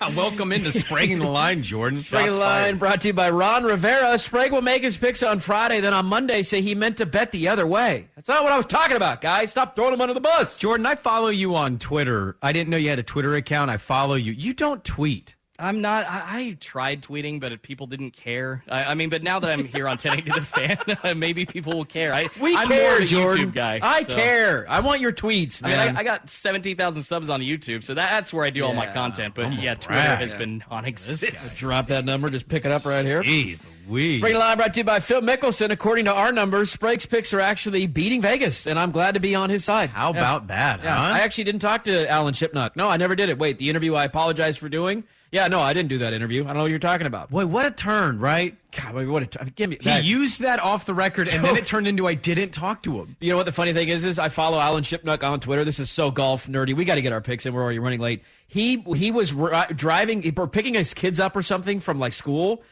Welcome 0.15 0.53
into 0.53 0.71
spraying 0.71 1.19
the 1.19 1.29
line, 1.29 1.65
Jordan. 1.65 2.01
Sprague 2.01 2.27
Shots 2.27 2.37
Line 2.37 2.63
fired. 2.63 2.79
brought 2.79 3.01
to 3.03 3.09
you 3.09 3.15
by 3.15 3.31
Ron 3.31 3.65
Rivera. 3.65 4.17
Sprague 4.19 4.53
will 4.53 4.63
make 4.63 4.83
his 4.83 4.97
picks 4.97 5.23
on 5.25 5.41
Friday, 5.41 5.81
then 5.81 5.93
on 5.93 6.07
Monday 6.07 6.43
say 6.43 6.61
he 6.63 6.75
meant 6.75 6.99
to 6.99 7.07
bet 7.07 7.33
the 7.33 7.49
other 7.49 7.67
way. 7.67 8.09
That's 8.15 8.29
not 8.29 8.45
what 8.45 8.53
I 8.53 8.57
was 8.57 8.67
talking 8.67 8.97
about, 8.97 9.21
guys. 9.21 9.51
Stop 9.51 9.75
throwing 9.75 9.95
him 9.95 10.01
under 10.01 10.15
the 10.15 10.21
bus. 10.21 10.57
Jordan, 10.57 10.87
I 10.87 10.95
follow 10.95 11.29
you 11.29 11.57
on 11.57 11.79
Twitter. 11.79 12.37
I 12.43 12.53
didn't 12.53 12.71
know 12.71 12.77
you 12.77 12.91
had 12.91 13.01
a 13.01 13.05
Twitter 13.05 13.35
account. 13.35 13.71
I 13.71 13.77
follow 13.79 14.15
you. 14.15 14.33
You 14.33 14.55
don't 14.55 14.85
tweet. 14.85 15.36
I'm 15.59 15.81
not. 15.81 16.07
I, 16.07 16.23
I 16.27 16.57
tried 16.61 17.03
tweeting, 17.03 17.41
but 17.41 17.63
people 17.63 17.87
didn't 17.87 18.11
care. 18.13 18.63
I, 18.69 18.85
I 18.85 18.95
mean, 18.95 19.09
but 19.09 19.23
now 19.23 19.39
that 19.41 19.51
I'm 19.51 19.65
here 19.65 19.87
on 19.89 19.93
1080 19.99 20.31
The 20.31 20.45
Fan, 20.47 20.79
uh, 21.03 21.15
maybe 21.15 21.47
people 21.47 21.73
will 21.75 21.85
care. 21.85 22.13
I, 22.13 22.29
We 22.41 22.57
I'm 22.57 22.69
care, 22.69 22.89
more 22.91 22.97
of 22.99 23.03
a 23.05 23.07
Jordan. 23.07 23.51
YouTube 23.51 23.55
guy. 23.55 23.81
I 23.83 24.03
so- 24.05 24.15
care. 24.15 24.67
I 24.69 24.81
want 24.81 25.01
your 25.01 25.13
tweets, 25.13 25.61
I 25.65 25.69
mean. 25.69 25.79
I, 25.97 26.01
I 26.01 26.03
got 26.03 26.29
17,000 26.29 27.03
subs 27.03 27.31
on 27.31 27.41
YouTube, 27.41 27.85
so 27.85 27.95
that's 27.95 28.33
where 28.33 28.45
I 28.45 28.51
do 28.51 28.65
all 28.65 28.75
my 28.75 28.87
content. 28.93 29.35
But 29.35 29.47
Almost 29.47 29.63
yeah, 29.63 29.75
Twitter 29.75 29.93
brag. 30.01 30.19
has 30.21 30.35
been 30.35 30.63
non-existent. 30.71 31.55
Drop 31.57 31.87
that 31.89 32.05
number. 32.05 32.31
Just 32.31 32.49
pick 32.49 32.65
it 32.65 32.73
up 32.73 32.85
right 32.85 33.05
here. 33.05 33.23
Jeez 33.23 33.59
Louise. 33.89 34.21
Sprague 34.21 34.35
Live 34.35 34.59
brought 34.59 34.75
to 34.75 34.81
you 34.81 34.85
by 34.85 34.99
Phil 35.01 35.21
Mickelson. 35.21 35.71
According 35.71 36.07
to 36.07 36.13
our 36.13 36.33
numbers, 36.33 36.71
Sprague's 36.73 37.07
picks 37.07 37.33
are 37.33 37.41
actually 37.41 37.87
beating 37.87 38.21
Vegas, 38.21 38.67
and 38.67 38.79
I'm 38.79 38.91
glad 38.91 39.15
to 39.15 39.21
be 39.21 39.35
on 39.35 39.49
his 39.49 39.65
side. 39.65 39.91
How 39.91 40.13
Yeah. 40.13 40.19
about 40.19 40.47
that, 40.49 40.83
Yeah, 40.83 40.97
huh? 40.97 41.15
I 41.15 41.21
actually 41.21 41.45
didn't 41.45 41.61
talk 41.63 41.85
to 41.85 42.09
Alan 42.11 42.35
Shipnuck. 42.35 42.77
No, 42.77 42.89
I 42.89 42.97
never 42.97 43.15
did 43.15 43.29
it. 43.29 43.39
Wait, 43.39 43.59
the 43.59 43.71
interview 43.71 43.95
I 43.95 44.05
apologize 44.05 44.57
for 44.59 44.69
doing? 44.69 45.05
Yeah, 45.37 45.49
no, 45.49 45.61
I 45.61 45.75
didn't 45.75 45.91
do 45.91 45.99
that 45.99 46.15
interview. 46.15 46.45
I 46.45 46.47
don't 46.47 46.57
know 46.57 46.63
what 46.63 46.71
you're 46.71 46.79
talking 46.79 47.07
about. 47.07 47.29
Boy, 47.31 47.45
what 47.45 47.67
a 47.67 47.71
turn, 47.71 48.19
right? 48.19 48.57
God, 48.75 49.07
what 49.07 49.23
a 49.23 49.27
t- 49.27 49.39
give 49.55 49.69
me 49.69 49.77
He 49.79 49.85
that- 49.85 50.03
used 50.03 50.41
that 50.41 50.61
off 50.61 50.87
the 50.87 50.95
record, 50.95 51.29
and 51.29 51.45
then 51.45 51.57
it 51.57 51.67
turned 51.67 51.87
into 51.87 52.07
I 52.09 52.15
didn't 52.15 52.53
talk 52.53 52.83
to 52.85 52.99
him. 53.01 53.17
You 53.21 53.33
know 53.33 53.37
what 53.37 53.45
the 53.45 53.53
funny 53.53 53.75
thing 53.75 53.89
is? 53.91 54.03
Is 54.03 54.19
I 54.19 54.31
follow 54.31 54.59
Alan 54.59 54.83
Shipnuck 54.83 55.23
on 55.23 55.39
Twitter. 55.41 55.63
This 55.63 55.79
is 55.79 55.91
so 55.91 56.11
golf 56.11 56.47
nerdy. 56.47 56.75
We 56.75 56.87
got 56.87 56.95
to 56.95 57.03
get 57.03 57.13
our 57.13 57.21
picks 57.21 57.45
in. 57.45 57.53
We're 57.53 57.63
already 57.63 57.79
running 57.79 58.01
late. 58.01 58.23
He 58.49 58.81
he 58.97 59.11
was 59.11 59.35
ri- 59.35 59.53
uh, 59.53 59.67
driving 59.77 60.33
or 60.39 60.47
picking 60.49 60.73
his 60.73 60.95
kids 60.95 61.21
up 61.21 61.37
or 61.37 61.43
something 61.43 61.81
from 61.81 61.99
like 61.99 62.15
school 62.15 62.63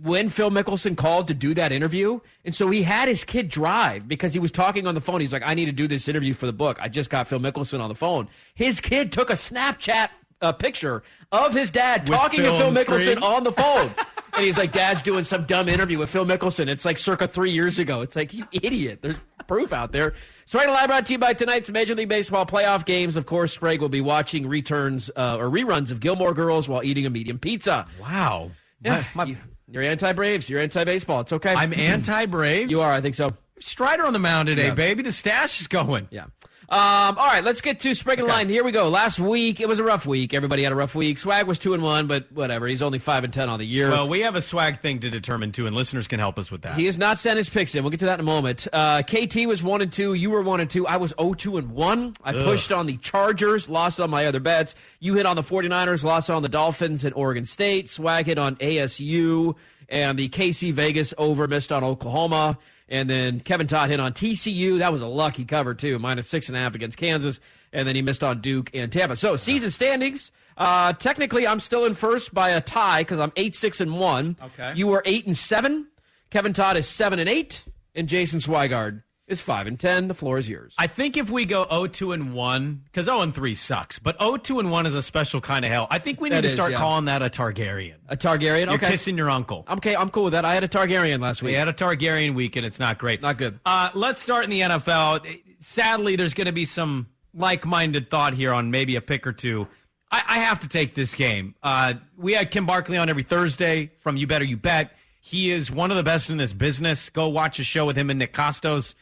when 0.00 0.28
Phil 0.28 0.50
Mickelson 0.50 0.96
called 0.96 1.28
to 1.28 1.34
do 1.34 1.54
that 1.54 1.70
interview, 1.70 2.18
and 2.44 2.54
so 2.54 2.70
he 2.70 2.82
had 2.82 3.08
his 3.08 3.24
kid 3.24 3.48
drive 3.48 4.08
because 4.08 4.32
he 4.32 4.38
was 4.40 4.50
talking 4.50 4.86
on 4.86 4.94
the 4.94 5.00
phone. 5.00 5.20
He's 5.20 5.32
like, 5.32 5.42
"I 5.44 5.54
need 5.54 5.66
to 5.66 5.72
do 5.72 5.86
this 5.88 6.06
interview 6.08 6.34
for 6.34 6.46
the 6.46 6.52
book. 6.52 6.78
I 6.80 6.88
just 6.88 7.10
got 7.10 7.26
Phil 7.28 7.40
Mickelson 7.40 7.80
on 7.80 7.88
the 7.88 7.94
phone." 7.94 8.28
His 8.54 8.80
kid 8.80 9.10
took 9.12 9.28
a 9.28 9.34
Snapchat 9.34 10.08
uh, 10.42 10.52
picture 10.52 11.02
of 11.30 11.54
his 11.54 11.70
dad 11.70 12.08
With 12.08 12.18
talking 12.18 12.40
Phil 12.40 12.52
to 12.52 12.58
Phil 12.58 12.66
on 12.68 12.74
Mickelson 12.74 13.02
screen? 13.02 13.22
on 13.22 13.44
the 13.44 13.52
phone. 13.52 13.94
And 14.34 14.46
he's 14.46 14.56
like, 14.56 14.72
Dad's 14.72 15.02
doing 15.02 15.24
some 15.24 15.44
dumb 15.44 15.68
interview 15.68 15.98
with 15.98 16.08
Phil 16.08 16.24
Mickelson. 16.24 16.66
It's 16.68 16.86
like 16.86 16.96
circa 16.96 17.28
three 17.28 17.50
years 17.50 17.78
ago. 17.78 18.00
It's 18.00 18.16
like, 18.16 18.32
you 18.32 18.46
idiot. 18.50 19.00
There's 19.02 19.20
proof 19.46 19.74
out 19.74 19.92
there. 19.92 20.14
Sprague 20.46 20.68
Live 20.70 20.86
brought 20.86 21.04
to 21.08 21.12
you 21.12 21.18
by 21.18 21.34
tonight's 21.34 21.68
Major 21.68 21.94
League 21.94 22.08
Baseball 22.08 22.46
playoff 22.46 22.86
games. 22.86 23.16
Of 23.16 23.26
course, 23.26 23.52
Sprague 23.52 23.82
will 23.82 23.90
be 23.90 24.00
watching 24.00 24.48
returns 24.48 25.10
uh, 25.16 25.36
or 25.38 25.50
reruns 25.50 25.90
of 25.90 26.00
Gilmore 26.00 26.32
Girls 26.32 26.66
while 26.66 26.82
eating 26.82 27.04
a 27.04 27.10
medium 27.10 27.38
pizza. 27.38 27.86
Wow. 28.00 28.52
Yeah, 28.82 29.04
My- 29.14 29.24
my- 29.26 29.30
you- 29.32 29.36
you're 29.70 29.82
anti 29.82 30.14
Braves. 30.14 30.48
You're 30.48 30.60
anti 30.60 30.82
baseball. 30.84 31.20
It's 31.20 31.34
okay. 31.34 31.52
I'm 31.52 31.74
anti 31.74 32.24
Braves. 32.24 32.70
You 32.70 32.80
are. 32.80 32.90
I 32.90 33.02
think 33.02 33.14
so. 33.14 33.28
Strider 33.60 34.06
on 34.06 34.14
the 34.14 34.18
mound 34.18 34.46
today, 34.48 34.68
Yeah. 34.68 34.74
baby. 34.74 35.02
The 35.02 35.12
stash 35.12 35.60
is 35.60 35.68
going. 35.68 36.08
Yeah. 36.10 36.24
Um, 36.72 37.18
all 37.18 37.26
right, 37.26 37.44
let's 37.44 37.60
get 37.60 37.80
to 37.80 37.94
Sprague 37.94 38.18
and 38.20 38.26
Line. 38.26 38.48
Here 38.48 38.64
we 38.64 38.72
go. 38.72 38.88
Last 38.88 39.18
week, 39.20 39.60
it 39.60 39.68
was 39.68 39.78
a 39.78 39.84
rough 39.84 40.06
week. 40.06 40.32
Everybody 40.32 40.62
had 40.62 40.72
a 40.72 40.74
rough 40.74 40.94
week. 40.94 41.18
Swag 41.18 41.46
was 41.46 41.58
two 41.58 41.74
and 41.74 41.82
one, 41.82 42.06
but 42.06 42.32
whatever. 42.32 42.66
He's 42.66 42.80
only 42.80 42.98
five 42.98 43.24
and 43.24 43.32
ten 43.32 43.50
on 43.50 43.58
the 43.58 43.66
year. 43.66 43.90
Well, 43.90 44.08
we 44.08 44.20
have 44.20 44.36
a 44.36 44.40
swag 44.40 44.80
thing 44.80 45.00
to 45.00 45.10
determine 45.10 45.52
too, 45.52 45.66
and 45.66 45.76
listeners 45.76 46.08
can 46.08 46.18
help 46.18 46.38
us 46.38 46.50
with 46.50 46.62
that. 46.62 46.74
He 46.76 46.86
has 46.86 46.96
not 46.96 47.18
sent 47.18 47.36
his 47.36 47.50
picks 47.50 47.74
in. 47.74 47.84
We'll 47.84 47.90
get 47.90 48.00
to 48.00 48.06
that 48.06 48.14
in 48.14 48.20
a 48.20 48.22
moment. 48.22 48.66
Uh, 48.72 49.02
KT 49.02 49.46
was 49.46 49.62
one 49.62 49.82
and 49.82 49.92
two. 49.92 50.14
You 50.14 50.30
were 50.30 50.40
one 50.40 50.60
and 50.60 50.70
two. 50.70 50.86
I 50.86 50.96
was 50.96 51.12
0-2 51.12 51.58
and 51.58 51.72
one. 51.72 52.14
I 52.24 52.30
Ugh. 52.32 52.42
pushed 52.42 52.72
on 52.72 52.86
the 52.86 52.96
Chargers, 52.96 53.68
lost 53.68 54.00
on 54.00 54.08
my 54.08 54.24
other 54.24 54.40
bets. 54.40 54.74
You 54.98 55.12
hit 55.12 55.26
on 55.26 55.36
the 55.36 55.42
49ers, 55.42 56.04
lost 56.04 56.30
on 56.30 56.40
the 56.40 56.48
Dolphins 56.48 57.04
and 57.04 57.14
Oregon 57.14 57.44
State. 57.44 57.90
Swag 57.90 58.24
hit 58.24 58.38
on 58.38 58.56
ASU 58.56 59.56
and 59.90 60.18
the 60.18 60.30
KC 60.30 60.72
Vegas 60.72 61.12
over, 61.18 61.46
missed 61.46 61.70
on 61.70 61.84
Oklahoma. 61.84 62.56
And 62.92 63.08
then 63.08 63.40
Kevin 63.40 63.66
Todd 63.66 63.88
hit 63.88 64.00
on 64.00 64.12
TCU. 64.12 64.78
That 64.78 64.92
was 64.92 65.00
a 65.00 65.06
lucky 65.06 65.46
cover 65.46 65.72
too, 65.72 65.98
minus 65.98 66.28
six 66.28 66.48
and 66.48 66.56
a 66.58 66.60
half 66.60 66.74
against 66.74 66.98
Kansas. 66.98 67.40
And 67.72 67.88
then 67.88 67.96
he 67.96 68.02
missed 68.02 68.22
on 68.22 68.42
Duke 68.42 68.70
and 68.74 68.92
Tampa. 68.92 69.16
So 69.16 69.34
season 69.36 69.70
standings. 69.70 70.30
Uh, 70.58 70.92
technically, 70.92 71.46
I'm 71.46 71.58
still 71.58 71.86
in 71.86 71.94
first 71.94 72.34
by 72.34 72.50
a 72.50 72.60
tie 72.60 73.00
because 73.00 73.18
I'm 73.18 73.32
eight 73.36 73.56
six 73.56 73.80
and 73.80 73.98
one. 73.98 74.36
Okay. 74.42 74.74
You 74.76 74.92
are 74.92 75.02
eight 75.06 75.26
and 75.26 75.34
seven. 75.34 75.88
Kevin 76.28 76.52
Todd 76.52 76.76
is 76.76 76.86
seven 76.86 77.18
and 77.18 77.30
eight, 77.30 77.64
and 77.94 78.08
Jason 78.08 78.40
Swigard 78.40 79.02
is 79.28 79.40
five 79.40 79.66
and 79.66 79.78
ten. 79.78 80.08
The 80.08 80.14
floor 80.14 80.38
is 80.38 80.48
yours. 80.48 80.74
I 80.78 80.86
think 80.86 81.16
if 81.16 81.30
we 81.30 81.44
go 81.44 81.64
0-2 81.66 82.12
and 82.14 82.34
1, 82.34 82.82
because 82.84 83.06
0 83.06 83.20
and 83.20 83.34
3 83.34 83.54
sucks, 83.54 83.98
but 83.98 84.18
0-2 84.18 84.60
and 84.60 84.70
1 84.70 84.86
is 84.86 84.94
a 84.94 85.02
special 85.02 85.40
kind 85.40 85.64
of 85.64 85.70
hell. 85.70 85.86
I 85.90 85.98
think 85.98 86.20
we 86.20 86.28
need 86.28 86.36
That 86.36 86.40
to 86.42 86.46
is, 86.48 86.52
start 86.54 86.72
yeah. 86.72 86.78
calling 86.78 87.06
that 87.06 87.22
a 87.22 87.30
Targaryen. 87.30 87.94
A 88.08 88.16
Targaryen. 88.16 88.64
You're 88.66 88.74
okay. 88.74 88.90
kissing 88.90 89.16
your 89.16 89.30
uncle. 89.30 89.64
I'm 89.68 89.78
okay. 89.78 89.94
I'm 89.96 90.10
cool 90.10 90.24
with 90.24 90.32
that. 90.32 90.44
I 90.44 90.54
had 90.54 90.64
a 90.64 90.68
Targaryen 90.68 91.20
last 91.20 91.42
week. 91.42 91.52
We 91.52 91.56
had 91.56 91.68
a 91.68 91.72
Targaryen 91.72 92.34
week, 92.34 92.56
and 92.56 92.66
it's 92.66 92.78
not 92.78 92.98
great. 92.98 93.22
Not 93.22 93.38
good. 93.38 93.58
Uh, 93.64 93.90
let's 93.94 94.20
start 94.20 94.44
in 94.44 94.50
the 94.50 94.60
NFL. 94.60 95.24
Sadly, 95.60 96.16
there's 96.16 96.34
going 96.34 96.48
to 96.48 96.52
be 96.52 96.64
some 96.64 97.06
like-minded 97.34 98.10
thought 98.10 98.34
here 98.34 98.52
on 98.52 98.70
maybe 98.70 98.96
a 98.96 99.00
pick 99.00 99.26
or 99.26 99.32
two. 99.32 99.66
I, 100.10 100.22
I 100.28 100.38
have 100.40 100.60
to 100.60 100.68
take 100.68 100.94
this 100.94 101.14
game. 101.14 101.54
Uh, 101.62 101.94
we 102.16 102.34
had 102.34 102.50
Kim 102.50 102.66
Barkley 102.66 102.98
on 102.98 103.08
every 103.08 103.22
Thursday 103.22 103.92
from 103.98 104.16
You 104.16 104.26
Better 104.26 104.44
You 104.44 104.56
Bet. 104.56 104.92
He 105.20 105.50
is 105.50 105.70
one 105.70 105.90
of 105.90 105.96
the 105.96 106.02
best 106.02 106.30
in 106.30 106.36
this 106.36 106.52
business. 106.52 107.08
Go 107.08 107.28
watch 107.28 107.58
a 107.60 107.64
show 107.64 107.86
with 107.86 107.96
him 107.96 108.10
and 108.10 108.18
Nick 108.18 108.34
Kostos. 108.34 108.94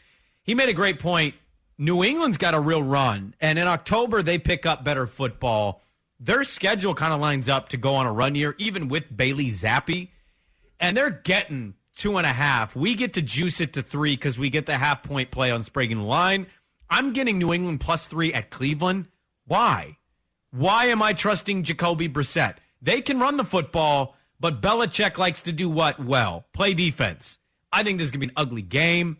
He 0.43 0.55
made 0.55 0.69
a 0.69 0.73
great 0.73 0.99
point. 0.99 1.35
New 1.77 2.03
England's 2.03 2.37
got 2.37 2.53
a 2.53 2.59
real 2.59 2.83
run, 2.83 3.33
and 3.39 3.57
in 3.57 3.67
October 3.67 4.21
they 4.21 4.37
pick 4.37 4.65
up 4.65 4.83
better 4.83 5.07
football. 5.07 5.81
Their 6.19 6.43
schedule 6.43 6.93
kind 6.93 7.13
of 7.13 7.19
lines 7.19 7.49
up 7.49 7.69
to 7.69 7.77
go 7.77 7.95
on 7.95 8.05
a 8.05 8.11
run 8.11 8.35
year, 8.35 8.55
even 8.59 8.87
with 8.87 9.15
Bailey 9.15 9.47
Zappe, 9.47 10.09
and 10.79 10.95
they're 10.95 11.09
getting 11.09 11.73
two 11.95 12.17
and 12.17 12.25
a 12.27 12.31
half. 12.31 12.75
We 12.75 12.95
get 12.95 13.13
to 13.13 13.21
juice 13.21 13.59
it 13.61 13.73
to 13.73 13.83
three 13.83 14.15
because 14.15 14.37
we 14.37 14.49
get 14.49 14.65
the 14.65 14.77
half 14.77 15.03
point 15.03 15.31
play 15.31 15.51
on 15.51 15.63
Sprague 15.63 15.89
the 15.89 16.01
line. 16.01 16.47
I'm 16.89 17.13
getting 17.13 17.39
New 17.39 17.53
England 17.53 17.79
plus 17.79 18.07
three 18.07 18.33
at 18.33 18.49
Cleveland. 18.49 19.07
Why? 19.45 19.97
Why 20.51 20.85
am 20.85 21.01
I 21.01 21.13
trusting 21.13 21.63
Jacoby 21.63 22.09
Brissett? 22.09 22.57
They 22.81 23.01
can 23.01 23.19
run 23.19 23.37
the 23.37 23.43
football, 23.43 24.15
but 24.39 24.61
Belichick 24.61 25.17
likes 25.17 25.41
to 25.43 25.51
do 25.51 25.69
what? 25.69 26.03
Well, 26.03 26.45
play 26.53 26.73
defense. 26.73 27.39
I 27.71 27.83
think 27.83 27.97
this 27.97 28.05
is 28.05 28.11
going 28.11 28.21
to 28.21 28.27
be 28.27 28.31
an 28.31 28.37
ugly 28.37 28.61
game. 28.61 29.17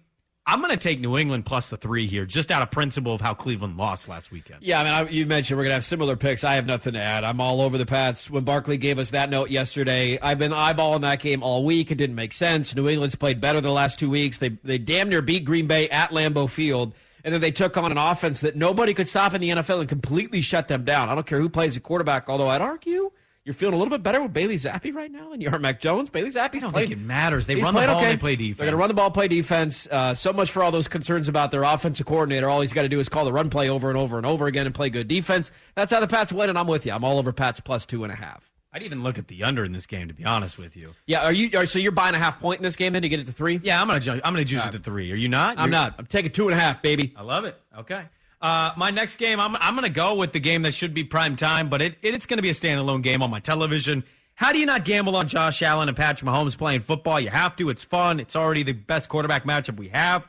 I'm 0.48 0.60
going 0.60 0.72
to 0.72 0.78
take 0.78 1.00
New 1.00 1.18
England 1.18 1.46
plus 1.46 1.70
the 1.70 1.78
three 1.78 2.08
here, 2.08 2.26
just 2.26 2.50
out 2.50 2.64
of 2.64 2.72
principle 2.72 3.14
of 3.14 3.22
how 3.22 3.34
Cleveland 3.34 3.78
lost 3.78 4.10
last 4.10 4.32
weekend. 4.32 4.64
Yeah, 4.64 4.82
I 4.82 4.84
mean, 4.84 4.94
I, 4.94 5.10
you 5.10 5.26
mentioned 5.28 5.58
we're 5.58 5.66
going 5.66 5.70
to 5.70 5.76
have 5.76 5.84
similar 5.84 6.16
picks. 6.16 6.44
I 6.44 6.56
have 6.56 6.66
nothing 6.66 6.94
to 6.94 7.00
add. 7.00 7.24
I'm 7.24 7.40
all 7.40 7.62
over 7.62 7.78
the 7.78 7.86
Pats. 7.86 8.30
When 8.30 8.44
Barkley 8.44 8.78
gave 8.78 8.98
us 8.98 9.12
that 9.12 9.30
note 9.30 9.52
yesterday, 9.52 10.18
I've 10.20 10.40
been 10.40 10.52
eyeballing 10.52 11.02
that 11.02 11.20
game 11.20 11.44
all 11.44 11.64
week. 11.64 11.92
It 11.92 11.96
didn't 11.96 12.16
make 12.16 12.34
sense. 12.34 12.76
New 12.76 12.90
England's 12.90 13.16
played 13.16 13.40
better 13.40 13.62
the 13.62 13.72
last 13.72 14.00
two 14.00 14.10
weeks. 14.10 14.40
They 14.40 14.50
they 14.64 14.80
damn 14.80 15.10
near 15.10 15.22
beat 15.22 15.46
Green 15.46 15.68
Bay 15.68 15.88
at 15.90 16.10
Lambeau 16.10 16.50
Field, 16.50 16.96
and 17.24 17.34
then 17.34 17.40
they 17.40 17.52
took 17.52 17.78
on 17.78 17.92
an 17.92 18.00
offense 18.00 18.42
that 18.42 18.56
nobody 18.56 18.96
could 18.96 19.08
stop 19.08 19.36
in 19.36 19.42
the 19.42 19.50
NFL 19.52 19.82
and 19.82 19.90
completely 19.90 20.42
shut 20.42 20.68
them 20.68 20.84
down. 20.86 21.08
I 21.08 21.16
don't 21.16 21.28
care 21.28 21.40
who 21.40 21.50
plays 21.50 21.76
the 21.76 21.80
quarterback, 21.82 22.30
although 22.30 22.50
I'd 22.50 22.62
argue 22.62 23.12
you're 23.52 23.58
feeling 23.58 23.74
a 23.74 23.78
little 23.78 23.92
bit 23.92 24.02
better 24.02 24.22
with 24.24 24.32
Bailey 24.32 24.56
Zappe 24.56 24.94
right 24.94 25.12
now 25.12 25.30
than 25.30 25.42
you 25.42 25.50
are 25.50 25.60
Mac 25.60 25.82
Jones. 25.82 26.10
Bailey 26.10 26.30
Zappe. 26.30 26.56
I 26.56 26.60
don't 26.60 26.74
think 26.74 26.90
it 26.90 27.00
matters. 27.00 27.48
They 27.48 27.56
run 27.56 27.74
the 27.74 27.82
ball, 27.82 27.98
okay. 27.98 28.12
they 28.12 28.18
play 28.18 28.38
defense. 28.38 28.58
They're 28.60 28.68
going 28.68 28.78
to 28.78 28.80
run 28.80 28.88
the 28.88 28.94
ball, 28.94 29.12
play 29.12 29.28
defense. 29.28 29.90
Uh, 29.92 30.14
so 30.14 30.32
much 30.32 30.52
for 30.52 30.64
all 30.64 30.72
those 30.72 30.88
concerns 30.88 31.28
about 31.28 31.52
their 31.52 31.64
offensive 31.64 32.06
coordinator. 32.06 32.50
All 32.50 32.62
he's 32.62 32.72
got 32.72 32.84
to 32.84 32.90
do 32.90 33.02
is 33.02 33.10
call 33.10 33.26
the 33.26 33.34
run 33.34 33.50
play 33.50 33.70
over 33.70 33.90
and 33.90 33.98
over 33.98 34.16
and 34.16 34.26
over 34.26 34.48
again 34.48 34.66
and 34.68 34.74
play 34.74 34.90
good 34.90 35.10
defense. 35.10 35.52
That's 35.76 35.92
how 35.92 36.00
the 36.00 36.08
Pats 36.08 36.32
win, 36.32 36.48
and 36.48 36.58
I'm 36.58 36.68
with 36.68 36.86
you. 36.86 36.94
I'm 36.94 37.04
all 37.04 37.18
over 37.18 37.34
Pats 37.34 37.60
plus 37.60 37.86
two 37.86 38.06
and 38.06 38.14
a 38.14 38.16
half. 38.16 38.50
I'd 38.72 38.84
even 38.84 39.04
look 39.04 39.18
at 39.18 39.28
the 39.28 39.44
under 39.44 39.66
in 39.66 39.74
this 39.74 39.86
game, 39.86 40.08
to 40.08 40.14
be 40.14 40.24
honest 40.24 40.58
with 40.58 40.78
you. 40.78 40.94
Yeah, 41.06 41.26
are 41.26 41.34
you? 41.34 41.60
Are, 41.60 41.66
so 41.66 41.78
you're 41.78 41.92
buying 41.92 42.16
a 42.16 42.20
half 42.20 42.40
point 42.40 42.62
in 42.62 42.64
this 42.64 42.78
game 42.78 42.94
then 42.94 43.02
to 43.02 43.10
get 43.10 43.20
it 43.20 43.26
to 43.26 43.34
three? 43.34 43.60
Yeah, 43.64 43.82
I'm 43.82 43.90
gonna. 43.90 44.22
I'm 44.24 44.34
gonna 44.34 44.46
juice 44.46 44.66
it 44.66 44.72
to 44.72 44.80
three. 44.80 45.12
Are 45.12 45.16
you 45.16 45.28
not? 45.28 45.58
I'm 45.58 45.66
You're- 45.66 45.72
not. 45.72 45.96
I'm 45.98 46.06
taking 46.06 46.32
two 46.32 46.48
and 46.48 46.58
a 46.58 46.62
half, 46.62 46.82
baby. 46.82 47.14
I 47.18 47.24
love 47.24 47.44
it. 47.44 47.60
Okay. 47.80 48.04
Uh, 48.42 48.72
my 48.76 48.90
next 48.90 49.18
game, 49.18 49.40
I'm, 49.40 49.56
I'm 49.58 49.76
going 49.76 49.86
to 49.86 49.94
go 49.94 50.16
with 50.16 50.32
the 50.32 50.40
game 50.40 50.64
that 50.64 50.74
should 50.74 50.94
be 50.94 51.04
prime 51.04 51.36
time, 51.36 51.70
but 51.70 51.82
it, 51.82 51.98
it 52.02 52.16
it's 52.16 52.26
going 52.26 52.40
to 52.40 52.44
be 52.44 52.50
a 52.50 52.54
standalone 52.54 53.04
game 53.04 53.22
on 53.22 53.30
my 53.30 53.40
television. 53.40 54.04
How 54.34 54.52
do 54.52 54.58
you 54.58 54.66
not 54.66 54.84
gamble 54.86 55.16
on 55.16 55.28
Josh 55.28 55.62
Allen 55.62 55.88
and 55.88 55.96
Patrick 55.96 56.28
Mahomes 56.28 56.58
playing 56.58 56.82
football? 56.82 57.20
You 57.20 57.30
have 57.30 57.56
to. 57.58 57.70
It's 57.70 57.84
fun. 57.84 58.20
It's 58.20 58.36
already 58.36 58.64
the 58.64 58.74
best 58.74 59.10
quarterback 59.10 59.44
matchup 59.44 59.78
we 59.78 59.90
have. 59.90 60.26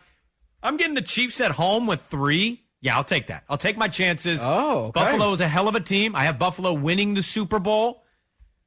I'm 0.62 0.76
getting 0.76 0.94
the 0.94 1.02
Chiefs 1.02 1.40
at 1.40 1.52
home 1.52 1.86
with 1.86 2.02
three. 2.02 2.62
Yeah, 2.82 2.96
I'll 2.96 3.04
take 3.04 3.28
that. 3.28 3.44
I'll 3.48 3.56
take 3.56 3.78
my 3.78 3.88
chances. 3.88 4.40
Oh, 4.42 4.86
okay. 4.86 5.00
Buffalo 5.00 5.32
is 5.32 5.40
a 5.40 5.48
hell 5.48 5.68
of 5.68 5.74
a 5.74 5.80
team. 5.80 6.14
I 6.14 6.24
have 6.24 6.38
Buffalo 6.38 6.74
winning 6.74 7.14
the 7.14 7.22
Super 7.22 7.58
Bowl, 7.58 8.02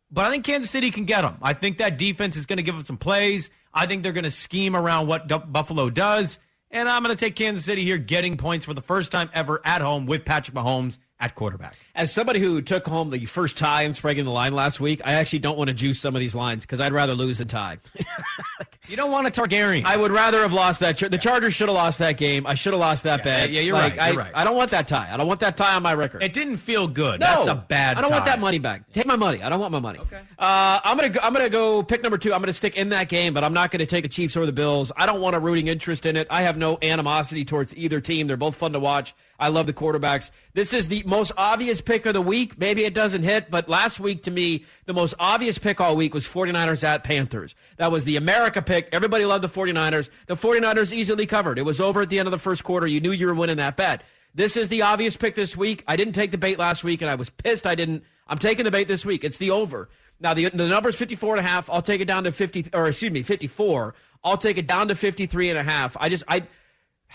but 0.09 0.25
I 0.25 0.31
think 0.31 0.45
Kansas 0.45 0.71
City 0.71 0.89
can 0.89 1.05
get 1.05 1.21
them. 1.21 1.37
I 1.41 1.53
think 1.53 1.77
that 1.77 1.97
defense 1.97 2.37
is 2.37 2.45
going 2.45 2.57
to 2.57 2.63
give 2.63 2.75
them 2.75 2.85
some 2.85 2.97
plays. 2.97 3.49
I 3.73 3.85
think 3.85 4.03
they're 4.03 4.13
going 4.13 4.23
to 4.23 4.31
scheme 4.31 4.75
around 4.75 5.07
what 5.07 5.27
Buffalo 5.51 5.89
does. 5.89 6.39
And 6.71 6.89
I'm 6.89 7.03
going 7.03 7.15
to 7.15 7.19
take 7.19 7.35
Kansas 7.35 7.63
City 7.63 7.83
here, 7.83 7.97
getting 7.97 8.37
points 8.37 8.65
for 8.65 8.73
the 8.73 8.81
first 8.81 9.11
time 9.11 9.29
ever 9.33 9.61
at 9.63 9.81
home 9.81 10.05
with 10.05 10.25
Patrick 10.25 10.55
Mahomes 10.55 10.97
at 11.25 11.33
quarterback. 11.35 11.75
As 11.95 12.13
somebody 12.13 12.39
who 12.39 12.61
took 12.61 12.85
home 12.85 13.09
the 13.09 13.25
first 13.25 13.57
tie 13.57 13.81
and 13.81 13.95
spreading 13.95 14.25
the 14.25 14.31
line 14.31 14.53
last 14.53 14.79
week, 14.79 15.01
I 15.03 15.13
actually 15.13 15.39
don't 15.39 15.57
want 15.57 15.69
to 15.69 15.73
juice 15.73 15.99
some 15.99 16.15
of 16.15 16.19
these 16.19 16.35
lines 16.35 16.65
because 16.65 16.79
I'd 16.79 16.93
rather 16.93 17.15
lose 17.15 17.39
than 17.39 17.47
tie. 17.47 17.79
you 18.87 18.95
don't 18.95 19.11
want 19.11 19.25
a 19.27 19.31
Targaryen. 19.31 19.85
I 19.85 19.97
would 19.97 20.11
rather 20.11 20.41
have 20.41 20.53
lost 20.53 20.81
that. 20.81 20.97
The 20.97 21.17
Chargers 21.17 21.53
should 21.55 21.67
have 21.67 21.75
lost 21.75 21.97
that 21.99 22.17
game. 22.17 22.45
I 22.45 22.53
should 22.53 22.73
have 22.73 22.79
lost 22.79 23.03
that 23.05 23.19
Yeah, 23.19 23.23
bet. 23.23 23.49
yeah, 23.49 23.61
you're 23.61 23.73
Like, 23.73 23.97
right, 23.97 24.13
you're 24.13 24.21
I, 24.21 24.25
right. 24.25 24.31
I 24.35 24.43
don't 24.43 24.55
want 24.55 24.69
that 24.71 24.87
tie. 24.87 25.09
I 25.11 25.17
don't 25.17 25.27
want 25.27 25.39
that 25.39 25.57
tie 25.57 25.73
on 25.75 25.81
my 25.81 25.95
record. 25.95 26.21
It 26.21 26.33
didn't 26.33 26.57
feel 26.57 26.87
good. 26.87 27.19
No, 27.21 27.25
That's 27.25 27.47
a 27.47 27.55
bad 27.55 27.97
I 27.97 28.01
don't 28.01 28.11
want 28.11 28.25
that 28.25 28.39
money 28.39 28.59
back. 28.59 28.91
Take 28.91 29.07
my 29.07 29.15
money. 29.15 29.41
I 29.41 29.49
don't 29.49 29.59
want 29.59 29.71
my 29.71 29.79
money. 29.79 29.97
Okay. 29.99 30.19
Uh, 30.37 30.79
I'm 30.83 30.95
gonna 30.95 31.09
go, 31.09 31.19
I'm 31.23 31.33
gonna 31.33 31.49
go 31.49 31.81
pick 31.81 32.03
number 32.03 32.19
two. 32.19 32.33
I'm 32.35 32.41
gonna 32.41 32.53
stick 32.53 32.75
in 32.77 32.89
that 32.89 33.09
game, 33.09 33.33
but 33.33 33.43
I'm 33.43 33.53
not 33.53 33.71
gonna 33.71 33.85
take 33.87 34.03
the 34.03 34.09
Chiefs 34.09 34.37
or 34.37 34.45
the 34.45 34.51
Bills. 34.51 34.91
I 34.95 35.05
don't 35.07 35.21
want 35.21 35.35
a 35.35 35.39
rooting 35.39 35.67
interest 35.69 36.05
in 36.05 36.15
it. 36.15 36.27
I 36.29 36.43
have 36.43 36.57
no 36.57 36.77
animosity 36.83 37.43
towards 37.45 37.75
either 37.75 37.99
team. 37.99 38.27
They're 38.27 38.37
both 38.37 38.55
fun 38.55 38.73
to 38.73 38.79
watch. 38.79 39.15
I 39.39 39.49
love 39.49 39.67
the 39.67 39.73
quarterbacks. 39.73 40.31
This 40.53 40.73
is 40.73 40.87
the 40.87 41.03
most 41.05 41.31
obvious 41.37 41.81
pick 41.81 42.05
of 42.05 42.13
the 42.13 42.21
week. 42.21 42.57
Maybe 42.57 42.85
it 42.85 42.93
doesn't 42.93 43.23
hit, 43.23 43.51
but 43.51 43.67
last 43.67 43.99
week 43.99 44.23
to 44.23 44.31
me, 44.31 44.65
the 44.85 44.93
most 44.93 45.13
obvious 45.19 45.57
pick 45.57 45.81
all 45.81 45.95
week 45.95 46.13
was 46.13 46.27
49ers 46.27 46.83
at 46.83 47.03
Panthers. 47.03 47.55
That 47.77 47.91
was 47.91 48.05
the 48.05 48.15
America 48.15 48.61
pick. 48.61 48.89
Everybody 48.91 49.25
loved 49.25 49.43
the 49.43 49.49
49ers. 49.49 50.09
The 50.27 50.35
49ers 50.35 50.93
easily 50.93 51.25
covered. 51.25 51.59
It 51.59 51.63
was 51.63 51.81
over 51.81 52.01
at 52.01 52.09
the 52.09 52.19
end 52.19 52.27
of 52.27 52.31
the 52.31 52.37
first 52.37 52.63
quarter. 52.63 52.87
You 52.87 53.01
knew 53.01 53.11
you 53.11 53.27
were 53.27 53.33
winning 53.33 53.57
that 53.57 53.75
bet. 53.77 54.03
This 54.33 54.57
is 54.57 54.69
the 54.69 54.81
obvious 54.81 55.15
pick 55.15 55.35
this 55.35 55.55
week. 55.55 55.83
I 55.87 55.95
didn't 55.95 56.13
take 56.13 56.31
the 56.31 56.37
bait 56.37 56.59
last 56.59 56.83
week, 56.83 57.01
and 57.01 57.09
I 57.09 57.15
was 57.15 57.29
pissed 57.29 57.65
I 57.65 57.75
didn't. 57.75 58.03
I'm 58.27 58.37
taking 58.37 58.65
the 58.65 58.71
bait 58.71 58.87
this 58.87 59.05
week. 59.05 59.23
It's 59.23 59.37
the 59.37 59.51
over. 59.51 59.89
Now, 60.19 60.33
the, 60.33 60.49
the 60.49 60.67
number's 60.67 60.95
54 60.95 61.37
and 61.37 61.45
a 61.45 61.49
half. 61.49 61.69
I'll 61.69 61.81
take 61.81 62.01
it 62.01 62.05
down 62.05 62.23
to 62.23 62.31
50, 62.31 62.67
or 62.73 62.87
excuse 62.87 63.11
me, 63.11 63.21
54. 63.21 63.95
I'll 64.23 64.37
take 64.37 64.57
it 64.57 64.67
down 64.67 64.87
to 64.87 64.95
53 64.95 65.49
and 65.49 65.59
a 65.59 65.63
half. 65.63 65.95
I 65.99 66.09
just, 66.09 66.23
I, 66.27 66.43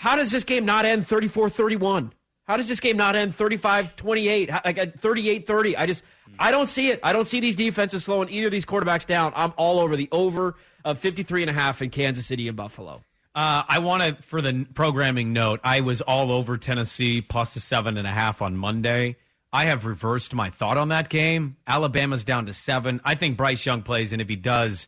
how 0.01 0.15
does 0.15 0.31
this 0.31 0.43
game 0.43 0.65
not 0.65 0.83
end 0.83 1.05
34 1.05 1.51
31? 1.51 2.11
How 2.45 2.57
does 2.57 2.67
this 2.67 2.79
game 2.79 2.97
not 2.97 3.15
end 3.15 3.35
35 3.35 3.95
28, 3.95 4.49
like 4.65 4.97
38 4.97 5.45
30? 5.45 5.77
I 5.77 5.85
just, 5.85 6.03
I 6.39 6.49
don't 6.49 6.65
see 6.65 6.89
it. 6.89 6.99
I 7.03 7.13
don't 7.13 7.27
see 7.27 7.39
these 7.39 7.55
defenses 7.55 8.03
slowing 8.05 8.27
either 8.29 8.47
of 8.47 8.51
these 8.51 8.65
quarterbacks 8.65 9.05
down. 9.05 9.31
I'm 9.35 9.53
all 9.57 9.79
over 9.79 9.95
the 9.95 10.09
over 10.11 10.55
of 10.83 10.97
53 10.97 11.43
and 11.43 11.51
a 11.51 11.53
half 11.53 11.83
in 11.83 11.91
Kansas 11.91 12.25
City 12.25 12.47
and 12.47 12.57
Buffalo. 12.57 13.03
Uh, 13.35 13.61
I 13.69 13.77
want 13.77 14.01
to, 14.01 14.15
for 14.23 14.41
the 14.41 14.65
programming 14.73 15.33
note, 15.33 15.59
I 15.63 15.81
was 15.81 16.01
all 16.01 16.31
over 16.31 16.57
Tennessee 16.57 17.21
plus 17.21 17.53
the 17.53 17.59
seven 17.59 17.95
and 17.95 18.07
a 18.07 18.11
half 18.11 18.41
on 18.41 18.57
Monday. 18.57 19.17
I 19.53 19.65
have 19.65 19.85
reversed 19.85 20.33
my 20.33 20.49
thought 20.49 20.77
on 20.77 20.87
that 20.89 21.09
game. 21.09 21.57
Alabama's 21.67 22.23
down 22.23 22.47
to 22.47 22.53
seven. 22.53 23.01
I 23.05 23.13
think 23.13 23.37
Bryce 23.37 23.63
Young 23.67 23.83
plays, 23.83 24.13
and 24.13 24.21
if 24.21 24.27
he 24.27 24.35
does, 24.35 24.87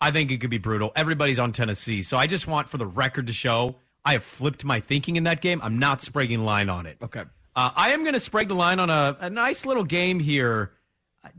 I 0.00 0.10
think 0.10 0.30
it 0.30 0.40
could 0.40 0.48
be 0.48 0.56
brutal. 0.56 0.90
Everybody's 0.96 1.38
on 1.38 1.52
Tennessee. 1.52 2.02
So 2.02 2.16
I 2.16 2.26
just 2.26 2.46
want 2.46 2.70
for 2.70 2.78
the 2.78 2.86
record 2.86 3.26
to 3.26 3.34
show 3.34 3.76
I 4.04 4.12
have 4.12 4.24
flipped 4.24 4.64
my 4.64 4.80
thinking 4.80 5.16
in 5.16 5.24
that 5.24 5.40
game. 5.40 5.60
I'm 5.62 5.78
not 5.78 6.02
spragging 6.02 6.44
line 6.44 6.68
on 6.68 6.86
it. 6.86 6.98
Okay. 7.02 7.22
Uh, 7.56 7.70
I 7.74 7.92
am 7.92 8.02
going 8.02 8.14
to 8.14 8.20
sprag 8.20 8.48
the 8.48 8.54
line 8.54 8.80
on 8.80 8.90
a, 8.90 9.16
a 9.20 9.30
nice 9.30 9.64
little 9.64 9.84
game 9.84 10.18
here. 10.20 10.72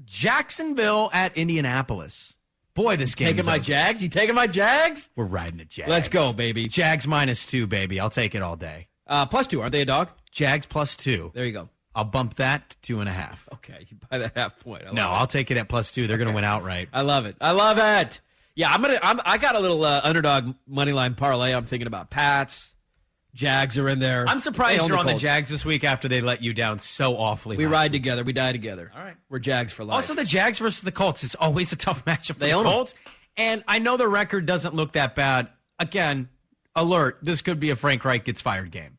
Jacksonville 0.06 1.10
at 1.14 1.38
Indianapolis. 1.38 2.36
Boy, 2.74 2.98
this 2.98 3.16
game 3.16 3.30
Taking 3.30 3.46
my 3.46 3.60
Jags? 3.60 4.04
You 4.04 4.10
taking 4.10 4.36
my 4.36 4.48
Jags? 4.48 5.10
We're 5.16 5.26
riding 5.26 5.58
the 5.58 5.66
Jags. 5.66 5.90
Let's 5.90 6.10
go, 6.10 6.34
baby. 6.34 6.68
Jags 6.68 7.08
minus 7.08 7.46
two, 7.46 7.68
baby. 7.68 8.00
I'll 8.00 8.10
take 8.10 8.36
it 8.36 8.42
all 8.42 8.58
day. 8.58 8.88
Uh, 9.08 9.26
plus 9.26 9.48
two. 9.48 9.62
Aren't 9.62 9.72
they 9.72 9.82
a 9.82 9.86
dog? 9.86 10.10
Jags 10.32 10.66
plus 10.66 10.98
two. 10.98 11.32
There 11.34 11.46
you 11.46 11.54
go. 11.54 11.70
I'll 11.94 12.04
bump 12.04 12.36
that 12.36 12.72
to 12.72 12.78
two 12.82 13.00
and 13.00 13.08
a 13.08 13.14
half. 13.14 13.48
Okay, 13.54 13.86
you 13.88 13.98
buy 14.10 14.18
that 14.18 14.34
half 14.36 14.60
point. 14.60 14.92
No. 14.94 15.08
I'll 15.10 15.28
take 15.28 15.52
it 15.52 15.58
at 15.58 15.70
plus 15.70 15.94
two. 15.94 16.08
They're 16.08 16.18
going 16.18 16.28
to 16.28 16.34
win 16.36 16.44
outright. 16.44 16.90
I 16.92 17.02
love 17.02 17.26
it. 17.26 17.38
I 17.40 17.52
love 17.52 17.78
it. 17.78 18.20
Yeah, 18.56 18.72
I'm 18.72 18.82
gonna. 18.82 19.00
I'm, 19.02 19.20
I 19.26 19.38
got 19.38 19.56
a 19.56 19.60
little 19.60 19.84
uh, 19.84 20.02
underdog 20.04 20.56
money 20.68 20.94
line 20.94 21.16
parlay. 21.16 21.54
I'm 21.54 21.66
thinking 21.66 21.88
about 21.88 22.10
Pats. 22.10 22.72
Jags 23.34 23.78
are 23.78 23.90
in 23.90 24.00
there. 24.00 24.24
I'm 24.30 24.40
surprised 24.40 24.88
you're 24.88 24.98
on 24.98 25.06
the 25.06 25.12
Colts. 25.12 25.22
Jags 25.22 25.50
this 25.50 25.66
week 25.66 25.84
after 25.84 26.08
they 26.08 26.22
let 26.22 26.42
you 26.42 26.54
down 26.54 26.80
so 26.80 27.18
awfully. 27.18 27.58
We 27.58 27.66
ride 27.66 27.92
week. 27.92 28.02
together. 28.02 28.24
We 28.24 28.32
die 28.32 28.54
together. 28.54 28.90
All 28.96 29.02
right. 29.04 29.18
We're 29.30 29.40
Jags 29.40 29.74
for 29.74 29.84
life. 29.84 29.96
Also, 29.96 30.14
the 30.14 30.24
Jags 30.24 30.58
versus 30.60 30.84
the 30.84 30.92
Colts 30.94 31.22
is 31.26 31.36
always 31.36 31.74
a 31.74 31.76
tough 31.76 32.06
matchup 32.06 32.36
for 32.36 32.40
They 32.40 32.52
the. 32.54 32.64
Colts. 32.64 32.96
And 33.36 33.62
I 33.68 33.80
know 33.80 33.98
the 33.98 34.08
record 34.08 34.46
doesn't 34.46 34.74
look 34.74 34.94
that 34.94 35.16
bad. 35.16 35.50
Again, 35.80 36.30
alert: 36.78 37.20
this 37.22 37.42
could 37.42 37.60
be 37.60 37.72
a 37.72 37.76
Frank 37.76 38.06
Reich 38.06 38.24
gets 38.24 38.40
fired 38.40 38.72
game. 38.72 38.98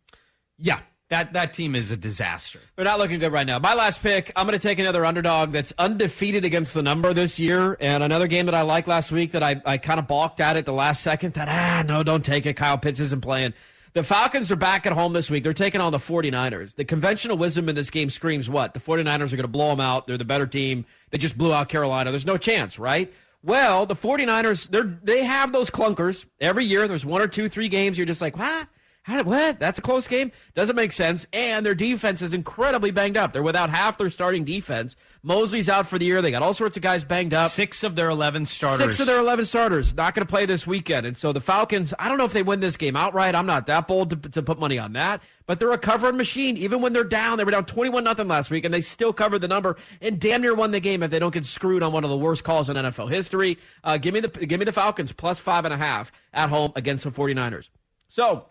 yeah, 0.59 0.81
That 1.09 1.35
that 1.35 1.53
team 1.53 1.77
is 1.77 1.93
a 1.93 1.97
disaster. 1.97 2.59
they're 2.75 2.85
not 2.85 2.99
looking 2.99 3.21
good 3.21 3.31
right 3.33 3.47
now. 3.47 3.61
My 3.61 3.75
last 3.75 4.03
pick. 4.03 4.33
I'm 4.35 4.45
going 4.47 4.59
to 4.59 4.69
take 4.69 4.81
another 4.81 5.05
underdog 5.05 5.53
that's 5.53 5.73
undefeated 5.79 6.45
against 6.45 6.75
the 6.75 6.83
number 6.83 7.15
this 7.15 7.39
year, 7.39 7.77
and 7.81 8.03
another 8.03 8.27
game 8.27 8.47
that 8.47 8.57
I 8.57 8.63
liked 8.63 8.89
last 8.89 9.13
week 9.13 9.33
that 9.33 9.43
I 9.43 9.61
I 9.65 9.79
kind 9.79 10.01
of 10.01 10.09
balked 10.09 10.41
at 10.41 10.57
at 10.57 10.67
the 10.67 10.73
last 10.73 11.03
second. 11.05 11.35
That 11.35 11.49
ah 11.49 11.85
no, 11.87 12.03
don't 12.03 12.25
take 12.25 12.45
it. 12.45 12.55
Kyle 12.55 12.77
Pitts 12.77 12.99
isn't 12.99 13.21
playing. 13.21 13.55
The 13.93 14.03
Falcons 14.03 14.51
are 14.51 14.57
back 14.57 14.85
at 14.85 14.93
home 14.93 15.15
this 15.15 15.31
week. 15.31 15.43
They're 15.43 15.55
taking 15.55 15.81
on 15.81 15.91
the 15.91 15.97
49ers. 15.99 16.75
The 16.75 16.85
conventional 16.85 17.39
wisdom 17.39 17.71
in 17.71 17.75
this 17.75 17.89
game 17.89 18.11
screams 18.11 18.47
what? 18.51 18.75
The 18.75 18.81
49ers 18.81 19.33
are 19.33 19.37
going 19.37 19.39
to 19.39 19.49
blow 19.49 19.71
them 19.71 19.81
out. 19.81 20.07
They're 20.07 20.19
the 20.19 20.25
better 20.27 20.47
team. 20.47 20.85
They 21.11 21.17
just 21.17 21.39
blew 21.39 21.55
out 21.55 21.71
Carolina. 21.71 22.11
There's 22.11 22.27
no 22.27 22.37
chance, 22.37 22.79
right? 22.79 23.11
Well, 23.43 23.87
the 23.87 23.97
49ers, 23.97 24.69
they're, 24.69 24.99
they 25.03 25.25
have 25.25 25.51
those 25.51 25.71
clunkers. 25.71 26.27
Every 26.43 26.67
year, 26.67 26.87
there's 26.87 27.07
one 27.07 27.23
or 27.23 27.27
two, 27.27 27.49
three 27.49 27.71
games. 27.71 27.97
You're 27.97 28.07
just 28.07 28.21
like, 28.21 28.37
what? 28.37 28.69
How 29.07 29.23
what? 29.23 29.61
That's 29.61 29.79
a 29.79 29.83
close 29.83 30.09
game? 30.09 30.33
Doesn't 30.57 30.75
make 30.75 30.91
sense. 30.91 31.29
And 31.33 31.65
their 31.65 31.77
defense 31.77 32.23
is 32.23 32.35
incredibly 32.35 32.91
banged 32.91 33.17
up. 33.17 33.33
They're 33.33 33.41
without 33.41 33.71
half 33.71 33.97
their 33.99 34.11
starting 34.11 34.45
defense. 34.45 34.97
Mosley's 35.23 35.69
out 35.69 35.87
for 35.87 35.97
the 35.97 36.05
year. 36.05 36.21
They 36.21 36.33
got 36.33 36.43
all 36.43 36.53
sorts 36.53 36.77
of 36.77 36.83
guys 36.83 37.05
banged 37.05 37.33
up. 37.33 37.53
Six 37.53 37.85
of 37.85 37.95
their 37.95 38.09
eleven 38.09 38.45
starters. 38.45 38.85
Six 38.85 38.99
of 38.99 39.07
their 39.07 39.21
11 39.21 39.47
starters 39.47 39.95
not 39.95 40.13
going 40.17 40.27
to 40.27 40.29
play 40.29 40.45
this 40.45 40.67
weekend. 40.67 41.07
And 41.07 41.17
so 41.17 41.33
the 41.33 41.41
Falcons, 41.41 41.95
I 42.01 42.09
don't 42.09 42.19
know 42.19 42.25
if 42.25 42.33
they 42.33 42.43
win 42.43 42.59
this 42.59 42.77
game 42.77 42.97
outright. 42.97 43.37
I'm 43.37 43.47
not 43.47 43.67
that 43.67 43.87
bold 43.87 44.11
to, 44.11 44.29
to 44.31 44.43
put 44.43 44.59
money 44.59 44.77
on 44.77 44.95
that. 44.95 45.23
But 45.47 45.61
they're 45.61 45.71
a 45.71 45.79
covering 45.79 46.17
machine. 46.17 46.57
Even 46.57 46.81
when 46.81 46.93
they're 46.93 47.05
down, 47.05 47.39
they 47.39 47.45
were 47.45 47.53
down 47.53 47.65
21 47.65 48.03
nothing 48.03 48.27
last 48.27 48.51
week, 48.51 48.65
and 48.65 48.75
they 48.75 48.81
still 48.81 49.13
covered 49.13 49.39
the 49.39 49.47
number 49.47 49.77
and 50.01 50.19
damn 50.19 50.43
near 50.43 50.53
won 50.53 50.73
the 50.73 50.81
game 50.81 51.05
if 51.05 51.13
they 51.13 51.21
don't 51.21 51.33
get 51.33 51.47
screwed 51.47 51.85
on 51.85 51.93
one 51.93 52.03
of 52.03 52.11
the 52.11 52.17
worst 52.17 52.43
calls 52.43 52.69
in 52.69 52.75
NFL 52.75 53.09
history. 53.13 53.57
Uh, 53.85 53.99
give 53.99 54.13
me 54.13 54.19
the 54.19 54.29
give 54.29 54.59
me 54.59 54.65
the 54.65 54.73
Falcons 54.73 55.13
plus 55.13 55.39
five 55.39 55.65
and 55.65 55.73
a 55.73 55.77
half 55.77 56.11
at 56.35 56.49
home 56.49 56.73
against 56.75 57.05
the 57.05 57.13
49ers. 57.13 57.69
So 58.09 58.47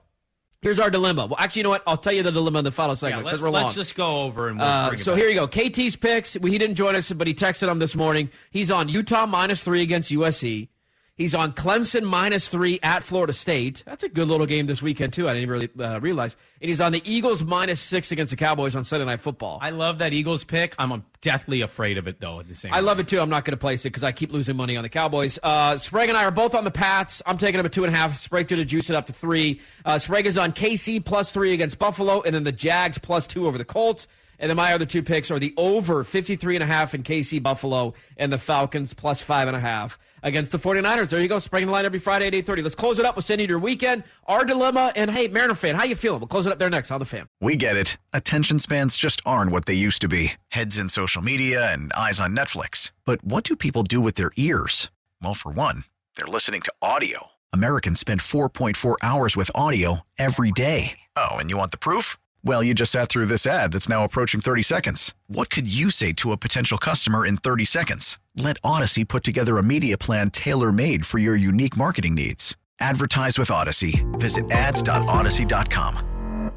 Here's 0.66 0.80
our 0.80 0.90
dilemma. 0.90 1.28
Well, 1.28 1.36
actually, 1.38 1.60
you 1.60 1.64
know 1.66 1.70
what? 1.70 1.84
I'll 1.86 1.96
tell 1.96 2.12
you 2.12 2.24
the 2.24 2.32
dilemma 2.32 2.58
in 2.58 2.66
the 2.66 2.72
final 2.72 2.96
segment 2.96 3.24
let's, 3.24 3.40
we're 3.40 3.52
long. 3.52 3.66
let's 3.66 3.76
just 3.76 3.94
go 3.94 4.22
over 4.24 4.48
and 4.48 4.58
we'll 4.58 4.68
Uh, 4.68 4.96
so 4.96 5.14
here 5.14 5.30
you 5.30 5.36
go. 5.36 5.48
KT's 5.48 5.96
picks. 5.96 6.34
He 6.34 6.58
didn't 6.58 6.74
join 6.74 6.96
us, 6.96 7.12
but 7.12 7.28
he 7.28 7.36
texted 7.36 7.70
him 7.70 7.78
this 7.78 7.96
morning. 7.96 8.32
He's 8.50 8.72
on 8.72 8.90
Utah 8.90 9.28
minus 9.28 9.64
three 9.64 9.84
against 9.84 10.10
USC. 10.12 10.70
He's 11.18 11.34
on 11.34 11.54
Clemson 11.54 12.04
minus 12.04 12.50
three 12.50 12.78
at 12.84 13.02
Florida 13.02 13.32
State. 13.32 13.84
That's 13.86 14.04
a 14.04 14.10
good 14.10 14.28
little 14.28 14.46
game 14.46 14.66
this 14.66 14.82
weekend 14.82 15.14
too. 15.14 15.30
I 15.30 15.34
didn't 15.34 15.50
really 15.50 15.70
uh, 15.80 16.02
realize. 16.02 16.36
And 16.60 16.68
he's 16.68 16.82
on 16.82 16.92
the 16.92 17.02
Eagles 17.10 17.42
minus 17.42 17.80
six 17.80 18.12
against 18.12 18.32
the 18.32 18.36
Cowboys 18.36 18.76
on 18.76 18.84
Sunday 18.84 19.06
Night 19.06 19.22
Football. 19.22 19.60
I 19.62 19.70
love 19.70 20.00
that 20.00 20.12
Eagles 20.12 20.44
pick. 20.44 20.76
I'm 20.78 21.06
deathly 21.22 21.62
afraid 21.62 21.98
of 21.98 22.10
it 22.10 22.20
though. 22.20 22.42
At 22.42 22.50
the 22.50 22.54
same, 22.54 22.74
I 22.74 22.82
love 22.82 23.00
it 23.00 23.08
too. 23.08 23.22
I'm 23.22 23.30
not 23.30 23.46
going 23.46 23.54
to 23.54 23.58
place 23.58 23.86
it 23.86 23.92
because 23.92 24.04
I 24.04 24.12
keep 24.12 24.34
losing 24.34 24.58
money 24.58 24.76
on 24.76 24.84
the 24.84 24.90
Cowboys. 24.90 25.40
Uh, 25.42 25.78
Sprague 25.78 26.10
and 26.10 26.18
I 26.18 26.26
are 26.26 26.32
both 26.32 26.54
on 26.54 26.66
the 26.66 26.72
Pats. 26.72 27.22
I'm 27.26 27.38
taking 27.38 27.58
them 27.58 27.66
at 27.66 27.72
two 27.72 27.86
and 27.86 27.96
a 27.96 27.98
half. 27.98 28.18
Sprague 28.18 28.50
to 28.50 28.66
juice 28.66 28.90
it 28.90 28.96
up 28.98 29.06
to 29.06 29.14
three. 29.14 29.62
Uh, 29.86 29.98
Sprague 29.98 30.26
is 30.26 30.38
on 30.38 30.52
KC 30.52 31.06
plus 31.06 31.32
three 31.32 31.54
against 31.54 31.80
Buffalo, 31.80 32.24
and 32.24 32.36
then 32.36 32.44
the 32.44 32.52
Jags 32.52 32.98
plus 32.98 33.26
two 33.26 33.48
over 33.48 33.58
the 33.58 33.64
Colts. 33.64 34.06
And 34.38 34.50
then 34.50 34.58
my 34.58 34.74
other 34.74 34.86
two 34.86 35.02
picks 35.02 35.32
are 35.32 35.40
the 35.40 35.54
over 35.56 36.04
53 36.04 36.58
and 36.58 36.64
a 36.64 36.68
half 36.68 36.94
in 36.94 37.04
KC 37.04 37.42
Buffalo 37.42 37.94
and 38.18 38.34
the 38.34 38.38
Falcons 38.38 38.94
plus 38.94 39.22
five 39.22 39.48
and 39.48 39.56
a 39.56 39.62
half 39.62 39.98
against 40.26 40.52
the 40.52 40.60
49ers. 40.60 41.10
There 41.10 41.22
you 41.22 41.30
go. 41.30 41.38
In 41.38 41.68
the 41.68 41.72
line 41.72 41.86
every 41.86 42.00
Friday 42.00 42.28
at 42.28 42.34
8.30. 42.34 42.64
Let's 42.64 42.76
close 42.76 43.00
it 43.00 43.06
up 43.06 43.16
with 43.16 43.30
you 43.30 43.48
your 43.48 43.60
weekend, 43.60 44.04
our 44.28 44.44
dilemma, 44.44 44.92
and 44.96 45.10
hey, 45.10 45.30
Mariner 45.30 45.56
fan, 45.56 45.76
how 45.76 45.86
you 45.86 45.96
feeling? 45.96 46.20
We'll 46.20 46.28
close 46.28 46.46
it 46.46 46.52
up 46.52 46.60
there 46.60 46.70
next 46.70 46.92
on 46.92 47.00
the 47.00 47.06
fan. 47.06 47.28
We 47.40 47.56
get 47.56 47.78
it. 47.78 47.98
Attention 48.12 48.60
spans 48.60 48.98
just 48.98 49.22
aren't 49.26 49.52
what 49.52 49.66
they 49.66 49.74
used 49.74 50.02
to 50.02 50.08
be 50.10 50.34
heads 50.50 50.78
in 50.78 50.90
social 50.90 51.22
media 51.22 51.72
and 51.72 51.94
eyes 51.94 52.20
on 52.20 52.36
Netflix. 52.36 52.92
But 53.06 53.24
what 53.24 53.44
do 53.44 53.56
people 53.56 53.84
do 53.84 54.02
with 54.02 54.16
their 54.16 54.32
ears? 54.36 54.90
Well, 55.22 55.34
for 55.36 55.52
one, 55.52 55.86
they're 56.16 56.26
listening 56.26 56.62
to 56.62 56.74
audio. 56.82 57.28
Americans 57.54 58.00
spend 58.00 58.20
4.4 58.20 58.96
hours 59.02 59.38
with 59.38 59.52
audio 59.54 60.02
every 60.18 60.52
day. 60.52 61.00
Oh, 61.16 61.36
and 61.38 61.50
you 61.50 61.58
want 61.58 61.72
the 61.72 61.78
proof? 61.78 62.18
Well, 62.46 62.64
you 62.64 62.76
just 62.76 62.92
sat 62.92 63.10
through 63.10 63.26
this 63.26 63.48
ad 63.48 63.74
that's 63.74 63.90
now 63.90 64.04
approaching 64.04 64.40
30 64.40 64.62
seconds. 64.62 65.14
What 65.28 65.50
could 65.50 65.68
you 65.68 65.90
say 65.90 66.14
to 66.14 66.32
a 66.32 66.38
potential 66.38 66.78
customer 66.78 67.26
in 67.26 67.38
30 67.38 67.66
seconds? 67.66 68.20
Let 68.38 68.62
Audacy 68.62 69.08
put 69.08 69.24
together 69.24 69.58
a 69.58 69.64
media 69.64 69.98
plan 69.98 70.30
tailor 70.30 70.72
made 70.72 71.08
for 71.08 71.18
your 71.18 71.36
unique 71.36 71.76
marketing 71.76 72.14
needs. 72.14 72.56
Advertise 72.80 73.40
with 73.40 73.50
Audacy. 73.50 74.04
Visit 74.20 74.52
ads.audacy.com. 74.52 76.52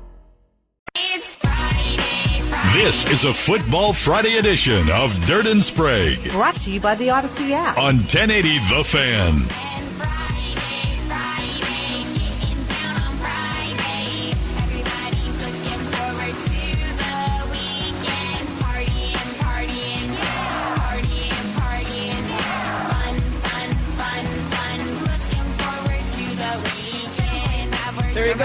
This 2.75 3.11
is 3.11 3.25
a 3.25 3.33
Football 3.33 3.95
Friday 3.95 4.37
edition 4.37 4.91
of 4.91 5.15
Dirt 5.27 5.47
and 5.47 5.63
Sprague 5.63 6.31
Brought 6.33 6.61
to 6.63 6.71
you 6.71 6.81
by 6.81 6.95
the 6.97 7.09
Audacy 7.09 7.53
app. 7.53 7.79
on 7.79 7.97
1080 7.99 8.59
The 8.59 8.85
Fan. 8.85 9.68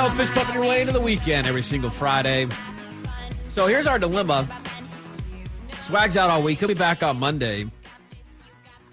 Go, 0.04 0.10
fist 0.10 0.36
bumping 0.36 0.56
your 0.56 0.66
way 0.66 0.82
into 0.82 0.92
the 0.92 1.00
weekend 1.00 1.48
every 1.48 1.64
single 1.64 1.90
Friday. 1.90 2.46
So 3.52 3.68
here's 3.68 3.88
our 3.88 3.98
dilemma. 3.98 4.46
Swag's 5.84 6.18
out 6.18 6.30
all 6.30 6.44
week. 6.44 6.60
He'll 6.60 6.68
be 6.68 6.74
back 6.74 7.02
on 7.02 7.18
Monday, 7.18 7.72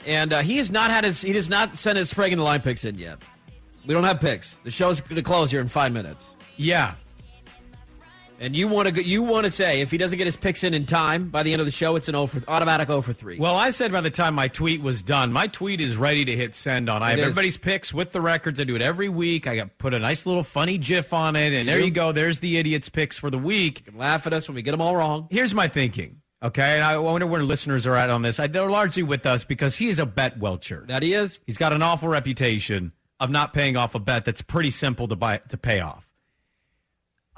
and 0.06 0.32
uh, 0.32 0.40
he 0.40 0.58
has 0.58 0.70
not 0.70 0.92
had 0.92 1.02
his. 1.02 1.20
He 1.20 1.32
does 1.32 1.50
not 1.50 1.74
send 1.74 1.98
his 1.98 2.10
Sprague 2.10 2.32
in 2.32 2.38
the 2.38 2.44
line 2.44 2.60
picks 2.60 2.84
in 2.84 2.96
yet. 2.96 3.20
We 3.84 3.92
don't 3.92 4.04
have 4.04 4.20
picks. 4.20 4.56
The 4.62 4.70
show's 4.70 5.00
going 5.00 5.16
to 5.16 5.22
close 5.22 5.50
here 5.50 5.60
in 5.60 5.66
five 5.66 5.92
minutes. 5.92 6.26
Yeah. 6.56 6.94
And 8.42 8.56
you 8.56 8.68
want 8.68 8.94
to 8.94 9.04
you 9.04 9.22
want 9.22 9.44
to 9.44 9.50
say 9.50 9.82
if 9.82 9.90
he 9.90 9.98
doesn't 9.98 10.16
get 10.16 10.26
his 10.26 10.36
picks 10.36 10.64
in 10.64 10.72
in 10.72 10.86
time 10.86 11.28
by 11.28 11.42
the 11.42 11.52
end 11.52 11.60
of 11.60 11.66
the 11.66 11.70
show, 11.72 11.94
it's 11.96 12.08
an 12.08 12.14
0 12.14 12.26
for, 12.26 12.42
automatic 12.48 12.86
0 12.88 13.02
for 13.02 13.12
three. 13.12 13.38
Well, 13.38 13.54
I 13.54 13.68
said 13.68 13.92
by 13.92 14.00
the 14.00 14.10
time 14.10 14.34
my 14.34 14.48
tweet 14.48 14.80
was 14.80 15.02
done, 15.02 15.30
my 15.30 15.46
tweet 15.46 15.78
is 15.78 15.96
ready 15.98 16.24
to 16.24 16.34
hit 16.34 16.54
send 16.54 16.88
on. 16.88 17.02
I 17.02 17.08
It 17.08 17.10
have 17.10 17.18
is. 17.18 17.24
everybody's 17.26 17.58
picks 17.58 17.92
with 17.92 18.12
the 18.12 18.20
records. 18.22 18.58
I 18.58 18.64
do 18.64 18.74
it 18.76 18.82
every 18.82 19.10
week. 19.10 19.46
I 19.46 19.56
got 19.56 19.76
put 19.76 19.92
a 19.92 19.98
nice 19.98 20.24
little 20.24 20.42
funny 20.42 20.78
GIF 20.78 21.12
on 21.12 21.36
it, 21.36 21.52
and 21.52 21.66
You 21.68 21.74
there 21.74 21.80
you 21.84 21.90
go. 21.90 22.12
There's 22.12 22.40
the 22.40 22.56
idiots' 22.56 22.88
picks 22.88 23.18
for 23.18 23.28
the 23.28 23.38
week. 23.38 23.80
You 23.80 23.92
can 23.92 23.98
laugh 24.00 24.26
at 24.26 24.32
us 24.32 24.48
when 24.48 24.54
we 24.54 24.62
get 24.62 24.70
them 24.70 24.80
all 24.80 24.96
wrong. 24.96 25.28
Here's 25.30 25.54
my 25.54 25.68
thinking. 25.68 26.22
Okay, 26.42 26.76
and 26.76 26.82
I 26.82 26.96
wonder 26.96 27.26
where 27.26 27.42
listeners 27.42 27.86
are 27.86 27.94
at 27.94 28.08
on 28.08 28.22
this. 28.22 28.40
I, 28.40 28.46
they're 28.46 28.70
largely 28.70 29.02
with 29.02 29.26
us 29.26 29.44
because 29.44 29.76
he 29.76 29.90
is 29.90 29.98
a 29.98 30.06
bet 30.06 30.38
welcher. 30.38 30.86
That 30.88 31.02
he 31.02 31.12
is. 31.12 31.38
He's 31.44 31.58
got 31.58 31.74
an 31.74 31.82
awful 31.82 32.08
reputation 32.08 32.92
of 33.20 33.28
not 33.28 33.52
paying 33.52 33.76
off 33.76 33.94
a 33.94 33.98
bet 33.98 34.24
that's 34.24 34.40
pretty 34.40 34.70
simple 34.70 35.06
to 35.08 35.16
buy 35.16 35.42
to 35.50 35.58
pay 35.58 35.80
off. 35.80 36.06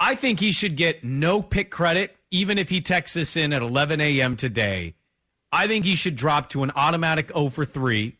I 0.02 0.16
think 0.16 0.40
he 0.40 0.50
should 0.50 0.76
get 0.76 1.04
no 1.04 1.40
pick 1.40 1.70
credit, 1.70 2.16
even 2.32 2.58
if 2.58 2.68
he 2.68 2.80
texts 2.80 3.16
us 3.16 3.36
in 3.36 3.52
at 3.52 3.62
11 3.62 4.00
a.m. 4.00 4.36
today. 4.36 4.96
I 5.52 5.68
think 5.68 5.84
he 5.84 5.94
should 5.94 6.16
drop 6.16 6.48
to 6.50 6.64
an 6.64 6.72
automatic 6.74 7.30
0 7.32 7.50
for 7.50 7.64
3. 7.64 8.16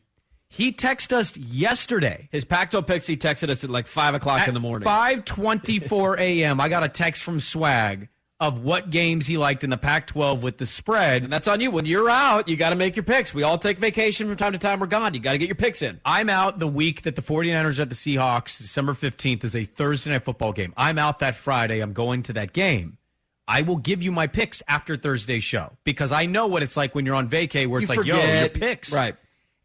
He 0.49 0.73
texted 0.73 1.13
us 1.15 1.37
yesterday. 1.37 2.29
His 2.31 2.45
Pacto 2.45 2.87
Pixie 2.87 3.17
texted 3.17 3.49
us 3.49 3.65
at 3.65 3.71
like 3.71 3.89
5 3.89 4.15
o'clock 4.15 4.43
At 4.43 4.49
in 4.49 4.55
the 4.55 4.61
morning. 4.61 4.87
5:24 4.87 6.21
a.m. 6.21 6.61
I 6.61 6.69
got 6.69 6.85
a 6.85 6.89
text 6.89 7.25
from 7.25 7.41
Swag 7.41 8.09
of 8.43 8.65
what 8.65 8.91
games 8.91 9.25
he 9.25 9.39
liked 9.39 9.63
in 9.63 9.71
the 9.71 9.77
Pac-12 9.77 10.41
with 10.41 10.59
the 10.59 10.67
spread. 10.67 11.23
And 11.23 11.33
that's 11.33 11.47
on 11.47 11.61
you. 11.61 11.71
When 11.71 11.87
you're 11.87 12.11
out, 12.11 12.49
you 12.49 12.57
got 12.57 12.71
to 12.71 12.77
make 12.77 12.97
your 12.97 13.05
picks. 13.05 13.33
We 13.33 13.45
all 13.45 13.57
take 13.57 13.79
vacation 13.79 14.27
from 14.27 14.37
time 14.37 14.53
to 14.53 14.59
time. 14.59 14.81
We're 14.81 14.89
gone. 14.89 15.15
You 15.15 15.21
got 15.21 15.33
to 15.33 15.39
get 15.39 15.47
your 15.47 15.55
picks 15.55 15.81
in. 15.81 16.01
I'm 16.05 16.29
out 16.29 16.59
the 16.59 16.67
week 16.67 17.03
that 17.03 17.15
the 17.15 17.23
49ers 17.23 17.79
are 17.79 17.83
at 17.83 17.89
the 17.89 17.95
Seahawks. 17.95 18.59
December 18.59 18.95
15th 18.95 19.45
is 19.45 19.55
a 19.55 19.65
Thursday 19.65 20.11
night 20.11 20.25
football 20.25 20.53
game. 20.53 20.75
I'm 20.77 20.99
out 20.99 21.21
that 21.21 21.37
Friday. 21.37 21.79
I'm 21.79 21.93
going 21.93 22.25
to 22.25 22.33
that 22.33 22.53
game. 22.53 22.99
I 23.47 23.63
will 23.63 23.77
give 23.77 24.03
you 24.03 24.11
my 24.11 24.27
picks 24.27 24.61
after 24.67 24.97
Thursday's 24.97 25.45
show 25.45 25.77
because 25.85 26.11
I 26.11 26.27
know 26.27 26.49
what 26.49 26.65
it's 26.65 26.77
like 26.77 26.97
when 26.97 27.07
you're 27.07 27.15
on 27.15 27.29
vacay 27.29 27.69
where 27.69 27.81
it's 27.81 27.91
You 27.91 27.97
like, 27.97 28.07
yo, 28.07 28.17
your 28.17 28.49
picks. 28.49 28.93
Right. 28.93 29.15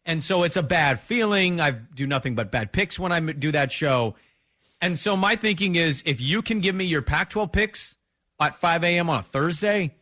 And 0.06 0.22
so 0.22 0.44
it's 0.44 0.56
a 0.56 0.62
bad 0.62 1.00
feeling. 1.00 1.60
I 1.60 1.72
do 1.72 2.06
nothing 2.06 2.36
but 2.36 2.52
bad 2.52 2.72
picks 2.72 2.96
when 2.96 3.10
I 3.10 3.18
do 3.18 3.50
that 3.50 3.72
show. 3.72 4.14
And 4.80 4.96
so 4.96 5.16
my 5.16 5.34
thinking 5.34 5.74
is 5.74 6.00
if 6.06 6.20
you 6.20 6.42
can 6.42 6.60
give 6.60 6.76
me 6.76 6.84
your 6.84 7.02
Pac 7.02 7.30
12 7.30 7.50
picks 7.50 7.96
at 8.40 8.56
5 8.56 8.84
a.m. 8.84 9.10
on 9.10 9.18
a 9.20 9.22
Thursday, 9.22 9.94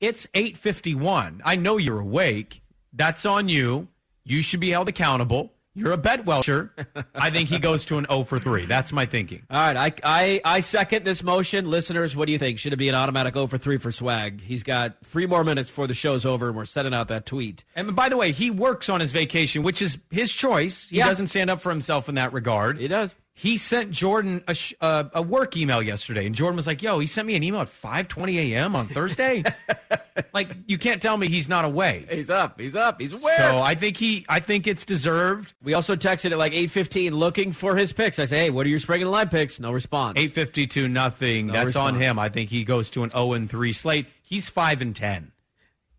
it's 0.00 0.26
8.51. 0.34 1.40
I 1.44 1.56
know 1.56 1.76
you're 1.78 2.00
awake. 2.00 2.62
That's 2.92 3.24
on 3.26 3.48
you. 3.48 3.88
You 4.24 4.42
should 4.42 4.60
be 4.60 4.70
held 4.70 4.88
accountable. 4.88 5.52
You're 5.74 5.92
a 5.92 5.96
bet 5.96 6.26
welcher. 6.26 6.70
I 7.14 7.30
think 7.30 7.48
he 7.48 7.58
goes 7.58 7.86
to 7.86 7.96
an 7.96 8.04
0 8.04 8.24
for 8.24 8.38
3. 8.38 8.66
That's 8.66 8.92
my 8.92 9.06
thinking. 9.06 9.42
All 9.50 9.58
right, 9.72 9.94
I, 10.04 10.40
I 10.44 10.56
I 10.56 10.60
second 10.60 11.06
this 11.06 11.22
motion. 11.22 11.70
Listeners, 11.70 12.14
what 12.14 12.26
do 12.26 12.32
you 12.32 12.38
think? 12.38 12.58
Should 12.58 12.74
it 12.74 12.76
be 12.76 12.90
an 12.90 12.94
automatic 12.94 13.32
0 13.32 13.46
for 13.46 13.56
3 13.56 13.78
for 13.78 13.90
Swag? 13.90 14.42
He's 14.42 14.62
got 14.64 15.02
three 15.02 15.24
more 15.24 15.44
minutes 15.44 15.70
before 15.70 15.86
the 15.86 15.94
show's 15.94 16.26
over, 16.26 16.48
and 16.48 16.56
we're 16.58 16.66
sending 16.66 16.92
out 16.92 17.08
that 17.08 17.24
tweet. 17.24 17.64
And 17.74 17.96
by 17.96 18.10
the 18.10 18.18
way, 18.18 18.32
he 18.32 18.50
works 18.50 18.90
on 18.90 19.00
his 19.00 19.12
vacation, 19.12 19.62
which 19.62 19.80
is 19.80 19.96
his 20.10 20.30
choice. 20.34 20.90
He 20.90 20.98
Yeah. 20.98 21.06
doesn't 21.08 21.28
stand 21.28 21.48
up 21.48 21.58
for 21.58 21.70
himself 21.70 22.06
in 22.06 22.16
that 22.16 22.34
regard. 22.34 22.78
He 22.78 22.86
does. 22.86 23.14
He 23.34 23.56
sent 23.56 23.90
Jordan 23.90 24.44
a, 24.46 24.54
sh- 24.54 24.74
uh, 24.80 25.04
a 25.14 25.22
work 25.22 25.56
email 25.56 25.82
yesterday, 25.82 26.26
and 26.26 26.34
Jordan 26.34 26.56
was 26.56 26.66
like, 26.66 26.82
"Yo, 26.82 26.98
he 26.98 27.06
sent 27.06 27.26
me 27.26 27.34
an 27.34 27.42
email 27.42 27.62
at 27.62 27.68
5:20 27.68 28.52
a.m. 28.52 28.76
on 28.76 28.88
Thursday. 28.88 29.42
like, 30.34 30.50
you 30.66 30.76
can't 30.76 31.00
tell 31.00 31.16
me 31.16 31.28
he's 31.28 31.48
not 31.48 31.64
away. 31.64 32.06
He's 32.10 32.28
up. 32.28 32.60
He's 32.60 32.74
up. 32.74 33.00
He's 33.00 33.14
aware. 33.14 33.38
So 33.38 33.58
I 33.58 33.74
think 33.74 33.96
he, 33.96 34.26
I 34.28 34.40
think 34.40 34.66
it's 34.66 34.84
deserved. 34.84 35.54
we 35.62 35.72
also 35.74 35.96
texted 35.96 36.32
at 36.32 36.38
like 36.38 36.52
8.15 36.52 37.12
looking 37.12 37.52
for 37.52 37.74
his 37.74 37.92
picks. 37.92 38.18
I 38.18 38.26
say, 38.26 38.38
hey, 38.38 38.50
what 38.50 38.66
are 38.66 38.68
your 38.68 38.80
in 38.94 39.00
the 39.00 39.10
line 39.10 39.28
picks? 39.28 39.58
No 39.58 39.72
response. 39.72 40.18
852 40.18 40.88
nothing. 40.88 41.46
No 41.46 41.52
That's 41.54 41.76
on 41.76 41.94
him. 41.94 42.18
I 42.18 42.28
think 42.28 42.50
he 42.50 42.64
goes 42.64 42.90
to 42.90 43.02
an 43.02 43.10
0 43.10 43.32
and 43.32 43.48
3 43.48 43.72
slate. 43.72 44.06
He's 44.22 44.48
5 44.50 44.82
and 44.82 44.94
10. 44.94 45.32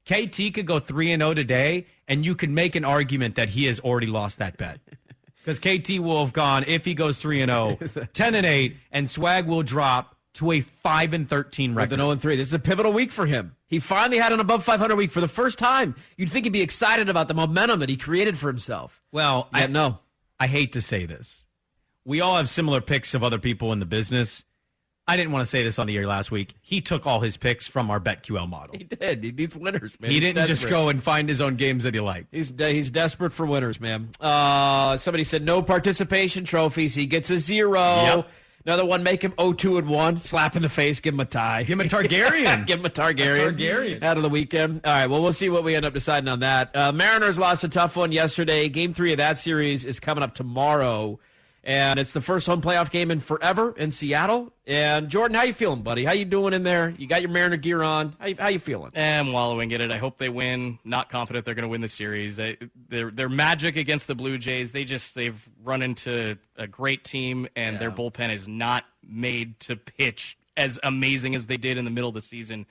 KT 0.06 0.54
could 0.54 0.68
go 0.68 0.80
3 0.80 1.14
and 1.14 1.22
0 1.22 1.34
today 1.34 1.88
and 2.08 2.26
you 2.26 2.36
could 2.36 2.50
make 2.50 2.76
an 2.76 2.86
argument 2.86 3.36
that 3.36 3.50
he 3.50 3.66
has 3.66 3.80
already 3.80 4.08
lost 4.08 4.38
that 4.40 4.58
bet. 4.58 4.80
Cuz 5.46 5.60
KT 5.60 6.00
will 6.00 6.24
have 6.24 6.34
gone 6.34 6.64
if 6.68 6.86
he 6.86 6.94
goes 6.94 7.20
3 7.20 7.42
and 7.42 7.50
0, 7.90 8.06
10 8.14 8.36
and 8.36 8.46
8 8.46 8.78
and 8.92 9.10
Swag 9.10 9.46
will 9.48 9.64
drop 9.64 10.16
to 10.36 10.52
a 10.52 10.62
5 10.62 11.14
and 11.14 11.30
13 11.30 11.76
record. 11.76 11.92
With 11.92 11.94
an 11.94 12.04
0 12.04 12.12
and 12.12 12.22
3. 12.22 12.36
This 12.38 12.48
is 12.48 12.54
a 12.54 12.60
pivotal 12.60 12.92
week 12.92 13.12
for 13.12 13.26
him. 13.26 13.56
He 13.68 13.80
finally 13.80 14.18
had 14.18 14.32
an 14.34 14.40
above 14.40 14.64
500 14.64 14.96
week 14.96 15.12
for 15.12 15.22
the 15.22 15.28
first 15.28 15.60
time. 15.60 15.96
You'd 16.18 16.30
think 16.32 16.46
he'd 16.46 16.54
be 16.54 16.62
excited 16.62 17.10
about 17.10 17.28
the 17.28 17.34
momentum 17.34 17.80
that 17.82 17.90
he 17.90 17.98
created 17.98 18.38
for 18.38 18.48
himself. 18.48 19.02
Well, 19.12 19.48
Yeah, 19.54 19.60
I 19.60 19.68
know. 19.68 20.00
I 20.40 20.48
hate 20.48 20.74
to 20.74 20.82
say 20.82 21.06
this. 21.06 21.46
We 22.06 22.20
all 22.20 22.36
have 22.36 22.50
similar 22.50 22.82
picks 22.82 23.14
of 23.14 23.24
other 23.24 23.38
people 23.40 23.72
in 23.72 23.80
the 23.80 23.86
business. 23.86 24.44
I 25.06 25.18
didn't 25.18 25.34
want 25.34 25.42
to 25.42 25.46
say 25.50 25.64
this 25.64 25.80
on 25.80 25.88
the 25.88 25.98
air 25.98 26.08
last 26.08 26.32
week. 26.32 26.56
He 26.62 26.80
took 26.80 27.06
all 27.06 27.20
his 27.20 27.36
picks 27.36 27.68
from 27.68 27.92
our 27.92 28.00
BetQL 28.00 28.48
model. 28.48 28.78
He 28.78 28.86
did. 28.86 29.22
He 29.24 29.32
needs 29.32 29.54
winners, 29.54 30.00
man. 30.00 30.10
He 30.10 30.20
He's 30.20 30.24
didn't 30.34 30.48
just 30.48 30.70
go 30.70 30.88
and 30.88 31.04
find 31.04 31.28
his 31.28 31.42
own 31.42 31.56
games 31.58 31.84
that 31.84 31.94
he 31.94 32.00
liked. 32.00 32.28
He's 32.32 32.52
de- 32.52 32.72
he's 32.72 32.90
desperate 32.90 33.34
for 33.34 33.46
winners, 33.46 33.82
man. 33.82 34.10
Uh, 34.22 34.96
somebody 34.96 35.26
said 35.26 35.44
no 35.44 35.62
participation 35.62 36.46
trophies. 36.46 36.96
He 36.96 37.06
gets 37.06 37.30
a 37.32 37.38
zero. 37.38 37.82
Yep. 37.82 38.28
Another 38.66 38.86
one, 38.86 39.04
make 39.04 39.22
him 39.22 39.34
0-2 39.34 39.80
and 39.80 39.90
one. 39.90 40.22
Slap 40.22 40.56
in 40.56 40.62
the 40.62 40.70
face, 40.70 41.02
give 41.02 41.14
him 41.14 41.20
a 41.20 41.26
tie. 41.26 41.64
Give 41.64 41.78
him 41.78 41.86
a 41.86 41.90
Targaryen. 41.90 42.66
give 42.66 42.80
him 42.80 42.86
a 42.86 42.90
Targaryen. 42.90 43.50
A 43.50 43.52
Targaryen. 43.52 44.04
Out 44.04 44.16
of 44.16 44.24
the 44.24 44.30
weekend. 44.30 44.80
All 44.86 44.94
right, 44.94 45.10
well, 45.10 45.22
we'll 45.22 45.34
see 45.34 45.50
what 45.50 45.66
we 45.66 45.76
end 45.76 45.86
up 45.86 45.94
deciding 45.94 46.30
on 46.30 46.40
that. 46.40 46.74
Uh, 46.74 46.94
Mariners 46.94 47.38
lost 47.38 47.66
a 47.66 47.68
tough 47.68 47.98
one 47.98 48.14
yesterday. 48.14 48.70
Game 48.70 48.94
three 48.94 49.12
of 49.12 49.18
that 49.18 49.38
series 49.38 49.84
is 49.84 50.00
coming 50.00 50.24
up 50.24 50.34
tomorrow. 50.34 51.20
And 51.64 52.00
it's 52.00 52.12
the 52.12 52.22
first 52.22 52.46
home 52.46 52.62
playoff 52.62 52.92
game 52.92 53.10
in 53.10 53.20
forever 53.20 53.74
in 53.78 53.92
Seattle. 53.92 54.52
And 54.66 55.10
Jordan, 55.10 55.36
how 55.36 55.44
you 55.44 55.54
feeling, 55.54 55.82
buddy? 55.82 56.04
How 56.04 56.12
you 56.14 56.26
doing 56.26 56.54
in 56.54 56.64
there? 56.64 56.94
You 56.98 57.08
got 57.08 57.22
your 57.22 57.32
Mariner 57.32 57.58
gear 57.58 57.84
on. 57.84 58.16
How 58.20 58.28
you, 58.28 58.36
how 58.38 58.48
you 58.50 58.60
feeling? 58.60 58.92
I'm 58.96 59.32
wallowing 59.32 59.72
in 59.72 59.82
it. 59.82 59.92
I 59.92 59.98
hope 59.98 60.18
they 60.18 60.30
win. 60.30 60.80
Not 60.84 61.10
confident 61.10 61.46
they're 61.46 61.56
going 61.56 61.64
to 61.64 61.70
win 61.70 61.82
the 61.82 61.90
series. 61.90 62.40
I, 62.40 62.58
their 62.90 63.12
their 63.12 63.30
magic 63.30 63.76
against 63.78 64.08
the 64.08 64.16
Blue 64.16 64.38
Jays. 64.38 64.72
They 64.72 64.84
just 64.84 65.16
they've 65.16 65.42
run 65.64 65.82
into 65.82 66.38
a 66.58 66.68
great 66.68 67.04
team, 67.04 67.48
and 67.56 67.80
their 67.80 67.92
bullpen 67.92 68.34
is 68.34 68.48
not 68.48 68.84
made 69.08 69.60
to 69.62 69.76
pitch 69.76 70.38
as 70.58 70.80
amazing 70.84 71.36
as 71.36 71.46
they 71.46 71.58
did 71.58 71.78
in 71.78 71.86
the 71.86 71.92
middle 71.92 72.10
of 72.10 72.16
the 72.16 72.22
season 72.22 72.66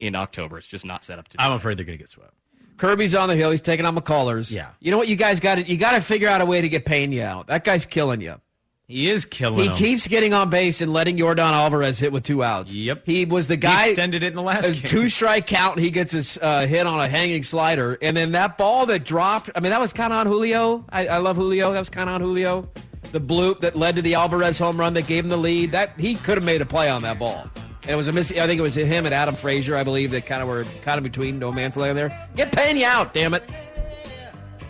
in 0.00 0.14
October. 0.14 0.58
It's 0.58 0.66
just 0.66 0.84
not 0.84 1.04
set 1.04 1.18
up 1.18 1.28
to. 1.28 1.36
do 1.36 1.42
I'm 1.44 1.50
that. 1.50 1.56
afraid 1.56 1.76
they're 1.78 1.84
going 1.84 1.98
to 1.98 2.02
get 2.02 2.08
swept. 2.08 2.34
Kirby's 2.78 3.14
on 3.14 3.28
the 3.28 3.36
hill. 3.36 3.50
He's 3.50 3.60
taking 3.60 3.84
on 3.84 3.96
McCullers. 3.96 4.50
Yeah. 4.50 4.70
You 4.80 4.90
know 4.90 4.98
what? 4.98 5.08
You 5.08 5.16
guys 5.16 5.40
got 5.40 5.56
to 5.56 5.62
you 5.68 5.76
got 5.76 5.92
to 5.92 6.00
figure 6.00 6.28
out 6.28 6.40
a 6.40 6.46
way 6.46 6.60
to 6.60 6.68
get 6.68 6.84
Pena 6.84 7.22
out. 7.24 7.46
That 7.48 7.64
guy's 7.64 7.84
killing 7.84 8.20
you. 8.20 8.40
He 8.86 9.10
is 9.10 9.26
killing 9.26 9.58
He 9.60 9.68
them. 9.68 9.76
keeps 9.76 10.08
getting 10.08 10.32
on 10.32 10.48
base 10.48 10.80
and 10.80 10.90
letting 10.94 11.18
Yordan 11.18 11.52
Alvarez 11.52 11.98
hit 11.98 12.10
with 12.10 12.22
two 12.24 12.42
outs. 12.42 12.74
Yep. 12.74 13.02
He 13.04 13.26
was 13.26 13.46
the 13.46 13.58
guy. 13.58 13.88
extended 13.88 14.22
it 14.22 14.28
in 14.28 14.34
the 14.34 14.40
last 14.42 14.72
game. 14.72 14.82
Two 14.82 15.10
strike 15.10 15.46
count. 15.46 15.78
He 15.78 15.90
gets 15.90 16.12
his 16.12 16.38
uh, 16.40 16.66
hit 16.66 16.86
on 16.86 16.98
a 16.98 17.06
hanging 17.06 17.42
slider, 17.42 17.98
and 18.00 18.16
then 18.16 18.32
that 18.32 18.56
ball 18.56 18.86
that 18.86 19.04
dropped. 19.04 19.50
I 19.54 19.60
mean, 19.60 19.72
that 19.72 19.80
was 19.80 19.92
kind 19.92 20.10
of 20.10 20.20
on 20.20 20.26
Julio. 20.26 20.86
I, 20.88 21.06
I 21.06 21.18
love 21.18 21.36
Julio. 21.36 21.70
That 21.72 21.80
was 21.80 21.90
kind 21.90 22.08
of 22.08 22.14
on 22.14 22.22
Julio. 22.22 22.66
The 23.12 23.20
bloop 23.20 23.60
that 23.60 23.76
led 23.76 23.96
to 23.96 24.02
the 24.02 24.14
Alvarez 24.14 24.58
home 24.58 24.80
run 24.80 24.94
that 24.94 25.06
gave 25.06 25.24
him 25.24 25.28
the 25.28 25.36
lead. 25.36 25.72
That 25.72 25.98
he 26.00 26.14
could 26.14 26.38
have 26.38 26.44
made 26.44 26.62
a 26.62 26.66
play 26.66 26.88
on 26.88 27.02
that 27.02 27.18
ball. 27.18 27.46
And 27.88 27.94
it 27.94 27.96
was 27.96 28.06
a 28.06 28.12
miss. 28.12 28.30
I 28.30 28.46
think 28.46 28.58
it 28.58 28.62
was 28.62 28.74
him 28.74 29.06
and 29.06 29.14
Adam 29.14 29.34
Frazier, 29.34 29.74
I 29.74 29.82
believe, 29.82 30.10
that 30.10 30.26
kind 30.26 30.42
of 30.42 30.48
were 30.48 30.64
kind 30.82 30.98
of 30.98 31.04
between 31.04 31.38
no 31.38 31.50
man's 31.50 31.74
land 31.74 31.96
there. 31.96 32.28
Get 32.36 32.52
Pena 32.52 32.84
out, 32.84 33.14
damn 33.14 33.32
it. 33.32 33.42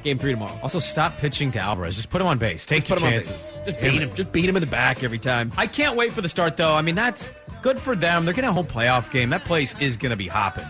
Game 0.05 0.21
three 0.21 0.31
tomorrow. 0.31 0.57
Also, 0.63 0.79
stop 0.79 1.17
pitching 1.19 1.51
to 1.51 1.59
Alvarez. 1.59 1.97
Just 1.97 2.11
put 2.11 2.21
him 2.21 2.29
on 2.29 2.39
base. 2.39 2.65
Take 2.65 2.85
Just 2.85 3.03
your 3.03 3.11
chances. 3.11 3.53
Just 3.65 3.81
beat 3.81 4.01
him. 4.01 4.15
Just 4.15 4.31
beat 4.31 4.49
him 4.49 4.55
in 4.55 4.61
the 4.61 4.69
back 4.69 5.03
every 5.03 5.19
time. 5.19 5.53
I 5.57 5.67
can't 5.67 5.97
wait 5.97 6.13
for 6.13 6.21
the 6.21 6.29
start, 6.29 6.57
though. 6.57 6.75
I 6.75 6.81
mean, 6.81 6.95
that's 6.95 7.33
good 7.61 7.77
for 7.77 7.97
them. 7.97 8.25
They're 8.25 8.35
getting 8.35 8.51
a 8.51 8.53
whole 8.53 8.63
playoff 8.63 9.11
game. 9.11 9.31
That 9.31 9.45
place 9.45 9.75
is 9.81 9.97
going 9.97 10.11
to 10.11 10.17
be 10.17 10.29
hopping. 10.29 10.67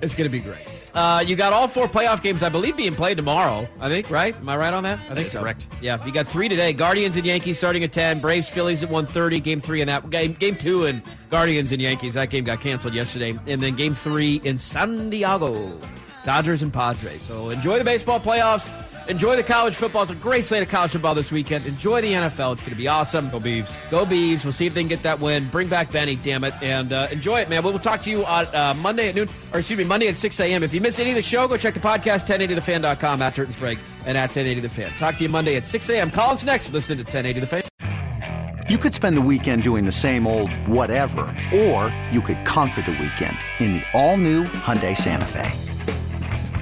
It's 0.00 0.14
going 0.14 0.30
to 0.30 0.32
be 0.32 0.38
great. 0.38 0.66
Uh, 0.94 1.22
you 1.26 1.36
got 1.36 1.52
all 1.52 1.68
four 1.68 1.86
playoff 1.88 2.22
games, 2.22 2.42
I 2.42 2.48
believe, 2.48 2.76
being 2.76 2.94
played 2.94 3.16
tomorrow. 3.16 3.68
I 3.80 3.88
think, 3.88 4.10
right? 4.10 4.34
Am 4.36 4.48
I 4.48 4.56
right 4.56 4.74
on 4.74 4.82
that? 4.82 4.98
I 5.08 5.14
think 5.14 5.28
so. 5.28 5.40
correct. 5.40 5.66
Yeah, 5.80 6.04
you 6.04 6.12
got 6.12 6.26
three 6.26 6.48
today. 6.48 6.72
Guardians 6.72 7.16
and 7.16 7.24
Yankees 7.24 7.58
starting 7.58 7.84
at 7.84 7.92
ten. 7.92 8.20
Braves, 8.20 8.48
Phillies 8.48 8.82
at 8.82 8.90
one 8.90 9.06
thirty. 9.06 9.40
Game 9.40 9.60
three 9.60 9.80
in 9.80 9.86
that 9.86 10.08
game. 10.10 10.32
Game 10.34 10.56
two 10.56 10.86
and 10.86 11.02
Guardians 11.30 11.72
and 11.72 11.80
Yankees. 11.80 12.14
That 12.14 12.30
game 12.30 12.44
got 12.44 12.60
canceled 12.60 12.94
yesterday. 12.94 13.38
And 13.46 13.60
then 13.62 13.76
game 13.76 13.94
three 13.94 14.40
in 14.44 14.58
San 14.58 15.10
Diego. 15.10 15.78
Dodgers 16.24 16.62
and 16.62 16.72
Padres. 16.72 17.22
So 17.22 17.50
enjoy 17.50 17.78
the 17.78 17.84
baseball 17.84 18.20
playoffs. 18.20 18.68
Enjoy 19.08 19.36
the 19.36 19.42
college 19.42 19.74
football. 19.74 20.02
It's 20.02 20.12
a 20.12 20.14
great 20.14 20.44
slate 20.44 20.62
of 20.62 20.68
college 20.68 20.92
football 20.92 21.14
this 21.14 21.32
weekend. 21.32 21.66
Enjoy 21.66 22.00
the 22.00 22.12
NFL. 22.12 22.52
It's 22.52 22.62
going 22.62 22.70
to 22.70 22.76
be 22.76 22.88
awesome. 22.88 23.28
Go 23.30 23.40
Beavs. 23.40 23.74
Go 23.90 24.04
Beavs. 24.04 24.44
We'll 24.44 24.52
see 24.52 24.66
if 24.66 24.74
they 24.74 24.82
can 24.82 24.88
get 24.88 25.02
that 25.02 25.18
win. 25.18 25.48
Bring 25.48 25.68
back 25.68 25.90
Benny, 25.90 26.16
damn 26.16 26.44
it. 26.44 26.54
And 26.62 26.92
uh, 26.92 27.08
enjoy 27.10 27.40
it, 27.40 27.48
man. 27.48 27.64
We 27.64 27.72
will 27.72 27.78
talk 27.78 28.00
to 28.02 28.10
you 28.10 28.24
on 28.24 28.46
uh, 28.54 28.74
Monday 28.74 29.08
at 29.08 29.14
noon, 29.14 29.28
or 29.52 29.58
excuse 29.58 29.78
me, 29.78 29.84
Monday 29.84 30.08
at 30.08 30.16
6 30.16 30.38
a.m. 30.40 30.62
If 30.62 30.72
you 30.72 30.80
miss 30.80 31.00
any 31.00 31.10
of 31.10 31.16
the 31.16 31.22
show, 31.22 31.48
go 31.48 31.56
check 31.56 31.74
the 31.74 31.80
podcast, 31.80 32.26
1080thefan.com, 32.26 33.22
at 33.22 33.34
Turton 33.34 33.52
Sprague, 33.52 33.78
and 34.06 34.16
at 34.16 34.30
1080 34.30 34.60
The 34.60 34.68
Fan. 34.68 34.90
Talk 34.98 35.16
to 35.16 35.22
you 35.24 35.28
Monday 35.28 35.56
at 35.56 35.66
6 35.66 35.88
a.m. 35.90 36.10
Collins 36.10 36.44
next. 36.44 36.72
Listening 36.72 36.98
to 36.98 37.04
1080 37.04 37.40
The 37.40 37.46
Fan. 37.46 37.62
You 38.68 38.78
could 38.78 38.94
spend 38.94 39.16
the 39.16 39.22
weekend 39.22 39.64
doing 39.64 39.84
the 39.84 39.92
same 39.92 40.28
old 40.28 40.52
whatever, 40.68 41.22
or 41.52 41.92
you 42.12 42.20
could 42.20 42.44
conquer 42.46 42.82
the 42.82 42.92
weekend 42.92 43.36
in 43.58 43.72
the 43.72 43.82
all-new 43.94 44.44
Hyundai 44.44 44.96
Santa 44.96 45.24
Fe. 45.24 45.50